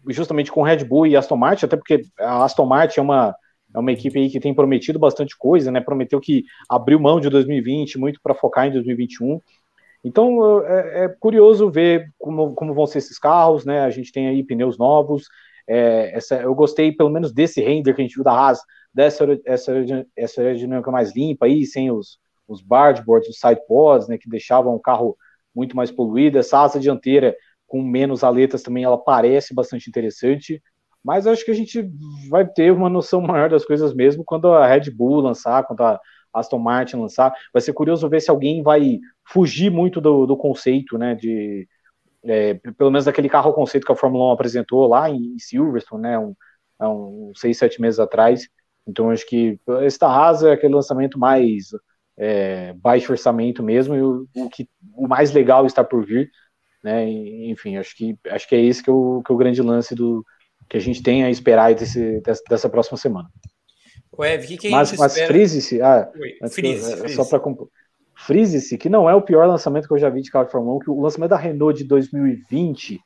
[0.08, 3.34] justamente com Red Bull e Aston Martin, até porque a Aston Martin é uma
[3.74, 5.80] é uma equipe aí que tem prometido bastante coisa, né?
[5.80, 9.38] Prometeu que abriu mão de 2020 muito para focar em 2021.
[10.02, 13.80] Então é, é, curioso ver como, como vão ser esses carros, né?
[13.80, 15.24] A gente tem aí pneus novos.
[15.68, 18.60] É, essa, eu gostei pelo menos desse render que a gente viu da Haas,
[18.94, 19.72] dessa essa,
[20.16, 24.80] essa aerodinâmica mais limpa aí, sem os, os bargeboards, os sidepods, né, que deixavam o
[24.80, 25.16] carro
[25.54, 26.38] muito mais poluído.
[26.38, 27.36] Essa asa dianteira
[27.66, 30.62] com menos aletas também, ela parece bastante interessante,
[31.02, 31.88] mas acho que a gente
[32.28, 36.00] vai ter uma noção maior das coisas mesmo quando a Red Bull lançar, quando a
[36.32, 37.32] Aston Martin lançar.
[37.52, 41.68] Vai ser curioso ver se alguém vai fugir muito do, do conceito, né, de
[42.24, 46.18] é, pelo menos daquele carro conceito que a Fórmula 1 apresentou lá em Silverstone, né,
[46.18, 46.34] um,
[46.78, 48.48] há uns seis, sete meses atrás.
[48.86, 49.58] Então acho que
[50.00, 51.70] da Haas é aquele lançamento mais
[52.18, 56.30] é, baixo orçamento mesmo, e o, o, que, o mais legal está por vir.
[56.82, 57.08] Né?
[57.08, 59.62] E, enfim, acho que, acho que é esse que é, o, que é o grande
[59.62, 60.24] lance do
[60.68, 63.28] que a gente tem a esperar desse, dessa, dessa próxima semana.
[64.18, 66.10] Ué, que que mas mas frise-se, ah,
[66.50, 67.40] frise, é, só para
[68.14, 70.76] frise-se, que não é o pior lançamento que eu já vi de carro de Fórmula
[70.76, 72.98] 1, que o lançamento da Renault de 2020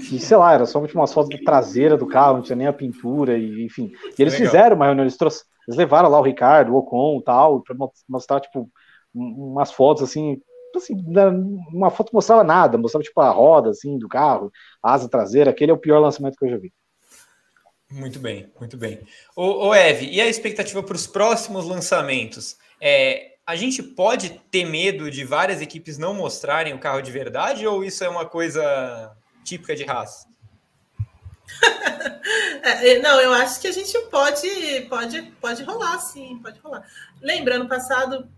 [0.00, 2.72] e sei lá, era só umas fotos da traseira do carro, não tinha nem a
[2.72, 3.92] pintura, e, enfim.
[4.18, 4.50] E eles Legal.
[4.50, 7.76] fizeram uma reunião, eles, trouxeram, eles levaram lá o Ricardo, o Ocon tal, pra
[8.08, 8.68] mostrar, tipo,
[9.14, 10.40] umas fotos assim,
[10.76, 11.26] assim, né,
[11.72, 14.50] uma foto mostrava nada, mostrava tipo a roda assim do carro,
[14.82, 16.72] a asa traseira, aquele é o pior lançamento que eu já vi.
[17.90, 19.00] Muito bem, muito bem.
[19.36, 22.56] Ô, ô Eve, e a expectativa para os próximos lançamentos?
[22.80, 27.66] É, a gente pode ter medo de várias equipes não mostrarem o carro de verdade
[27.66, 30.28] ou isso é uma coisa típica de raça?
[32.62, 34.48] é, não, eu acho que a gente pode,
[34.88, 36.86] pode, pode rolar, sim, pode rolar.
[37.20, 38.28] Lembrando, passado,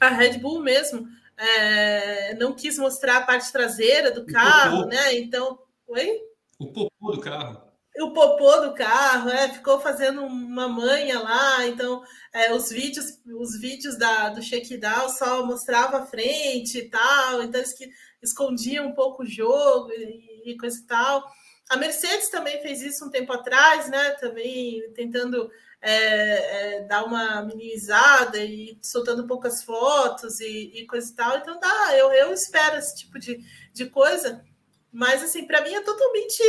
[0.00, 5.14] a Red Bull mesmo é, não quis mostrar a parte traseira do carro, né?
[5.16, 6.20] Então, oi?
[6.58, 7.62] O popô do carro.
[7.98, 12.02] O popô do carro, é, ficou fazendo uma manha lá, então
[12.32, 17.60] é, os vídeos, os vídeos da, do Shakedown só mostrava a frente e tal, então
[17.60, 17.90] eles que
[18.22, 21.30] escondiam um pouco o jogo e, e coisa e tal.
[21.70, 24.10] A Mercedes também fez isso um tempo atrás, né?
[24.12, 31.14] Também tentando é, é, dar uma minimizada e soltando poucas fotos e, e, coisa e
[31.14, 31.38] tal.
[31.38, 33.38] Então dá, eu, eu espero esse tipo de,
[33.72, 34.44] de coisa.
[34.92, 36.42] Mas assim, para mim é totalmente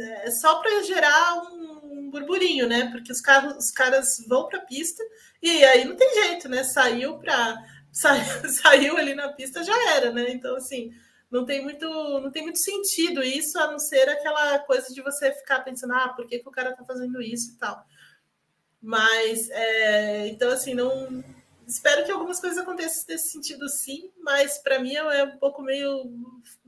[0.00, 2.90] é, só para gerar um, burburinho, né?
[2.90, 5.02] Porque os carros, os caras vão para a pista
[5.40, 6.64] e aí não tem jeito, né?
[6.64, 7.56] Saiu para
[7.92, 10.30] saiu ali na pista já era, né?
[10.30, 10.90] Então assim,
[11.30, 11.86] não tem muito,
[12.20, 16.08] não tem muito sentido isso, a não ser aquela coisa de você ficar pensando, ah,
[16.08, 17.84] por que, que o cara tá fazendo isso e tal.
[18.82, 21.22] Mas, é, então, assim, não.
[21.66, 26.10] Espero que algumas coisas aconteçam nesse sentido, sim, mas para mim é um pouco meio.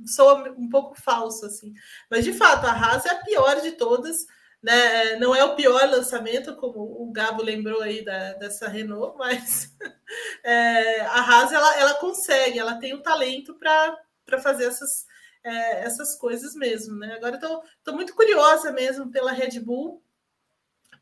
[0.06, 1.72] sou um pouco falso, assim.
[2.08, 4.26] Mas, de fato, a Haas é a pior de todas.
[4.62, 5.16] né?
[5.16, 9.74] Não é o pior lançamento, como o Gabo lembrou aí da, dessa Renault, mas
[10.44, 13.98] é, a Haas ela, ela consegue, ela tem o talento para
[14.40, 15.06] fazer essas,
[15.44, 16.96] é, essas coisas mesmo.
[16.96, 17.14] Né?
[17.14, 20.02] Agora estou muito curiosa mesmo pela Red Bull,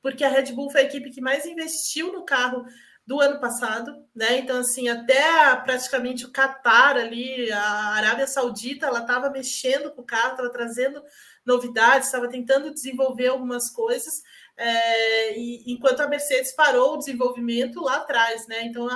[0.02, 2.64] porque a Red Bull foi a equipe que mais investiu no carro
[3.06, 4.38] do ano passado, né?
[4.38, 10.04] Então, assim, até praticamente o Qatar ali, a Arábia Saudita, ela estava mexendo com o
[10.04, 11.02] carro, estava trazendo
[11.44, 14.22] novidades, estava tentando desenvolver algumas coisas,
[14.56, 18.62] é, e, enquanto a Mercedes parou o desenvolvimento lá atrás, né?
[18.62, 18.94] Então a,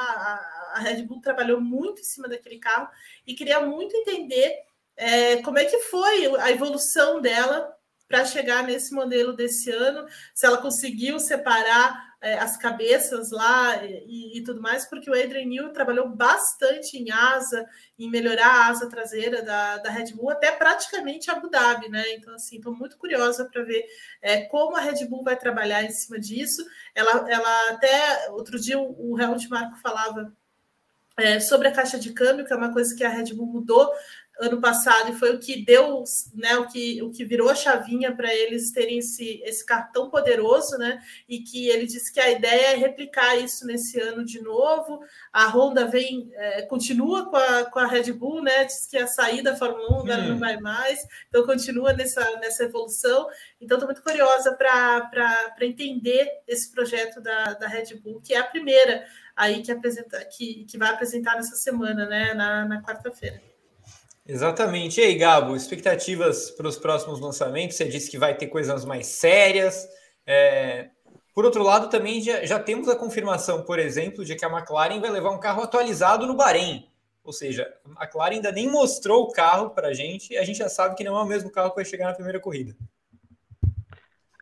[0.75, 2.89] a Red Bull trabalhou muito em cima daquele carro
[3.27, 4.55] e queria muito entender
[4.97, 7.75] é, como é que foi a evolução dela
[8.07, 14.39] para chegar nesse modelo desse ano, se ela conseguiu separar é, as cabeças lá e,
[14.39, 17.67] e, tudo mais, porque o Adrian Newey trabalhou bastante em asa,
[17.99, 22.03] em melhorar a asa traseira da, da Red Bull, até praticamente Abu Dhabi, né?
[22.15, 23.85] Então, assim, estou muito curiosa para ver
[24.23, 26.65] é, como a Red Bull vai trabalhar em cima disso.
[26.95, 30.33] Ela, ela até, outro dia, o, o Helmut Marko falava
[31.17, 33.91] é, sobre a caixa de câmbio, que é uma coisa que a Red Bull mudou
[34.41, 36.03] ano passado e foi o que deu,
[36.35, 40.77] né, o que, o que virou a chavinha para eles terem esse, esse cartão poderoso,
[40.77, 45.01] né, e que ele disse que a ideia é replicar isso nesse ano de novo.
[45.33, 49.07] A Honda vem, é, continua com a, com a Red Bull, né, diz que a
[49.07, 50.29] saída da Fórmula 1 agora hum.
[50.31, 53.29] não vai mais, então continua nessa, nessa evolução.
[53.61, 58.45] Então, estou muito curiosa para entender esse projeto da, da Red Bull, que é a
[58.45, 59.05] primeira
[59.37, 63.41] aí que, apresenta, que, que vai apresentar nessa semana, né, na, na quarta-feira.
[64.27, 65.01] Exatamente.
[65.01, 67.77] E aí, Gabo, expectativas para os próximos lançamentos?
[67.77, 69.87] Você disse que vai ter coisas mais sérias.
[70.27, 70.89] É...
[71.35, 75.01] Por outro lado, também já, já, temos a confirmação, por exemplo, de que a McLaren
[75.01, 76.89] vai levar um carro atualizado no Bahrein.
[77.25, 80.59] Ou seja, a McLaren ainda nem mostrou o carro para a gente e a gente
[80.59, 82.77] já sabe que não é o mesmo carro que vai chegar na primeira corrida.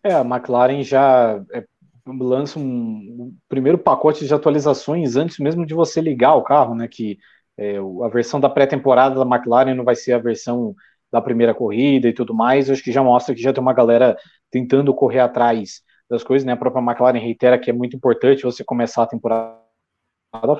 [0.04, 1.64] É, a McLaren já é,
[2.06, 6.88] lança um, um primeiro pacote de atualizações antes mesmo de você ligar o carro, né?
[6.88, 7.18] Que
[7.56, 10.74] é, a versão da pré-temporada da McLaren não vai ser a versão
[11.10, 12.70] da primeira corrida e tudo mais.
[12.70, 14.16] acho que já mostra que já tem uma galera
[14.50, 16.52] tentando correr atrás das coisas, né?
[16.52, 19.58] A própria McLaren reitera que é muito importante você começar a temporada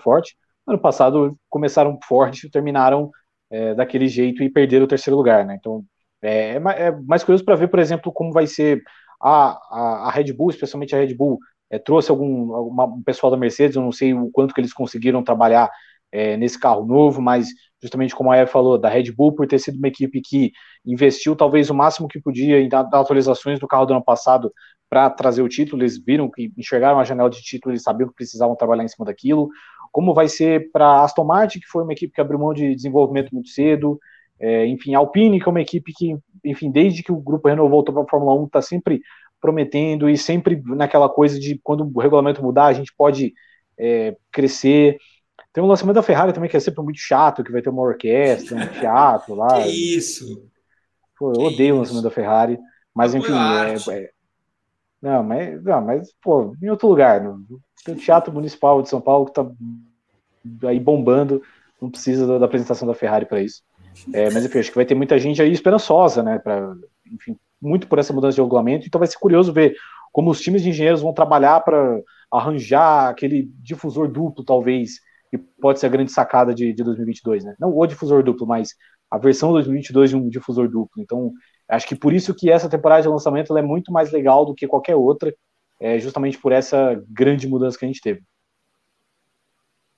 [0.03, 0.37] forte.
[0.67, 3.11] Ano passado começaram forte, terminaram
[3.51, 5.57] é, daquele jeito e perderam o terceiro lugar, né?
[5.59, 5.85] Então
[6.23, 8.83] é, é, é mais curioso para ver, por exemplo, como vai ser
[9.23, 11.39] a, a, a Red Bull, especialmente a Red Bull,
[11.71, 14.73] é, trouxe algum uma, um pessoal da Mercedes, eu não sei o quanto que eles
[14.73, 15.71] conseguiram trabalhar
[16.11, 17.49] é, nesse carro novo, mas
[17.81, 20.53] justamente como a Eva falou, da Red Bull, por ter sido uma equipe que
[20.85, 24.53] investiu talvez o máximo que podia em dar, atualizações do carro do ano passado
[24.89, 28.15] para trazer o título, eles viram que enxergaram a janela de título, eles sabiam que
[28.15, 29.49] precisavam trabalhar em cima daquilo.
[29.91, 33.33] Como vai ser para Aston Martin, que foi uma equipe que abriu mão de desenvolvimento
[33.33, 33.99] muito cedo,
[34.39, 37.95] é, enfim, Alpine, que é uma equipe que, enfim, desde que o grupo Renault voltou
[37.95, 39.01] para a Fórmula 1, está sempre
[39.41, 43.35] prometendo e sempre naquela coisa de quando o regulamento mudar, a gente pode
[43.79, 44.99] é, crescer.
[45.53, 47.83] Tem um lançamento da Ferrari também que é sempre muito chato, que vai ter uma
[47.83, 49.61] orquestra, um teatro lá.
[49.63, 50.49] Que isso!
[51.19, 51.75] Pô, eu que odeio isso?
[51.75, 52.59] o lançamento da Ferrari,
[52.95, 54.11] mas enfim, é, é,
[55.03, 57.45] não, mas, não, mas, pô, em outro lugar, no,
[57.85, 59.45] tem o Teatro Municipal de São Paulo que tá
[60.69, 61.43] aí bombando,
[61.81, 63.63] não precisa da, da apresentação da Ferrari para isso.
[64.13, 66.75] É, mas enfim, acho que vai ter muita gente aí esperançosa, né, pra,
[67.11, 69.77] enfim, muito por essa mudança de regulamento, então vai ser curioso ver
[70.13, 72.01] como os times de engenheiros vão trabalhar para
[72.31, 75.01] arranjar aquele difusor duplo, talvez,
[75.31, 77.55] que pode ser a grande sacada de, de 2022, né?
[77.59, 78.75] Não o difusor duplo, mas
[79.11, 81.03] a versão 2022 de um difusor duplo.
[81.03, 81.33] Então,
[81.69, 84.67] acho que por isso que essa temporada de lançamento é muito mais legal do que
[84.67, 85.35] qualquer outra,
[85.81, 88.23] é, justamente por essa grande mudança que a gente teve.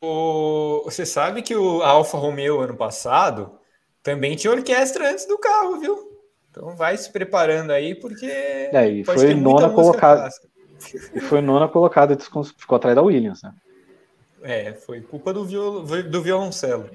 [0.02, 3.58] O, você sabe que o Alfa Romeo ano passado
[4.04, 6.14] também tinha orquestra antes do carro, viu?
[6.50, 8.26] Então vai se preparando aí, porque.
[8.26, 10.28] É, e foi nona colocada.
[11.14, 13.52] E foi nona colocada, ficou atrás da Williams, né?
[14.42, 16.88] É, foi culpa do, viol, do violoncelo.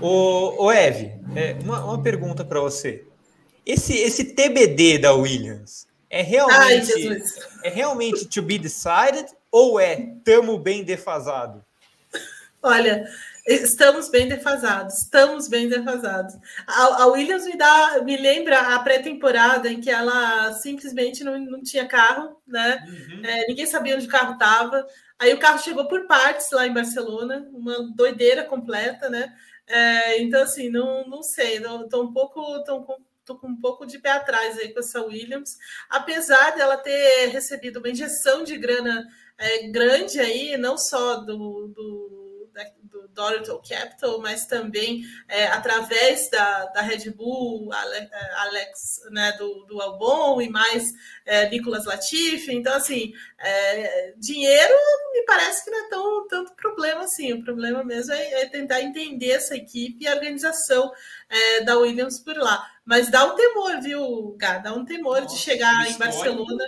[0.00, 3.04] O, o Eve, é, uma, uma pergunta para você.
[3.66, 7.22] Esse, esse TBD da Williams é realmente, Ai,
[7.64, 11.64] é realmente to be decided ou é tamo bem defasado?
[12.62, 13.04] Olha,
[13.46, 16.34] estamos bem defasados, estamos bem defasados.
[16.66, 21.62] A, a Williams me dá, me lembra a pré-temporada em que ela simplesmente não, não
[21.62, 22.84] tinha carro, né?
[22.86, 23.24] Uhum.
[23.24, 24.86] É, ninguém sabia onde o carro estava.
[25.18, 29.32] Aí o carro chegou por partes lá em Barcelona, uma doideira completa, né?
[29.66, 32.62] É, então, assim, não, não sei, estou um pouco.
[32.64, 35.56] Tô, tô com um pouco de pé atrás aí com essa Williams,
[35.88, 39.06] apesar dela ter recebido uma injeção de grana
[39.38, 42.21] é, grande aí, não só do, do
[42.84, 49.64] do Dorothy Capital, mas também é, através da, da Red Bull, é, Alex né, do,
[49.64, 50.92] do Albon e mais
[51.24, 52.54] é, Nicolas Latifi.
[52.54, 54.74] Então, assim, é, dinheiro
[55.12, 57.32] me parece que não é tão, tanto problema assim.
[57.32, 60.92] O problema mesmo é, é tentar entender essa equipe e a organização
[61.28, 62.66] é, da Williams por lá.
[62.84, 64.58] Mas dá um temor, viu, Gá?
[64.58, 66.64] Dá um temor Nossa, de chegar em Barcelona.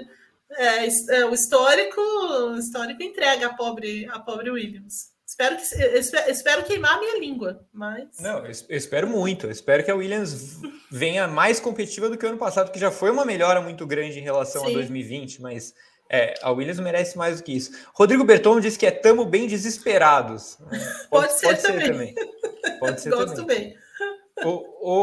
[0.51, 0.87] É,
[1.17, 5.14] é, o histórico, o histórico entrega a pobre, a pobre Williams.
[5.27, 8.19] Espero, que, espero, espero queimar a minha língua, mas.
[8.21, 9.47] Não, eu espero muito.
[9.47, 10.61] Eu espero que a Williams
[10.91, 14.19] venha mais competitiva do que o ano passado, que já foi uma melhora muito grande
[14.19, 14.71] em relação Sim.
[14.71, 15.75] a 2020, mas
[16.11, 17.73] é, a Williams merece mais do que isso.
[17.95, 20.59] Rodrigo Berton disse que é tamo bem desesperados.
[21.11, 22.15] Pode, pode, ser, pode também.
[22.15, 22.79] ser, também.
[22.79, 23.59] Pode ser Gosto também.
[23.71, 23.85] bem.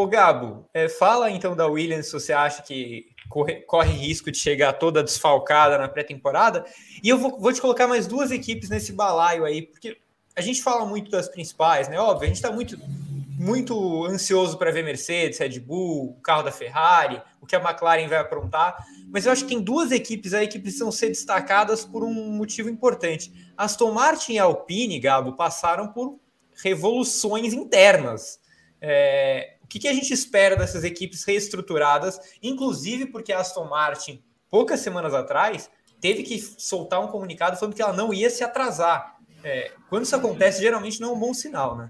[0.09, 4.73] Gabo, é, fala então da Williams se você acha que corre, corre risco de chegar
[4.73, 6.65] toda desfalcada na pré-temporada.
[7.01, 9.97] E eu vou, vou te colocar mais duas equipes nesse balaio aí, porque
[10.35, 11.99] a gente fala muito das principais, né?
[11.99, 12.77] Óbvio, a gente está muito,
[13.37, 18.07] muito ansioso para ver Mercedes, Red Bull, o carro da Ferrari, o que a McLaren
[18.07, 18.77] vai aprontar.
[19.09, 22.69] Mas eu acho que tem duas equipes aí que precisam ser destacadas por um motivo
[22.69, 23.51] importante.
[23.57, 26.19] Aston Martin e Alpine, Gabo, passaram por
[26.63, 28.39] revoluções internas.
[28.79, 34.23] É, o que, que a gente espera dessas equipes reestruturadas, inclusive porque a Aston Martin,
[34.49, 39.17] poucas semanas atrás, teve que soltar um comunicado falando que ela não ia se atrasar.
[39.43, 41.89] É, quando isso acontece, geralmente não é um bom sinal, né?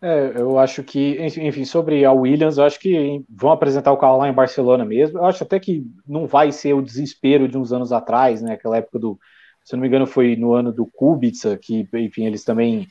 [0.00, 4.18] É, eu acho que, enfim, sobre a Williams, eu acho que vão apresentar o carro
[4.18, 5.18] lá em Barcelona mesmo.
[5.18, 8.52] Eu acho até que não vai ser o desespero de uns anos atrás, né?
[8.52, 9.18] Aquela época do,
[9.64, 12.86] se não me engano, foi no ano do Kubica, que, enfim, eles também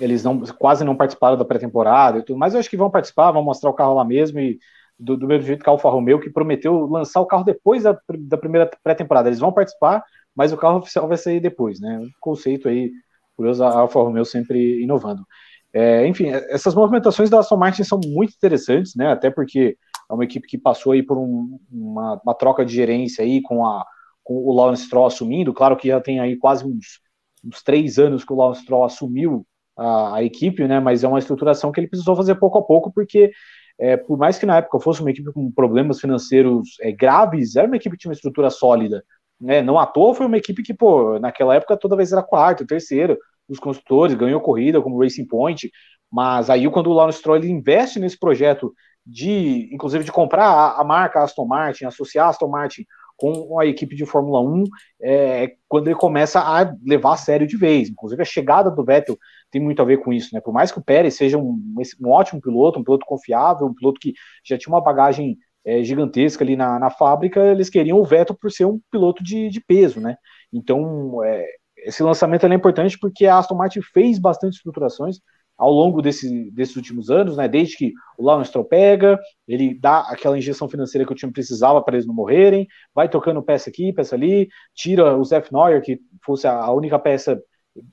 [0.00, 3.30] eles não quase não participaram da pré-temporada e tudo, mas eu acho que vão participar,
[3.30, 4.58] vão mostrar o carro lá mesmo e
[4.98, 7.98] do, do mesmo jeito que a Alfa Romeo, que prometeu lançar o carro depois da,
[8.08, 9.28] da primeira pré-temporada.
[9.28, 10.04] Eles vão participar,
[10.34, 11.98] mas o carro oficial vai sair depois, né?
[11.98, 12.90] Um conceito aí,
[13.36, 15.24] curioso, a Alfa Romeo sempre inovando.
[15.72, 19.10] É, enfim, essas movimentações da Aston Martin são muito interessantes, né?
[19.10, 19.76] Até porque
[20.08, 23.66] é uma equipe que passou aí por um, uma, uma, troca de gerência aí com,
[23.66, 23.84] a,
[24.22, 25.52] com o Lawrence Stroll assumindo.
[25.52, 27.00] Claro que já tem aí quase uns,
[27.44, 29.44] uns três anos que o Lawrence Stroll assumiu
[29.76, 30.78] a, a, equipe, né?
[30.78, 33.32] Mas é uma estruturação que ele precisou fazer pouco a pouco, porque
[33.76, 37.66] é, por mais que na época fosse uma equipe com problemas financeiros é, graves, era
[37.66, 39.04] uma equipe que tinha uma estrutura sólida.
[39.44, 39.60] Né?
[39.60, 43.18] Não à toa foi uma equipe que, pô, naquela época toda vez era quarto, terceiro,
[43.46, 45.70] dos construtores, ganhou corrida como Racing Point,
[46.10, 48.72] mas aí quando o Lawrence Stroll investe nesse projeto
[49.06, 52.86] de, inclusive, de comprar a, a marca Aston Martin, associar a Aston Martin
[53.18, 54.64] com a equipe de Fórmula 1
[55.02, 57.90] é, quando ele começa a levar a sério de vez.
[57.90, 59.18] Inclusive, a chegada do Vettel
[59.50, 60.40] tem muito a ver com isso, né?
[60.40, 61.62] Por mais que o Pérez seja um,
[62.02, 66.44] um ótimo piloto, um piloto confiável, um piloto que já tinha uma bagagem é, gigantesca
[66.44, 70.00] ali na, na fábrica, eles queriam o Vettel por ser um piloto de, de peso,
[70.00, 70.16] né?
[70.52, 71.46] Então, é,
[71.78, 75.18] esse lançamento é importante porque a Aston Martin fez bastante estruturações
[75.56, 77.46] ao longo desse, desses últimos anos, né?
[77.48, 81.94] Desde que o Lawrence pega, ele dá aquela injeção financeira que o time precisava para
[81.94, 86.46] eles não morrerem, vai tocando peça aqui, peça ali, tira o Zef Neuer, que fosse
[86.46, 87.40] a única peça,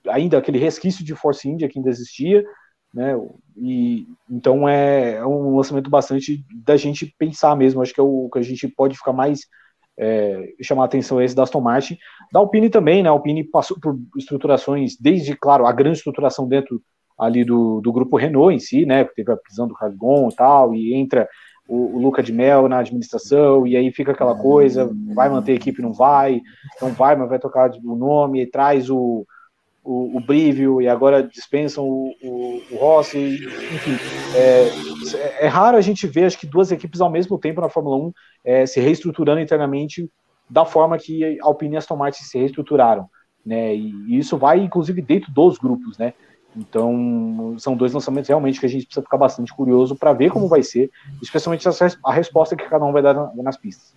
[0.07, 2.43] ainda aquele resquício de Force India que ainda existia,
[2.93, 3.13] né?
[3.55, 7.81] E então é, é um lançamento bastante da gente pensar mesmo.
[7.81, 9.41] Acho que é o que a gente pode ficar mais
[9.97, 11.97] é, chamar a atenção esse da Aston Martin.
[12.31, 13.09] Da Alpine também, né?
[13.09, 16.81] A Alpine passou por estruturações, desde, claro, a grande estruturação dentro
[17.18, 19.03] ali do, do grupo Renault em si, né?
[19.03, 21.30] Teve a prisão do Cargon e tal, e entra
[21.68, 25.55] o, o Luca de Mel na administração, e aí fica aquela coisa, vai manter a
[25.55, 26.41] equipe, não vai,
[26.81, 29.26] não vai, mas vai tocar o nome, traz o,
[29.83, 33.39] o, o Brivio, e agora dispensam o, o, o Rossi,
[33.73, 33.97] enfim,
[34.35, 37.97] é, é, raro a gente ver, acho que duas equipes ao mesmo tempo na Fórmula
[37.97, 38.13] 1
[38.43, 40.09] é, se reestruturando internamente
[40.49, 43.09] da forma que a Alpine e Aston Martin se reestruturaram,
[43.45, 46.13] né, e isso vai, inclusive, dentro dos grupos, né,
[46.55, 50.47] então, são dois lançamentos realmente que a gente precisa ficar bastante curioso para ver como
[50.47, 50.91] vai ser,
[51.21, 51.65] especialmente
[52.03, 53.95] a resposta que cada um vai dar nas pistas.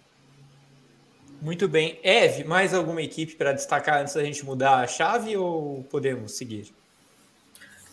[1.44, 2.00] Muito bem.
[2.02, 6.74] Eve, mais alguma equipe para destacar antes da gente mudar a chave ou podemos seguir?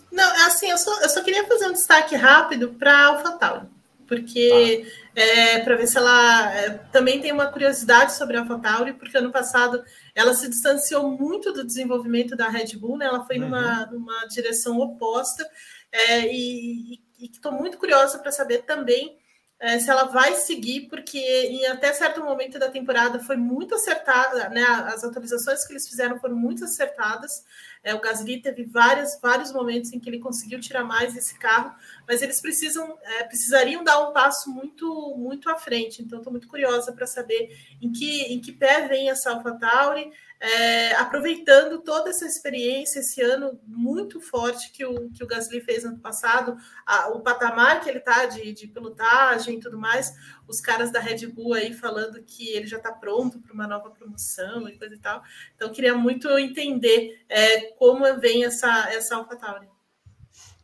[0.09, 3.67] Não, é assim, eu só, eu só queria fazer um destaque rápido para a AlphaTauri,
[4.07, 5.21] porque tá.
[5.21, 9.33] é, para ver se ela é, também tem uma curiosidade sobre a AlphaTauri, porque ano
[9.33, 9.83] passado
[10.15, 13.07] ela se distanciou muito do desenvolvimento da Red Bull, né?
[13.07, 13.49] Ela foi uhum.
[13.49, 15.45] numa, numa direção oposta
[15.91, 19.19] é, e estou muito curiosa para saber também
[19.61, 24.49] é, se ela vai seguir, porque em até certo momento da temporada foi muito acertada,
[24.49, 24.63] né?
[24.63, 27.45] As atualizações que eles fizeram foram muito acertadas.
[27.83, 31.75] É, o Gasly teve várias, vários momentos em que ele conseguiu tirar mais esse carro,
[32.07, 36.01] mas eles precisam é, precisariam dar um passo muito muito à frente.
[36.01, 40.11] Então, estou muito curiosa para saber em que, em que pé vem essa AlphaTauri
[40.41, 45.85] é, aproveitando toda essa experiência esse ano muito forte que o, que o Gasly fez
[45.85, 50.11] ano passado, a, o patamar que ele está de, de pilotagem e tudo mais,
[50.47, 53.91] os caras da Red Bull aí falando que ele já está pronto para uma nova
[53.91, 55.21] promoção e coisa e tal.
[55.55, 59.67] Então, queria muito entender é, como vem essa, essa AlphaTauri.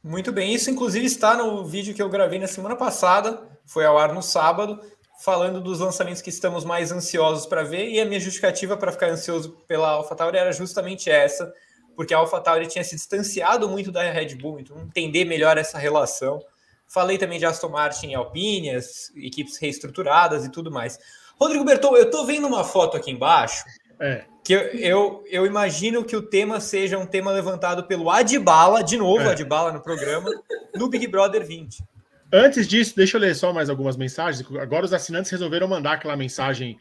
[0.04, 3.98] Muito bem, isso inclusive está no vídeo que eu gravei na semana passada, foi ao
[3.98, 4.82] ar no sábado
[5.18, 9.10] falando dos lançamentos que estamos mais ansiosos para ver, e a minha justificativa para ficar
[9.10, 11.52] ansioso pela AlphaTauri era justamente essa,
[11.96, 16.40] porque a AlphaTauri tinha se distanciado muito da Red Bull, então entender melhor essa relação.
[16.88, 21.00] Falei também de Aston Martin e Alpine, as equipes reestruturadas e tudo mais.
[21.40, 23.66] Rodrigo Berton, eu estou vendo uma foto aqui embaixo,
[24.00, 24.24] é.
[24.44, 28.98] que eu, eu, eu, imagino que o tema seja um tema levantado pelo Adbala, de
[28.98, 29.32] novo é.
[29.32, 30.30] Adbala no programa,
[30.76, 31.84] no Big Brother 20.
[32.32, 34.46] Antes disso, deixa eu ler só mais algumas mensagens.
[34.58, 36.78] Agora os assinantes resolveram mandar aquela mensagem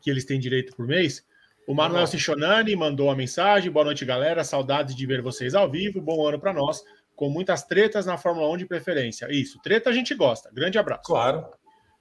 [0.00, 1.24] que eles têm direito por mês.
[1.66, 3.70] O Manuel Cichonani mandou a mensagem.
[3.70, 4.44] Boa noite, galera.
[4.44, 6.00] Saudades de ver vocês ao vivo.
[6.00, 6.82] Bom ano para nós.
[7.14, 9.26] Com muitas tretas na Fórmula 1 de preferência.
[9.30, 10.50] Isso, treta a gente gosta.
[10.52, 11.02] Grande abraço.
[11.04, 11.44] Claro.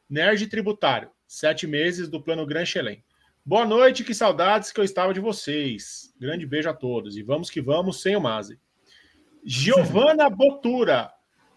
[0.09, 1.09] Nerd Tributário.
[1.27, 3.03] Sete meses do plano Gran Chelem.
[3.43, 6.13] Boa noite, que saudades que eu estava de vocês.
[6.19, 7.17] Grande beijo a todos.
[7.17, 8.59] E vamos que vamos sem o Maze.
[9.43, 11.14] Giovana Botura.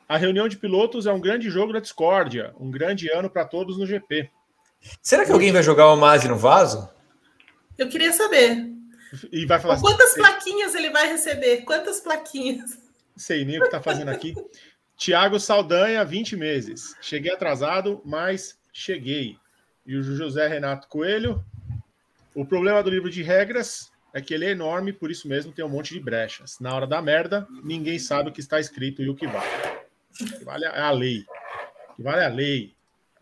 [0.09, 3.77] A reunião de pilotos é um grande jogo da discórdia, um grande ano para todos
[3.77, 4.31] no GP.
[5.03, 6.89] Será que alguém vai jogar o Masi no vaso?
[7.77, 8.73] Eu queria saber.
[9.31, 11.59] E vai falar Quantas assim, plaquinhas ele vai receber?
[11.59, 12.79] Quantas plaquinhas?
[13.17, 14.35] Sei nem o que está fazendo aqui.
[14.97, 16.95] Tiago Saldanha, 20 meses.
[17.03, 19.37] Cheguei atrasado, mas cheguei.
[19.87, 21.45] E o José Renato Coelho.
[22.35, 25.65] O problema do livro de regras é que ele é enorme, por isso mesmo tem
[25.65, 26.59] um monte de brechas.
[26.61, 29.78] Na hora da merda, ninguém sabe o que está escrito e o que vai.
[30.17, 31.25] Que vale a, a lei.
[31.97, 32.75] Que vale a lei.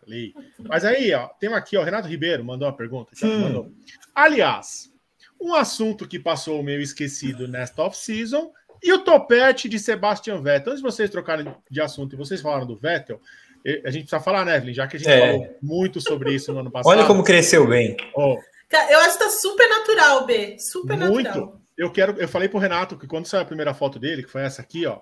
[0.05, 0.33] A lei.
[0.59, 3.11] Mas aí, ó, tem aqui, ó, Renato Ribeiro mandou uma pergunta.
[3.23, 3.71] Mandou.
[4.13, 4.91] Aliás,
[5.39, 8.51] um assunto que passou meio esquecido nesta off-season
[8.81, 10.73] e o topete de Sebastian Vettel.
[10.73, 13.19] Antes de vocês trocarem de assunto e vocês falaram do Vettel,
[13.85, 14.73] a gente precisa falar, né, Evelyn?
[14.73, 15.31] Já que a gente é.
[15.31, 16.91] falou muito sobre isso no ano passado.
[16.91, 17.97] Olha como cresceu bem.
[18.15, 18.39] Oh.
[18.89, 20.57] Eu acho que tá super natural, B.
[20.59, 21.23] Super muito.
[21.23, 21.61] natural.
[21.77, 24.41] Eu quero, eu falei pro Renato que quando saiu a primeira foto dele, que foi
[24.41, 24.99] essa aqui, ó,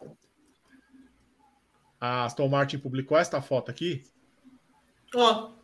[2.06, 4.04] a Aston Martin publicou esta foto aqui.
[5.14, 5.50] Ó.
[5.50, 5.56] Oh.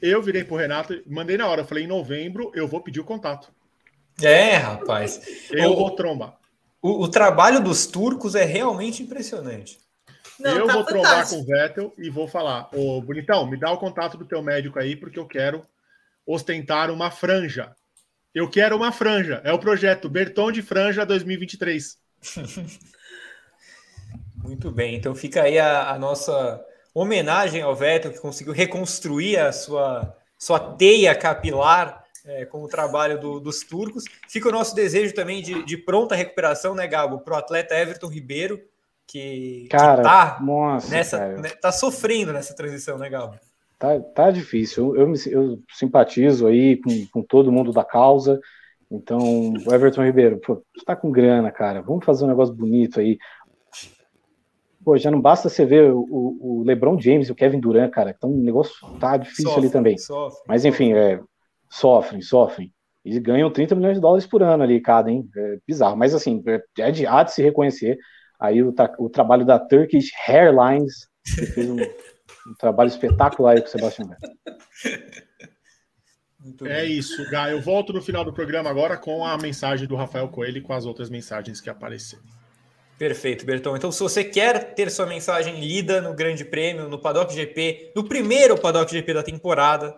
[0.00, 3.04] Eu virei pro Renato, mandei na hora, eu falei, em novembro eu vou pedir o
[3.04, 3.52] contato.
[4.22, 5.48] É, rapaz.
[5.50, 6.36] Eu o, vou trombar.
[6.80, 9.78] O, o, trabalho dos turcos é realmente impressionante.
[10.38, 11.02] Não, eu tá vou fantástico.
[11.02, 14.42] trombar com o Vettel e vou falar, ô bonitão, me dá o contato do teu
[14.42, 15.66] médico aí, porque eu quero
[16.26, 17.74] ostentar uma franja.
[18.34, 19.40] Eu quero uma franja.
[19.44, 21.98] É o projeto Berton de Franja 2023.
[24.48, 26.64] Muito bem, então fica aí a, a nossa
[26.94, 33.20] homenagem ao Vettel, que conseguiu reconstruir a sua, sua teia capilar é, com o trabalho
[33.20, 34.04] do, dos turcos.
[34.26, 38.08] Fica o nosso desejo também de, de pronta recuperação, né, Gabo, para o atleta Everton
[38.08, 38.58] Ribeiro,
[39.06, 41.40] que, cara, que tá, nossa, nessa, cara.
[41.42, 43.38] Né, tá sofrendo nessa transição, né, Gabo?
[43.78, 44.96] Tá, tá difícil.
[44.96, 48.40] Eu, eu, eu simpatizo aí com, com todo mundo da causa.
[48.90, 51.82] Então, Everton Ribeiro, pô, você tá com grana, cara.
[51.82, 53.18] Vamos fazer um negócio bonito aí.
[54.88, 58.14] Pô, já não basta você ver o, o LeBron James e o Kevin Durant, cara.
[58.16, 59.98] Então o negócio tá difícil sofre, ali também.
[59.98, 61.20] Sofre, Mas enfim, é,
[61.68, 62.72] sofrem, sofrem.
[63.04, 65.28] E ganham 30 milhões de dólares por ano ali, cada, hein?
[65.36, 65.94] É bizarro.
[65.94, 67.98] Mas assim, é, é de, há de se reconhecer
[68.40, 73.66] aí o, o trabalho da Turkish Airlines, que fez um, um trabalho espetacular aí com
[73.66, 74.08] o Sebastião
[76.64, 77.50] É isso, Gá.
[77.50, 80.72] Eu volto no final do programa agora com a mensagem do Rafael Coelho e com
[80.72, 82.24] as outras mensagens que apareceram.
[82.98, 83.76] Perfeito, Berton.
[83.76, 88.02] Então, se você quer ter sua mensagem lida no Grande Prêmio, no Paddock GP, no
[88.02, 89.96] primeiro Paddock GP da temporada,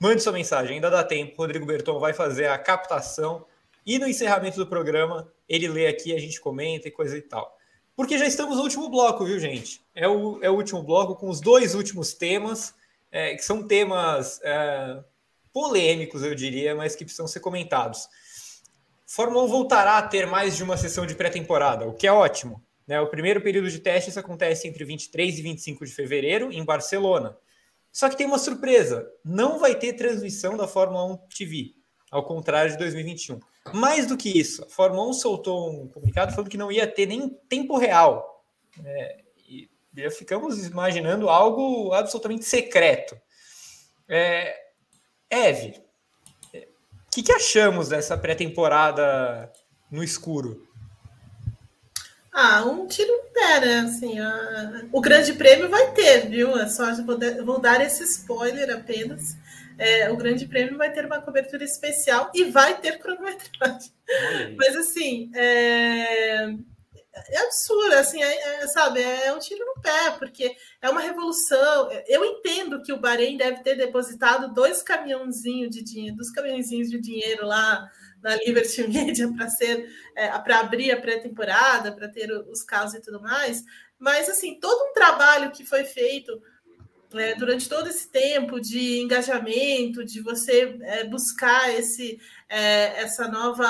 [0.00, 1.36] mande sua mensagem, ainda dá tempo.
[1.36, 3.44] Rodrigo Berton vai fazer a captação
[3.84, 7.54] e no encerramento do programa ele lê aqui, a gente comenta e coisa e tal.
[7.94, 9.82] Porque já estamos no último bloco, viu, gente?
[9.94, 12.74] É o, é o último bloco com os dois últimos temas,
[13.10, 15.04] é, que são temas é,
[15.52, 18.08] polêmicos, eu diria, mas que precisam ser comentados.
[19.14, 22.64] Fórmula 1 voltará a ter mais de uma sessão de pré-temporada, o que é ótimo.
[22.86, 22.98] Né?
[22.98, 27.36] O primeiro período de testes acontece entre 23 e 25 de fevereiro, em Barcelona.
[27.92, 31.74] Só que tem uma surpresa: não vai ter transmissão da Fórmula 1 TV,
[32.10, 33.38] ao contrário de 2021.
[33.74, 37.04] Mais do que isso, a Fórmula 1 soltou um comunicado falando que não ia ter
[37.04, 38.42] nem tempo real.
[38.82, 39.68] É, e
[40.10, 43.14] ficamos imaginando algo absolutamente secreto.
[44.08, 44.58] É,
[45.28, 45.82] Eve,
[47.12, 49.52] que, que achamos dessa pré-temporada
[49.90, 50.66] no escuro?
[52.32, 53.12] Ah, um tiro
[53.60, 53.80] né?
[53.80, 54.86] Assim, a...
[54.90, 56.58] o grande prêmio vai ter, viu?
[56.58, 59.36] É só vou, vou dar esse spoiler apenas.
[59.78, 63.90] É, o grande prêmio vai ter uma cobertura especial e vai ter cronometragem.
[64.56, 66.54] Mas assim, é,
[67.14, 69.02] é absurdo, assim, é, é, sabe?
[69.02, 71.90] É um tiro no pé, porque é uma revolução.
[72.06, 76.98] Eu entendo que o Bahrein deve ter depositado dois caminhãozinhos de dinheiro, dos caminhãozinhos de
[76.98, 77.90] dinheiro lá
[78.22, 83.00] na Liberty Media para ser é, para abrir a pré-temporada, para ter os carros e
[83.00, 83.62] tudo mais.
[83.98, 86.40] Mas assim, todo um trabalho que foi feito
[87.18, 93.66] é, durante todo esse tempo de engajamento, de você é, buscar esse, é, essa nova.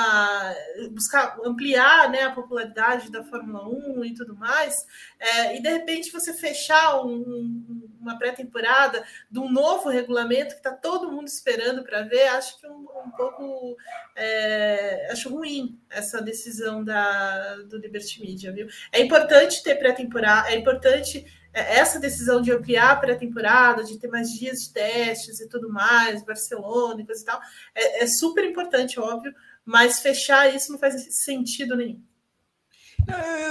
[0.91, 4.85] buscar ampliar né, a popularidade da Fórmula 1 e tudo mais,
[5.19, 10.71] é, e de repente você fechar um, uma pré-temporada de um novo regulamento que está
[10.71, 13.77] todo mundo esperando para ver, acho que um, um pouco.
[14.15, 18.67] É, acho ruim essa decisão da, do Liberty Media, viu?
[18.91, 24.07] É importante ter pré-temporada, é importante é, essa decisão de ampliar a pré-temporada, de ter
[24.07, 27.39] mais dias de testes e tudo mais, Barcelona e coisa e tal,
[27.75, 32.01] é, é, super importante, óbvio, mas fechar isso não faz sentido nenhum.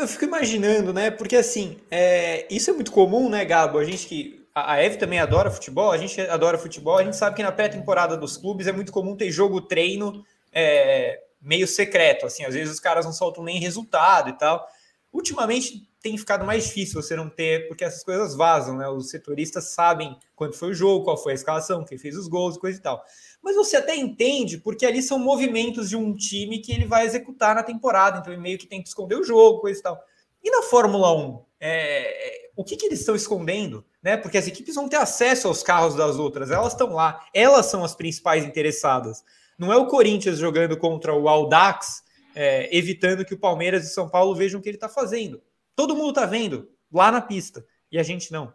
[0.00, 1.10] Eu fico imaginando, né?
[1.10, 3.78] Porque assim, é, isso é muito comum, né, Gabo?
[3.78, 4.42] A gente que.
[4.54, 8.18] A Eve também adora futebol, a gente adora futebol, a gente sabe que na pré-temporada
[8.18, 10.22] dos clubes é muito comum ter jogo-treino
[10.52, 14.68] é, meio secreto, assim, às vezes os caras não soltam nem resultado e tal.
[15.10, 18.88] Ultimamente tem ficado mais difícil você não ter, porque essas coisas vazam, né?
[18.88, 22.58] Os setoristas sabem quando foi o jogo, qual foi a escalação, quem fez os gols,
[22.58, 23.02] coisa e tal.
[23.40, 27.54] Mas você até entende, porque ali são movimentos de um time que ele vai executar
[27.54, 30.00] na temporada, então ele meio que tem que esconder o jogo, coisa e tal.
[30.42, 33.84] E na Fórmula 1, é, o que, que eles estão escondendo?
[34.02, 34.16] Né?
[34.16, 37.84] Porque as equipes vão ter acesso aos carros das outras, elas estão lá, elas são
[37.84, 39.22] as principais interessadas.
[39.56, 42.02] Não é o Corinthians jogando contra o Aldax,
[42.34, 45.40] é, evitando que o Palmeiras e São Paulo vejam o que ele está fazendo.
[45.74, 48.52] Todo mundo está vendo lá na pista e a gente não.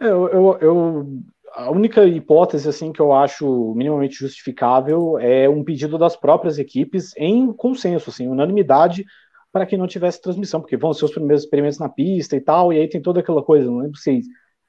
[0.00, 1.06] É, eu, eu, eu,
[1.54, 7.12] a única hipótese assim que eu acho minimamente justificável é um pedido das próprias equipes
[7.16, 9.04] em consenso, assim, unanimidade
[9.50, 12.72] para que não tivesse transmissão, porque vão ser os primeiros experimentos na pista e tal,
[12.72, 14.22] e aí tem toda aquela coisa, não lembro se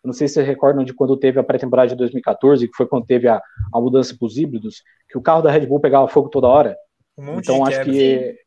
[0.03, 3.05] não sei se vocês recordam de quando teve a pré-temporada de 2014, que foi quando
[3.05, 3.41] teve a,
[3.73, 6.77] a mudança para os híbridos, que o carro da Red Bull pegava fogo toda hora.
[7.17, 8.37] Um então acho que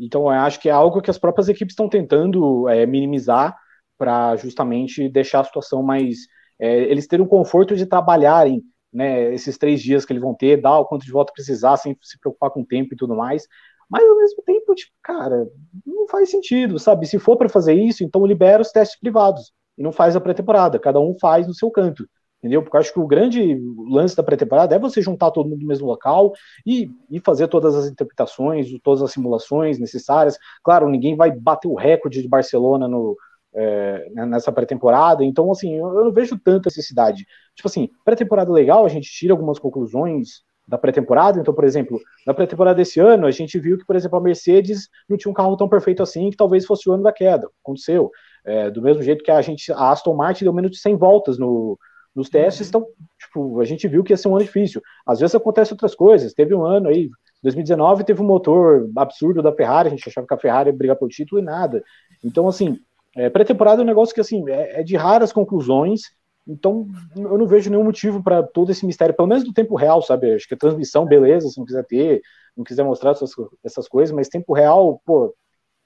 [0.00, 3.56] então, eu acho que é algo que as próprias equipes estão tentando é, minimizar
[3.98, 6.20] para justamente deixar a situação mais.
[6.58, 8.62] É, eles terem o conforto de trabalharem
[8.92, 11.96] né, esses três dias que eles vão ter, dar o quanto de volta precisar, sem
[12.02, 13.46] se preocupar com o tempo e tudo mais.
[13.90, 15.46] Mas ao mesmo tempo, tipo, cara,
[15.84, 17.06] não faz sentido, sabe?
[17.06, 20.78] Se for para fazer isso, então libera os testes privados e não faz a pré-temporada.
[20.78, 22.08] Cada um faz no seu canto
[22.40, 22.62] entendeu?
[22.62, 25.68] Porque eu acho que o grande lance da pré-temporada é você juntar todo mundo no
[25.68, 26.32] mesmo local
[26.66, 30.38] e, e fazer todas as interpretações, todas as simulações necessárias.
[30.64, 33.16] Claro, ninguém vai bater o recorde de Barcelona no,
[33.54, 37.26] é, né, nessa pré-temporada, então, assim, eu, eu, não vejo tanta necessidade.
[37.54, 42.32] Tipo assim, pré-temporada legal, a gente tira algumas conclusões da pré-temporada, então, por exemplo, na
[42.32, 45.56] pré-temporada desse ano, a gente viu que, por exemplo, a Mercedes não tinha um carro
[45.56, 48.10] tão perfeito assim, que talvez fosse o ano da queda, aconteceu.
[48.44, 51.38] É, do mesmo jeito que a gente, a Aston Martin deu menos de 100 voltas
[51.38, 51.76] no,
[52.14, 52.86] nos testes, então,
[53.18, 54.82] tipo, a gente viu que ia ser um ano difícil.
[55.06, 56.34] Às vezes acontece outras coisas.
[56.34, 57.08] Teve um ano aí,
[57.42, 60.96] 2019, teve um motor absurdo da Ferrari, a gente achava que a Ferrari ia brigar
[60.96, 61.82] pelo título e nada.
[62.24, 62.78] Então, assim,
[63.16, 66.02] é, pré-temporada é um negócio que, assim, é, é, de raras conclusões,
[66.46, 70.02] então eu não vejo nenhum motivo para todo esse mistério, pelo menos do tempo real,
[70.02, 70.34] sabe?
[70.34, 72.20] Acho que a transmissão, beleza, se não quiser ter,
[72.56, 73.30] não quiser mostrar essas,
[73.64, 75.34] essas coisas, mas tempo real, pô,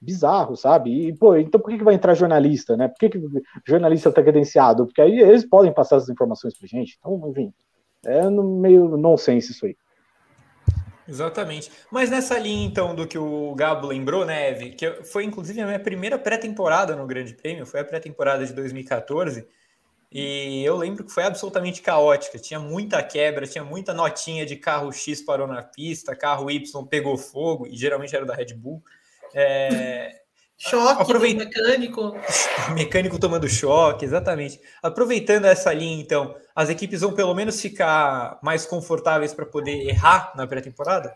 [0.05, 1.07] bizarro, sabe?
[1.07, 2.87] E, pô, então por que, que vai entrar jornalista, né?
[2.87, 3.19] Por que, que
[3.65, 4.85] jornalista está credenciado?
[4.85, 6.95] Porque aí eles podem passar essas informações pra gente.
[6.99, 7.53] Então, enfim,
[8.05, 9.75] é meio nonsense isso aí.
[11.07, 11.71] Exatamente.
[11.91, 15.65] Mas nessa linha, então, do que o Gabo lembrou, né, Eve, que foi inclusive a
[15.65, 19.47] minha primeira pré-temporada no Grande Prêmio, foi a pré-temporada de 2014,
[20.11, 22.39] e eu lembro que foi absolutamente caótica.
[22.39, 27.17] Tinha muita quebra, tinha muita notinha de carro X parou na pista, carro Y pegou
[27.17, 28.81] fogo, e geralmente era da Red Bull.
[29.37, 30.11] É,
[30.57, 31.43] choque aproveita...
[31.43, 32.15] mecânico.
[32.73, 34.59] mecânico tomando choque, exatamente.
[34.81, 40.31] Aproveitando essa linha, então, as equipes vão pelo menos ficar mais confortáveis para poder errar
[40.37, 41.13] na pré-temporada?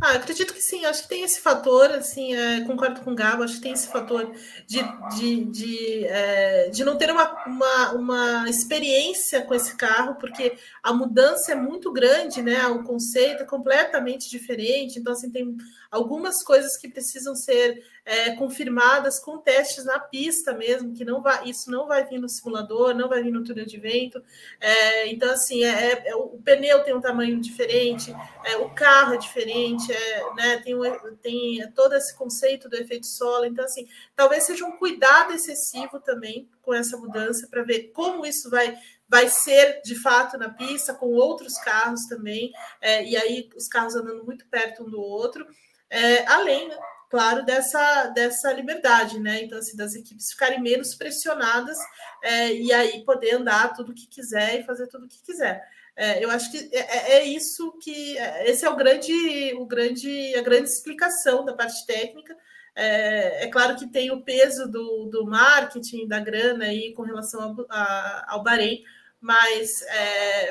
[0.00, 3.42] Ah, acredito que sim, acho que tem esse fator, assim, é, concordo com o Gabo,
[3.42, 4.30] acho que tem esse fator
[4.66, 4.82] de,
[5.16, 10.92] de, de, é, de não ter uma, uma, uma experiência com esse carro, porque a
[10.92, 12.66] mudança é muito grande, né?
[12.66, 15.56] O conceito é completamente diferente, então assim, tem
[15.90, 21.48] algumas coisas que precisam ser é, confirmadas com testes na pista mesmo, que não vai,
[21.48, 24.22] isso não vai vir no simulador, não vai vir no túnel de vento.
[24.60, 28.14] É, então, assim, é, é, é o pneu tem um tamanho diferente,
[28.44, 29.92] é, o carro é diferente,
[30.36, 30.76] né, tem,
[31.20, 33.44] tem todo esse conceito do efeito solo.
[33.44, 38.48] Então, assim, talvez seja um cuidado excessivo também com essa mudança para ver como isso
[38.48, 38.78] vai
[39.08, 43.94] vai ser de fato na pista com outros carros também, é, e aí os carros
[43.94, 45.46] andando muito perto um do outro,
[45.88, 46.68] é, além
[47.10, 49.42] claro, dessa, dessa liberdade, né?
[49.42, 51.78] Então, assim, das equipes ficarem menos pressionadas
[52.22, 55.66] é, e aí poder andar tudo que quiser e fazer tudo que quiser.
[55.96, 59.64] É, eu acho que é, é, é isso que é, esse é o grande, o
[59.64, 62.36] grande, a grande explicação da parte técnica.
[62.74, 67.42] É, é claro que tem o peso do, do marketing, da grana aí com relação
[67.42, 68.84] ao, a, ao Bahrein,
[69.18, 69.82] mas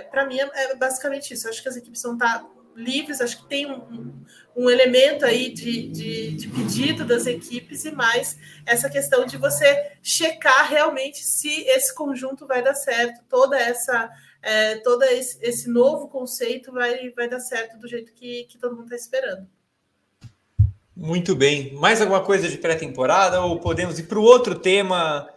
[0.10, 1.45] para mim é, basicamente isso.
[1.45, 2.44] Eu acho que as equipes vão estar
[2.76, 4.26] livres, acho que tem um
[4.69, 10.69] elemento aí de, de, de, pedido das equipes e mais essa questão de você checar
[10.69, 14.10] realmente se esse conjunto vai dar certo, toda essa
[14.41, 18.76] é, todo esse, esse, novo conceito vai, vai dar certo do jeito que, que todo
[18.76, 19.48] mundo está esperando.
[20.95, 21.73] Muito bem.
[21.73, 25.27] Mais alguma coisa de pré-temporada ou podemos ir para o outro tema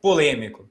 [0.00, 0.70] polêmico?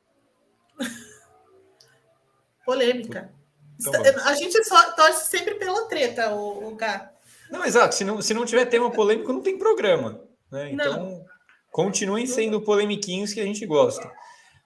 [2.64, 3.34] Polêmica.
[3.80, 3.94] Então,
[4.26, 7.12] a gente só torce sempre pela treta, o, o Gá.
[7.52, 7.96] Não, exato.
[7.96, 10.22] Se não, se não tiver tema polêmico, não tem programa.
[10.52, 10.72] Né?
[10.72, 11.26] Então, não.
[11.72, 14.12] continuem sendo polemiquinhos que a gente gosta.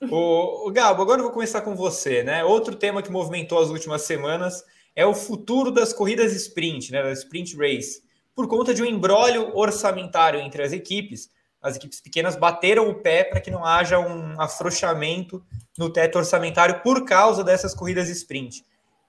[0.10, 2.44] O, o Gabo, agora eu vou começar com você, né?
[2.44, 4.64] Outro tema que movimentou as últimas semanas
[4.96, 7.04] é o futuro das corridas sprint, né?
[7.04, 8.02] Da sprint race.
[8.36, 11.30] Por conta de um embrólio orçamentário entre as equipes,
[11.62, 15.44] as equipes pequenas bateram o pé para que não haja um afrouxamento
[15.78, 18.66] no teto orçamentário por causa dessas corridas sprint.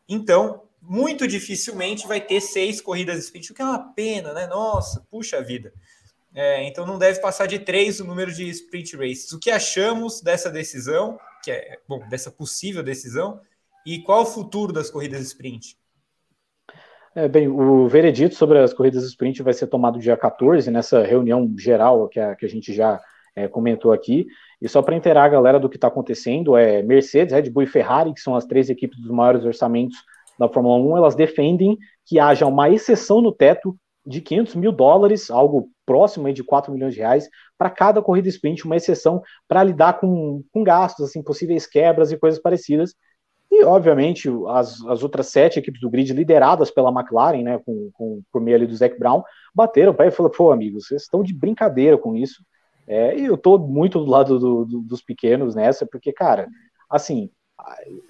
[0.07, 4.47] Então, muito dificilmente vai ter seis corridas sprint, o que é uma pena, né?
[4.49, 5.73] Nossa, puxa vida.
[6.35, 9.33] É, então não deve passar de três o número de sprint races.
[9.33, 13.41] O que achamos dessa decisão, que é bom, dessa possível decisão,
[13.87, 15.77] e qual o futuro das corridas sprint?
[17.15, 21.55] É, bem, o veredito sobre as corridas sprint vai ser tomado dia 14, nessa reunião
[21.59, 22.99] geral que a, que a gente já
[23.37, 24.27] é, comentou aqui.
[24.61, 27.67] E só para inteirar a galera do que está acontecendo, é Mercedes, Red Bull e
[27.67, 29.99] Ferrari, que são as três equipes dos maiores orçamentos
[30.39, 35.31] da Fórmula 1, elas defendem que haja uma exceção no teto de 500 mil dólares,
[35.31, 40.01] algo próximo de 4 milhões de reais, para cada corrida sprint, uma exceção para lidar
[40.01, 42.95] com, com gastos, assim, possíveis quebras e coisas parecidas.
[43.51, 48.23] E, obviamente, as, as outras sete equipes do grid, lideradas pela McLaren, né, com, com,
[48.33, 49.23] por meio ali do Zac Brown,
[49.55, 52.43] bateram o pé e falaram, pô, amigos, vocês estão de brincadeira com isso.
[52.87, 56.49] É, e eu tô muito do lado do, do, dos pequenos nessa, porque, cara,
[56.91, 57.31] assim,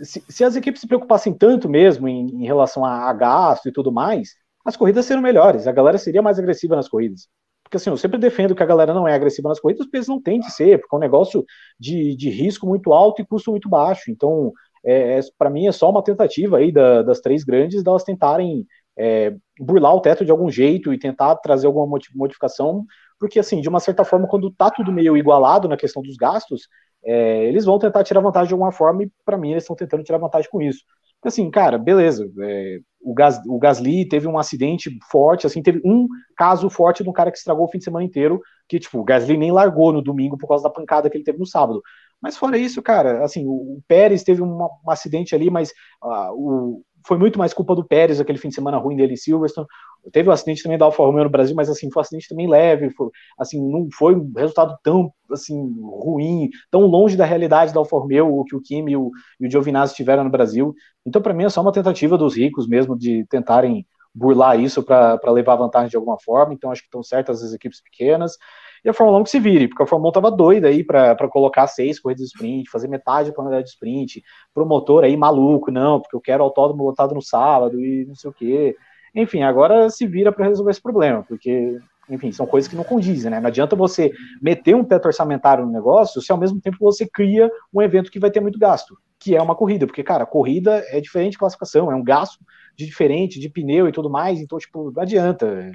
[0.01, 3.73] se, se, as equipes se preocupassem tanto mesmo em, em relação a, a, gasto e
[3.73, 4.31] tudo mais,
[4.65, 7.29] as corridas seriam melhores, a galera seria mais agressiva nas corridas.
[7.63, 10.09] Porque assim, eu sempre defendo que a galera não é agressiva nas corridas, porque eles
[10.09, 11.45] não têm de ser, porque é um negócio
[11.79, 14.11] de, de risco muito alto e custo muito baixo.
[14.11, 14.53] Então,
[14.85, 18.67] é, é para mim é só uma tentativa aí da, das três grandes delas tentarem
[18.97, 22.85] é, burlar o teto de algum jeito e tentar trazer alguma modificação
[23.23, 26.67] porque, assim, de uma certa forma, quando tá tudo meio igualado na questão dos gastos,
[27.05, 30.05] é, eles vão tentar tirar vantagem de alguma forma, e para mim eles estão tentando
[30.05, 30.85] tirar vantagem com isso.
[31.25, 32.29] Assim, cara, beleza.
[32.41, 37.09] É, o, Gas, o Gasly teve um acidente forte, assim, teve um caso forte de
[37.09, 39.93] um cara que estragou o fim de semana inteiro, que, tipo, o Gasly nem largou
[39.93, 41.81] no domingo por causa da pancada que ele teve no sábado.
[42.21, 45.71] Mas fora isso, cara, assim, o, o Pérez teve uma, um acidente ali, mas
[46.03, 49.17] uh, o, foi muito mais culpa do Pérez, aquele fim de semana ruim dele em
[49.17, 49.67] Silverstone.
[50.13, 52.49] Teve um acidente também da Alfa Romeo no Brasil, mas assim, foi um acidente também
[52.49, 53.09] leve, foi,
[53.39, 58.39] assim, não foi um resultado tão assim ruim, tão longe da realidade da Alfa Romeo,
[58.39, 59.11] o que o Kimi e o,
[59.41, 60.75] e o Giovinazzi tiveram no Brasil.
[61.07, 65.31] Então, para mim, é só uma tentativa dos ricos mesmo de tentarem burlar isso para
[65.31, 66.53] levar vantagem de alguma forma.
[66.53, 68.37] Então, acho que estão certas as equipes pequenas
[68.85, 71.29] e a Fórmula 1 que se vire, porque a Fórmula 1 tava doida aí para
[71.29, 74.23] colocar seis corridas de sprint, fazer metade da quantidade de sprint,
[74.53, 78.33] promotor aí maluco, não, porque eu quero autódromo lotado no sábado e não sei o
[78.33, 78.77] quê.
[79.15, 81.79] Enfim, agora se vira para resolver esse problema, porque,
[82.09, 83.39] enfim, são coisas que não condizem, né?
[83.41, 84.11] Não adianta você
[84.41, 88.19] meter um teto orçamentário no negócio se ao mesmo tempo você cria um evento que
[88.19, 91.93] vai ter muito gasto, que é uma corrida, porque, cara, corrida é diferente de classificação,
[91.93, 92.41] é um gasto
[92.75, 95.71] de diferente, de pneu e tudo mais, então, tipo, não adianta.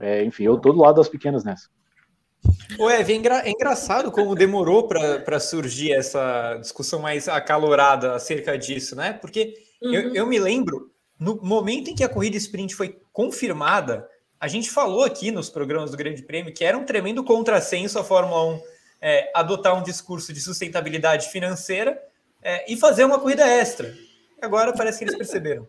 [0.00, 1.68] É, enfim, eu tô do lado das pequenas nessa.
[2.90, 8.96] Ev, é, engra é engraçado como demorou para surgir essa discussão mais acalorada acerca disso,
[8.96, 9.12] né?
[9.12, 9.92] Porque uhum.
[9.92, 14.08] eu, eu me lembro, no momento em que a corrida sprint foi confirmada,
[14.40, 18.04] a gente falou aqui nos programas do Grande Prêmio que era um tremendo contrassenso a
[18.04, 18.60] Fórmula 1
[19.00, 22.00] é, adotar um discurso de sustentabilidade financeira
[22.42, 23.94] é, e fazer uma corrida extra.
[24.40, 25.66] Agora parece que eles perceberam.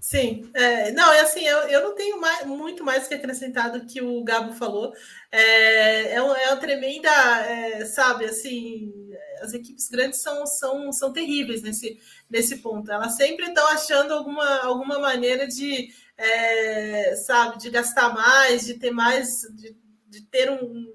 [0.00, 3.84] Sim, é, não, é assim, eu, eu não tenho mais, muito mais que acrescentar do
[3.84, 4.92] que o Gabo falou.
[5.30, 8.92] É, é, uma, é uma tremenda, é, sabe, assim,
[9.42, 11.98] as equipes grandes são, são, são terríveis nesse,
[12.30, 12.90] nesse ponto.
[12.90, 18.92] Elas sempre estão achando alguma, alguma maneira de, é, sabe, de gastar mais, de ter
[18.92, 19.76] mais, de,
[20.08, 20.92] de ter um,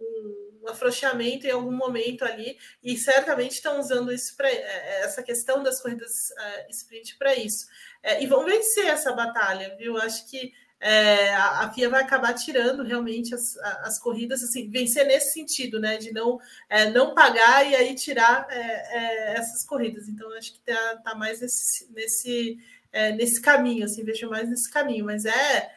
[0.00, 5.22] um um afrouxamento em algum momento ali, e certamente estão usando isso para é, essa
[5.22, 7.66] questão das corridas uh, sprint para isso.
[8.06, 9.98] É, e vão vencer essa batalha, viu?
[9.98, 15.32] Acho que é, a, FIA vai acabar tirando realmente as, as corridas, assim, vencer nesse
[15.32, 15.96] sentido, né?
[15.96, 16.38] De não,
[16.70, 20.08] é, não pagar e aí tirar é, é essas corridas.
[20.08, 22.58] Então, acho que está tá mais nesse, nesse,
[22.92, 25.72] é, nesse caminho, assim, vejo mais nesse caminho, mas é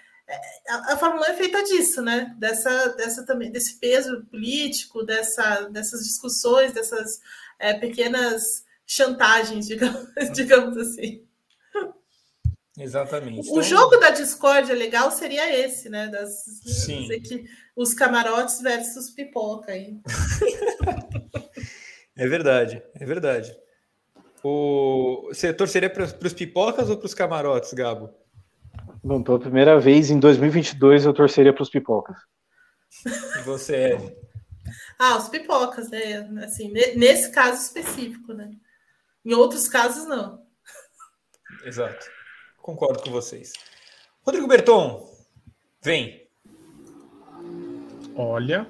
[0.67, 2.35] a, a Fórmula 1 é feita disso, né?
[2.37, 7.19] Dessa, dessa também, desse peso político, dessa, dessas discussões, dessas
[7.57, 11.27] é, pequenas chantagens, digamos, digamos assim.
[12.79, 13.49] Exatamente.
[13.49, 13.63] O então...
[13.63, 16.07] jogo da discórdia legal seria esse, né?
[16.07, 17.09] Das, Sim.
[17.75, 19.99] Os camarotes versus pipoca aí.
[22.17, 23.53] é verdade, é verdade.
[24.41, 25.27] O...
[25.27, 28.09] Você torceria para os pipocas ou para os camarotes, Gabo?
[29.03, 32.17] Bom, pela primeira vez em 2022 eu torceria para os pipocas.
[33.05, 34.17] E você é?
[34.97, 36.29] Ah, os pipocas, né?
[36.43, 38.51] Assim, nesse caso específico, né?
[39.25, 40.41] Em outros casos, não.
[41.65, 42.18] Exato.
[42.61, 43.53] Concordo com vocês.
[44.21, 45.09] Rodrigo Berton,
[45.81, 46.27] vem.
[48.15, 48.67] Olha,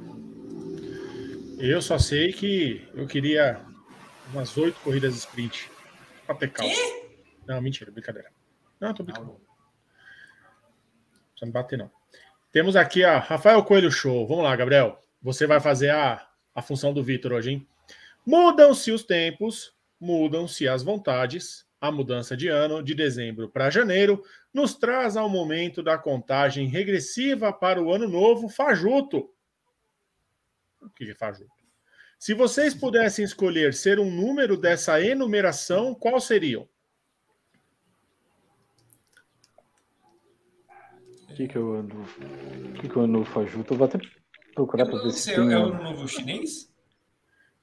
[1.57, 3.65] eu só sei que eu queria
[4.31, 5.71] umas oito corridas de sprint
[6.25, 6.73] para ter calma.
[7.47, 8.31] Não, mentira, brincadeira.
[8.79, 9.49] Não, tô brincando
[11.39, 11.89] precisa me bater, não.
[12.51, 14.27] Temos aqui a Rafael Coelho Show.
[14.27, 15.01] Vamos lá, Gabriel.
[15.21, 17.67] Você vai fazer a, a função do Vitor hoje, hein?
[18.25, 21.65] Mudam-se os tempos, mudam-se as vontades.
[21.79, 24.23] A mudança de ano, de dezembro para janeiro,
[24.53, 29.29] nos traz ao momento da contagem regressiva para o ano novo fajuto.
[30.81, 31.51] O que é fajuto?
[32.17, 36.67] Se vocês pudessem escolher ser um número dessa enumeração, qual seriam?
[41.39, 41.95] que que eu ando?
[41.95, 43.73] O que que eu ando fajuto?
[43.73, 43.97] Eu vou até
[44.53, 45.53] procurar para ver se tem...
[45.53, 46.68] É o ano novo chinês?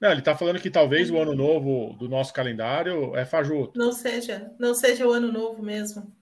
[0.00, 3.78] Não, ele está falando que talvez o ano novo do nosso calendário é fajuto.
[3.78, 6.12] Não seja, não seja o ano novo mesmo.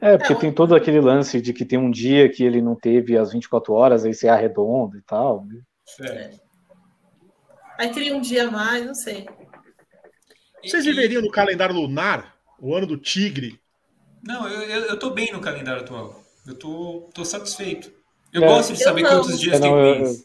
[0.00, 2.74] É, porque é, tem todo aquele lance de que tem um dia que ele não
[2.74, 5.44] teve as 24 horas, aí você arredonda e tal.
[5.44, 5.60] Né?
[6.00, 6.30] É.
[7.78, 9.26] Aí cria um dia a mais, não sei.
[10.64, 12.34] Vocês viveriam no calendário lunar?
[12.58, 13.60] O ano do tigre?
[14.22, 16.24] Não, eu, eu, eu tô bem no calendário atual.
[16.46, 17.92] Eu tô, tô satisfeito.
[18.32, 20.24] Eu é, gosto de saber quantos dias tem mês.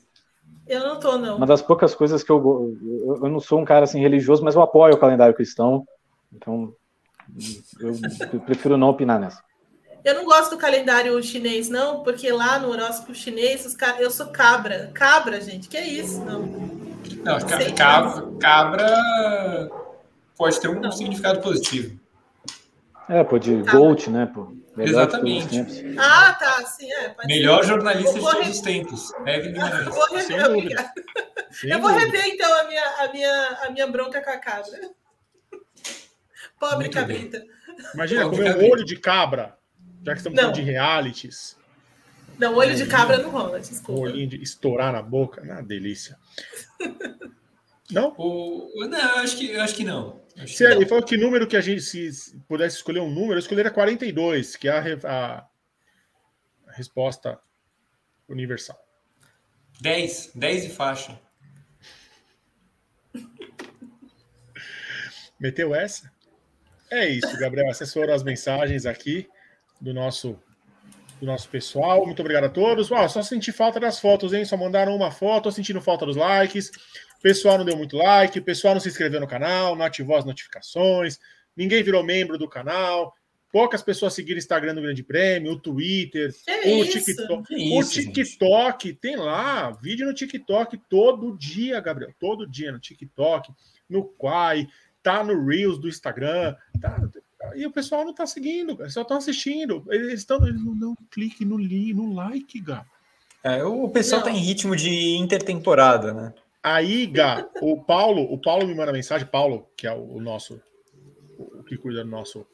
[0.72, 1.36] Eu, não tô, não.
[1.36, 3.26] Uma das poucas coisas que eu, eu.
[3.26, 5.86] Eu não sou um cara assim religioso, mas eu apoio o calendário cristão.
[6.34, 6.74] Então,
[7.78, 7.94] eu,
[8.32, 9.44] eu prefiro não opinar nessa.
[10.02, 14.00] Eu não gosto do calendário chinês, não, porque lá no horóscopo chinês, os car...
[14.00, 14.90] eu sou cabra.
[14.94, 16.24] Cabra, gente, que é isso?
[16.24, 16.40] Não.
[16.42, 19.70] Não, não cabra, cabra
[20.38, 20.90] pode ter um não.
[20.90, 22.00] significado positivo.
[23.12, 23.74] É, pô, de tá.
[23.74, 24.56] Gold, né, pô?
[24.74, 25.60] Melhor Exatamente.
[26.00, 27.14] Ah, tá, sim, é.
[27.26, 27.70] Melhor ser.
[27.72, 29.12] jornalista de todos os tempos.
[29.26, 30.92] Evelyn Eu vou rever,
[31.64, 34.80] eu vou rever então, a minha, a, minha, a minha bronca com a cabra.
[36.58, 37.40] Pobre Muito cabrita.
[37.40, 37.50] Bem.
[37.96, 39.58] Imagina comer um olho de cabra,
[40.06, 41.58] já que estamos falando de realities.
[42.40, 43.92] Não, olho de cabra não rola, desculpa.
[43.92, 46.18] Um olhinho de estourar na boca, na delícia.
[47.92, 48.16] Não?
[48.18, 48.86] O...
[48.88, 50.22] Não, acho que, acho que não.
[50.38, 53.34] Acho se que ele falou que número que a gente, se pudesse escolher um número,
[53.34, 55.48] eu escolheria 42, que é a, a,
[56.72, 57.40] resposta
[58.30, 58.80] universal.
[59.82, 61.20] 10, 10 e faixa.
[65.40, 66.12] Meteu essa?
[66.90, 67.70] É isso, Gabriel.
[67.70, 69.28] Essas foram as mensagens aqui
[69.80, 70.40] do nosso
[71.20, 72.06] do nosso pessoal.
[72.06, 72.90] Muito obrigado a todos.
[72.90, 74.44] Uau, só senti falta das fotos, hein?
[74.44, 76.72] Só mandaram uma foto, tô sentindo falta dos likes.
[77.22, 80.16] O pessoal não deu muito like, o pessoal não se inscreveu no canal, não ativou
[80.16, 81.20] as notificações,
[81.56, 83.14] ninguém virou membro do canal.
[83.52, 87.06] Poucas pessoas seguiram o Instagram do Grande Prêmio, o Twitter, que o isso?
[87.06, 87.54] TikTok.
[87.54, 89.00] Isso, o TikTok, gente?
[89.00, 92.12] tem lá, vídeo no TikTok todo dia, Gabriel.
[92.20, 93.54] Todo dia no TikTok,
[93.88, 94.68] no Quai,
[95.04, 96.56] tá no Reels do Instagram.
[96.82, 97.08] Tá,
[97.56, 99.86] e o pessoal não tá seguindo, eles só estão assistindo.
[99.90, 102.84] Eles, estão, eles não dão clique no, no like, Gá.
[103.44, 104.32] É, o pessoal não.
[104.32, 106.34] tá em ritmo de intertemporada, né?
[106.64, 110.62] Aí, Gá, o Paulo, o Paulo me manda mensagem, Paulo, que é o, o nosso,
[111.38, 112.46] o que cuida do nosso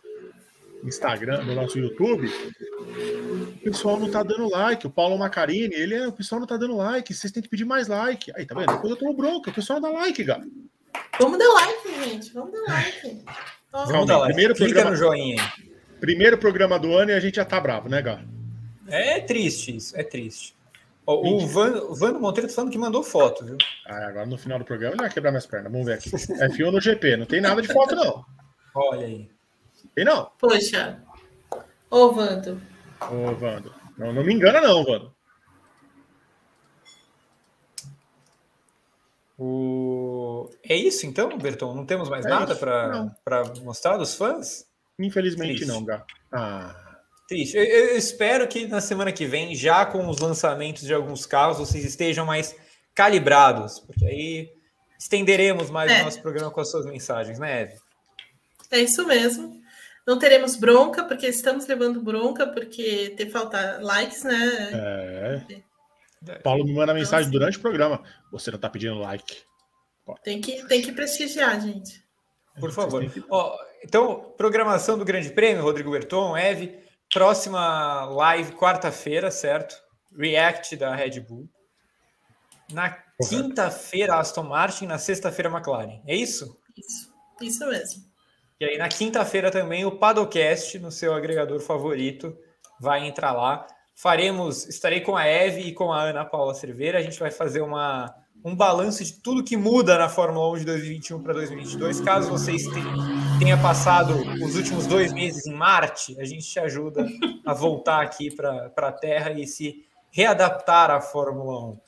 [0.84, 4.88] Instagram, do nosso YouTube, o pessoal não tá dando like.
[4.88, 7.14] O Paulo Macarini, ele é, o pessoal não tá dando like.
[7.14, 8.32] Vocês têm que pedir mais like.
[8.36, 8.72] Aí, tá vendo?
[8.74, 9.50] Depois eu tô bronca.
[9.50, 10.42] O pessoal não dá like, Gá.
[11.20, 12.34] Vamos dar like, gente.
[12.34, 13.24] Vamos dar like.
[13.72, 14.34] Vamos dar like.
[14.34, 14.92] Primeiro Clica programa...
[14.92, 15.68] no joinha aí.
[16.00, 18.24] Primeiro programa do ano e a gente já tá bravo, né, Gá?
[18.88, 20.56] É triste isso, é triste.
[21.08, 23.58] O Vando, Vando Monteiro tá falando que mandou foto, viu?
[23.86, 25.72] Ah, agora no final do programa ele vai quebrar minhas pernas.
[25.72, 26.10] Vamos ver aqui.
[26.10, 28.26] F1 no GP, não tem nada de foto, não.
[28.76, 29.30] Olha aí.
[29.96, 30.30] Tem não.
[30.38, 31.02] Poxa.
[31.90, 32.62] Ô, Vando.
[33.10, 33.74] Ô, Vando.
[33.98, 35.16] Não, não me engana, não, Vando.
[39.40, 40.50] O...
[40.64, 41.74] É isso então, Berton?
[41.74, 44.68] Não temos mais é nada para mostrar dos fãs?
[45.00, 45.68] Infelizmente Triste.
[45.68, 46.04] não, Gá.
[46.32, 46.87] Ah.
[47.28, 47.58] Triste.
[47.58, 51.58] Eu, eu, espero que na semana que vem, já com os lançamentos de alguns carros,
[51.58, 52.56] vocês estejam mais
[52.96, 54.50] calibrados, porque aí
[54.98, 56.02] estenderemos mais é.
[56.02, 57.76] o nosso programa com as suas mensagens, né, Eve?
[58.72, 59.62] É isso mesmo.
[60.06, 65.46] Não teremos bronca, porque estamos levando bronca, porque tem falta likes, né?
[66.26, 66.40] É.
[66.40, 68.02] Paulo me manda mensagem então, durante o programa.
[68.32, 69.38] Você não está pedindo like.
[70.24, 72.02] Tem que, tem que prestigiar, gente.
[72.58, 73.04] Por favor.
[73.30, 76.87] Ó, então, programação do Grande Prêmio, Rodrigo Berton, Eve.
[77.14, 79.76] Próxima live, quarta-feira, certo?
[80.18, 81.48] React da Red Bull.
[82.72, 82.98] Na
[83.30, 84.88] quinta-feira, Aston Martin.
[84.88, 86.02] Na sexta-feira, McLaren.
[86.06, 86.60] É isso?
[86.78, 88.04] Isso, isso mesmo.
[88.60, 92.38] E aí, na quinta-feira também, o Padocast, no seu agregador favorito,
[92.80, 93.68] vai entrar lá
[93.98, 97.00] faremos, estarei com a Eve e com a Ana Paula Cerveira.
[97.00, 98.14] A gente vai fazer uma,
[98.46, 102.00] um balanço de tudo que muda na Fórmula 1 de 2021 para 2022.
[102.02, 103.17] Caso vocês tenham
[103.68, 107.06] passado os últimos dois meses em Marte, a gente te ajuda
[107.46, 111.80] a voltar aqui para a Terra e se readaptar à Fórmula 1.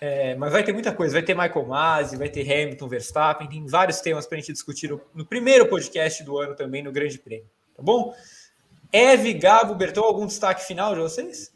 [0.00, 3.66] É, mas vai ter muita coisa, vai ter Michael Masi, vai ter Hamilton, Verstappen, tem
[3.66, 7.18] vários temas para a gente discutir no, no primeiro podcast do ano também, no Grande
[7.18, 7.46] Prêmio,
[7.76, 8.14] tá bom?
[8.92, 11.52] Eve, Gabo, Bertão, algum destaque final de vocês?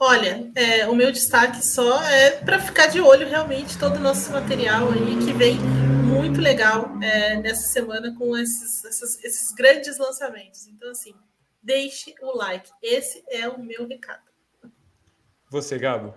[0.00, 4.30] Olha, é, o meu destaque só é para ficar de olho realmente todo o nosso
[4.30, 5.58] material aí que vem
[6.18, 10.66] muito legal é, nessa semana com esses, esses, esses, grandes lançamentos.
[10.66, 11.14] Então, assim,
[11.62, 12.68] deixe o like.
[12.82, 14.22] Esse é o meu recado.
[15.48, 16.12] Você, Gabo?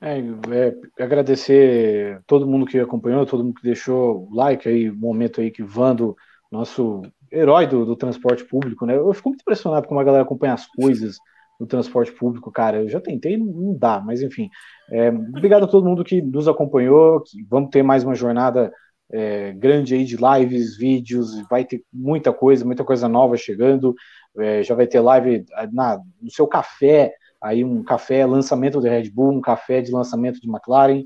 [0.00, 4.96] É, é, agradecer todo mundo que acompanhou, todo mundo que deixou o like aí, o
[4.96, 6.16] momento aí que Vando,
[6.50, 8.96] nosso herói do, do transporte público, né?
[8.96, 11.18] Eu fico muito impressionado como a galera acompanha as coisas
[11.60, 12.82] no transporte público, cara.
[12.82, 14.50] Eu já tentei, não dá, mas enfim.
[14.90, 17.20] É, obrigado a todo mundo que nos acompanhou.
[17.22, 18.72] Que vamos ter mais uma jornada
[19.12, 23.94] é, grande aí de lives, vídeos, vai ter muita coisa, muita coisa nova chegando.
[24.38, 29.10] É, já vai ter live na, no seu café, aí um café lançamento de Red
[29.10, 31.04] Bull, um café de lançamento de McLaren.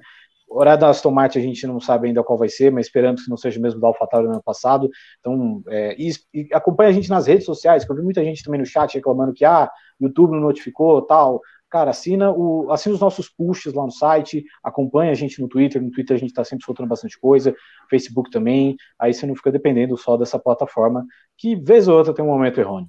[0.48, 3.28] Horário da Aston Martin a gente não sabe ainda qual vai ser, mas esperando que
[3.28, 4.88] não seja o mesmo da AlphaTauri no ano passado.
[5.18, 8.44] Então, é, e, e acompanha a gente nas redes sociais, que eu vi muita gente
[8.44, 9.68] também no chat reclamando que ah,
[10.00, 11.40] YouTube não notificou, tal.
[11.68, 15.82] Cara, assina, o, assina os nossos posts lá no site, acompanha a gente no Twitter,
[15.82, 17.54] no Twitter a gente está sempre soltando bastante coisa,
[17.90, 21.04] Facebook também, aí você não fica dependendo só dessa plataforma,
[21.36, 22.88] que vez ou outra tem um momento errôneo.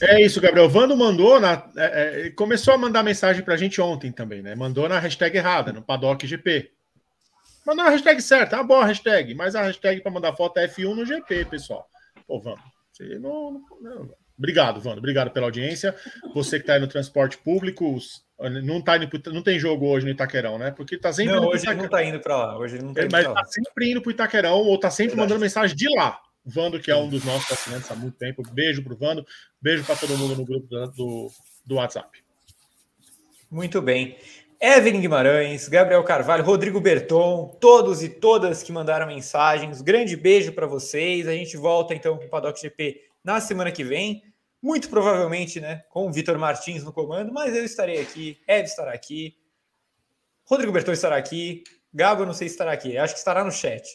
[0.00, 0.68] É isso, Gabriel.
[0.68, 1.70] Vando mandou na.
[1.76, 4.54] É, é, começou a mandar mensagem pra gente ontem também, né?
[4.54, 6.70] Mandou na hashtag errada, no Paddock GP.
[7.66, 10.94] Mandou na hashtag certa, uma boa hashtag, mas a hashtag para mandar foto é F1
[10.94, 11.86] no GP, pessoal.
[12.26, 12.60] Pô, vamos.
[12.92, 14.98] Você não, não, Obrigado, Vando.
[14.98, 15.94] Obrigado pela audiência.
[16.34, 17.98] Você que está aí no transporte público,
[18.62, 20.72] não, tá indo, não tem jogo hoje no Itaquerão, né?
[20.72, 21.34] Porque tá sempre.
[21.34, 22.58] Não, hoje ele não está indo para lá.
[22.58, 25.10] Hoje ele não tá indo Mas está sempre indo para o Itaquerão ou está sempre
[25.10, 25.28] Verdade.
[25.28, 26.20] mandando mensagem de lá.
[26.44, 28.42] Vando, que é um dos nossos assinantes há muito tempo.
[28.52, 29.24] Beijo para o Vando.
[29.62, 31.30] Beijo para todo mundo no grupo do,
[31.64, 32.22] do WhatsApp.
[33.50, 34.18] Muito bem.
[34.60, 39.80] Evelyn Guimarães, Gabriel Carvalho, Rodrigo Berton, todos e todas que mandaram mensagens.
[39.80, 41.28] Grande beijo para vocês.
[41.28, 44.22] A gente volta então com o Paddock GP na semana que vem.
[44.62, 48.94] Muito provavelmente, né, com o Vitor Martins no comando, mas eu estarei aqui, Eve estará
[48.94, 49.36] aqui,
[50.46, 53.86] Rodrigo Berton estará aqui, Gabo não sei se estará aqui, acho que estará no chat.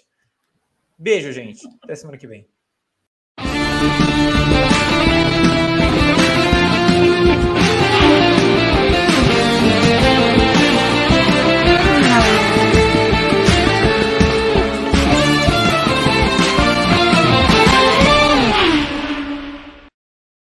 [0.97, 1.68] Beijo, gente.
[1.81, 2.47] Até semana que vem.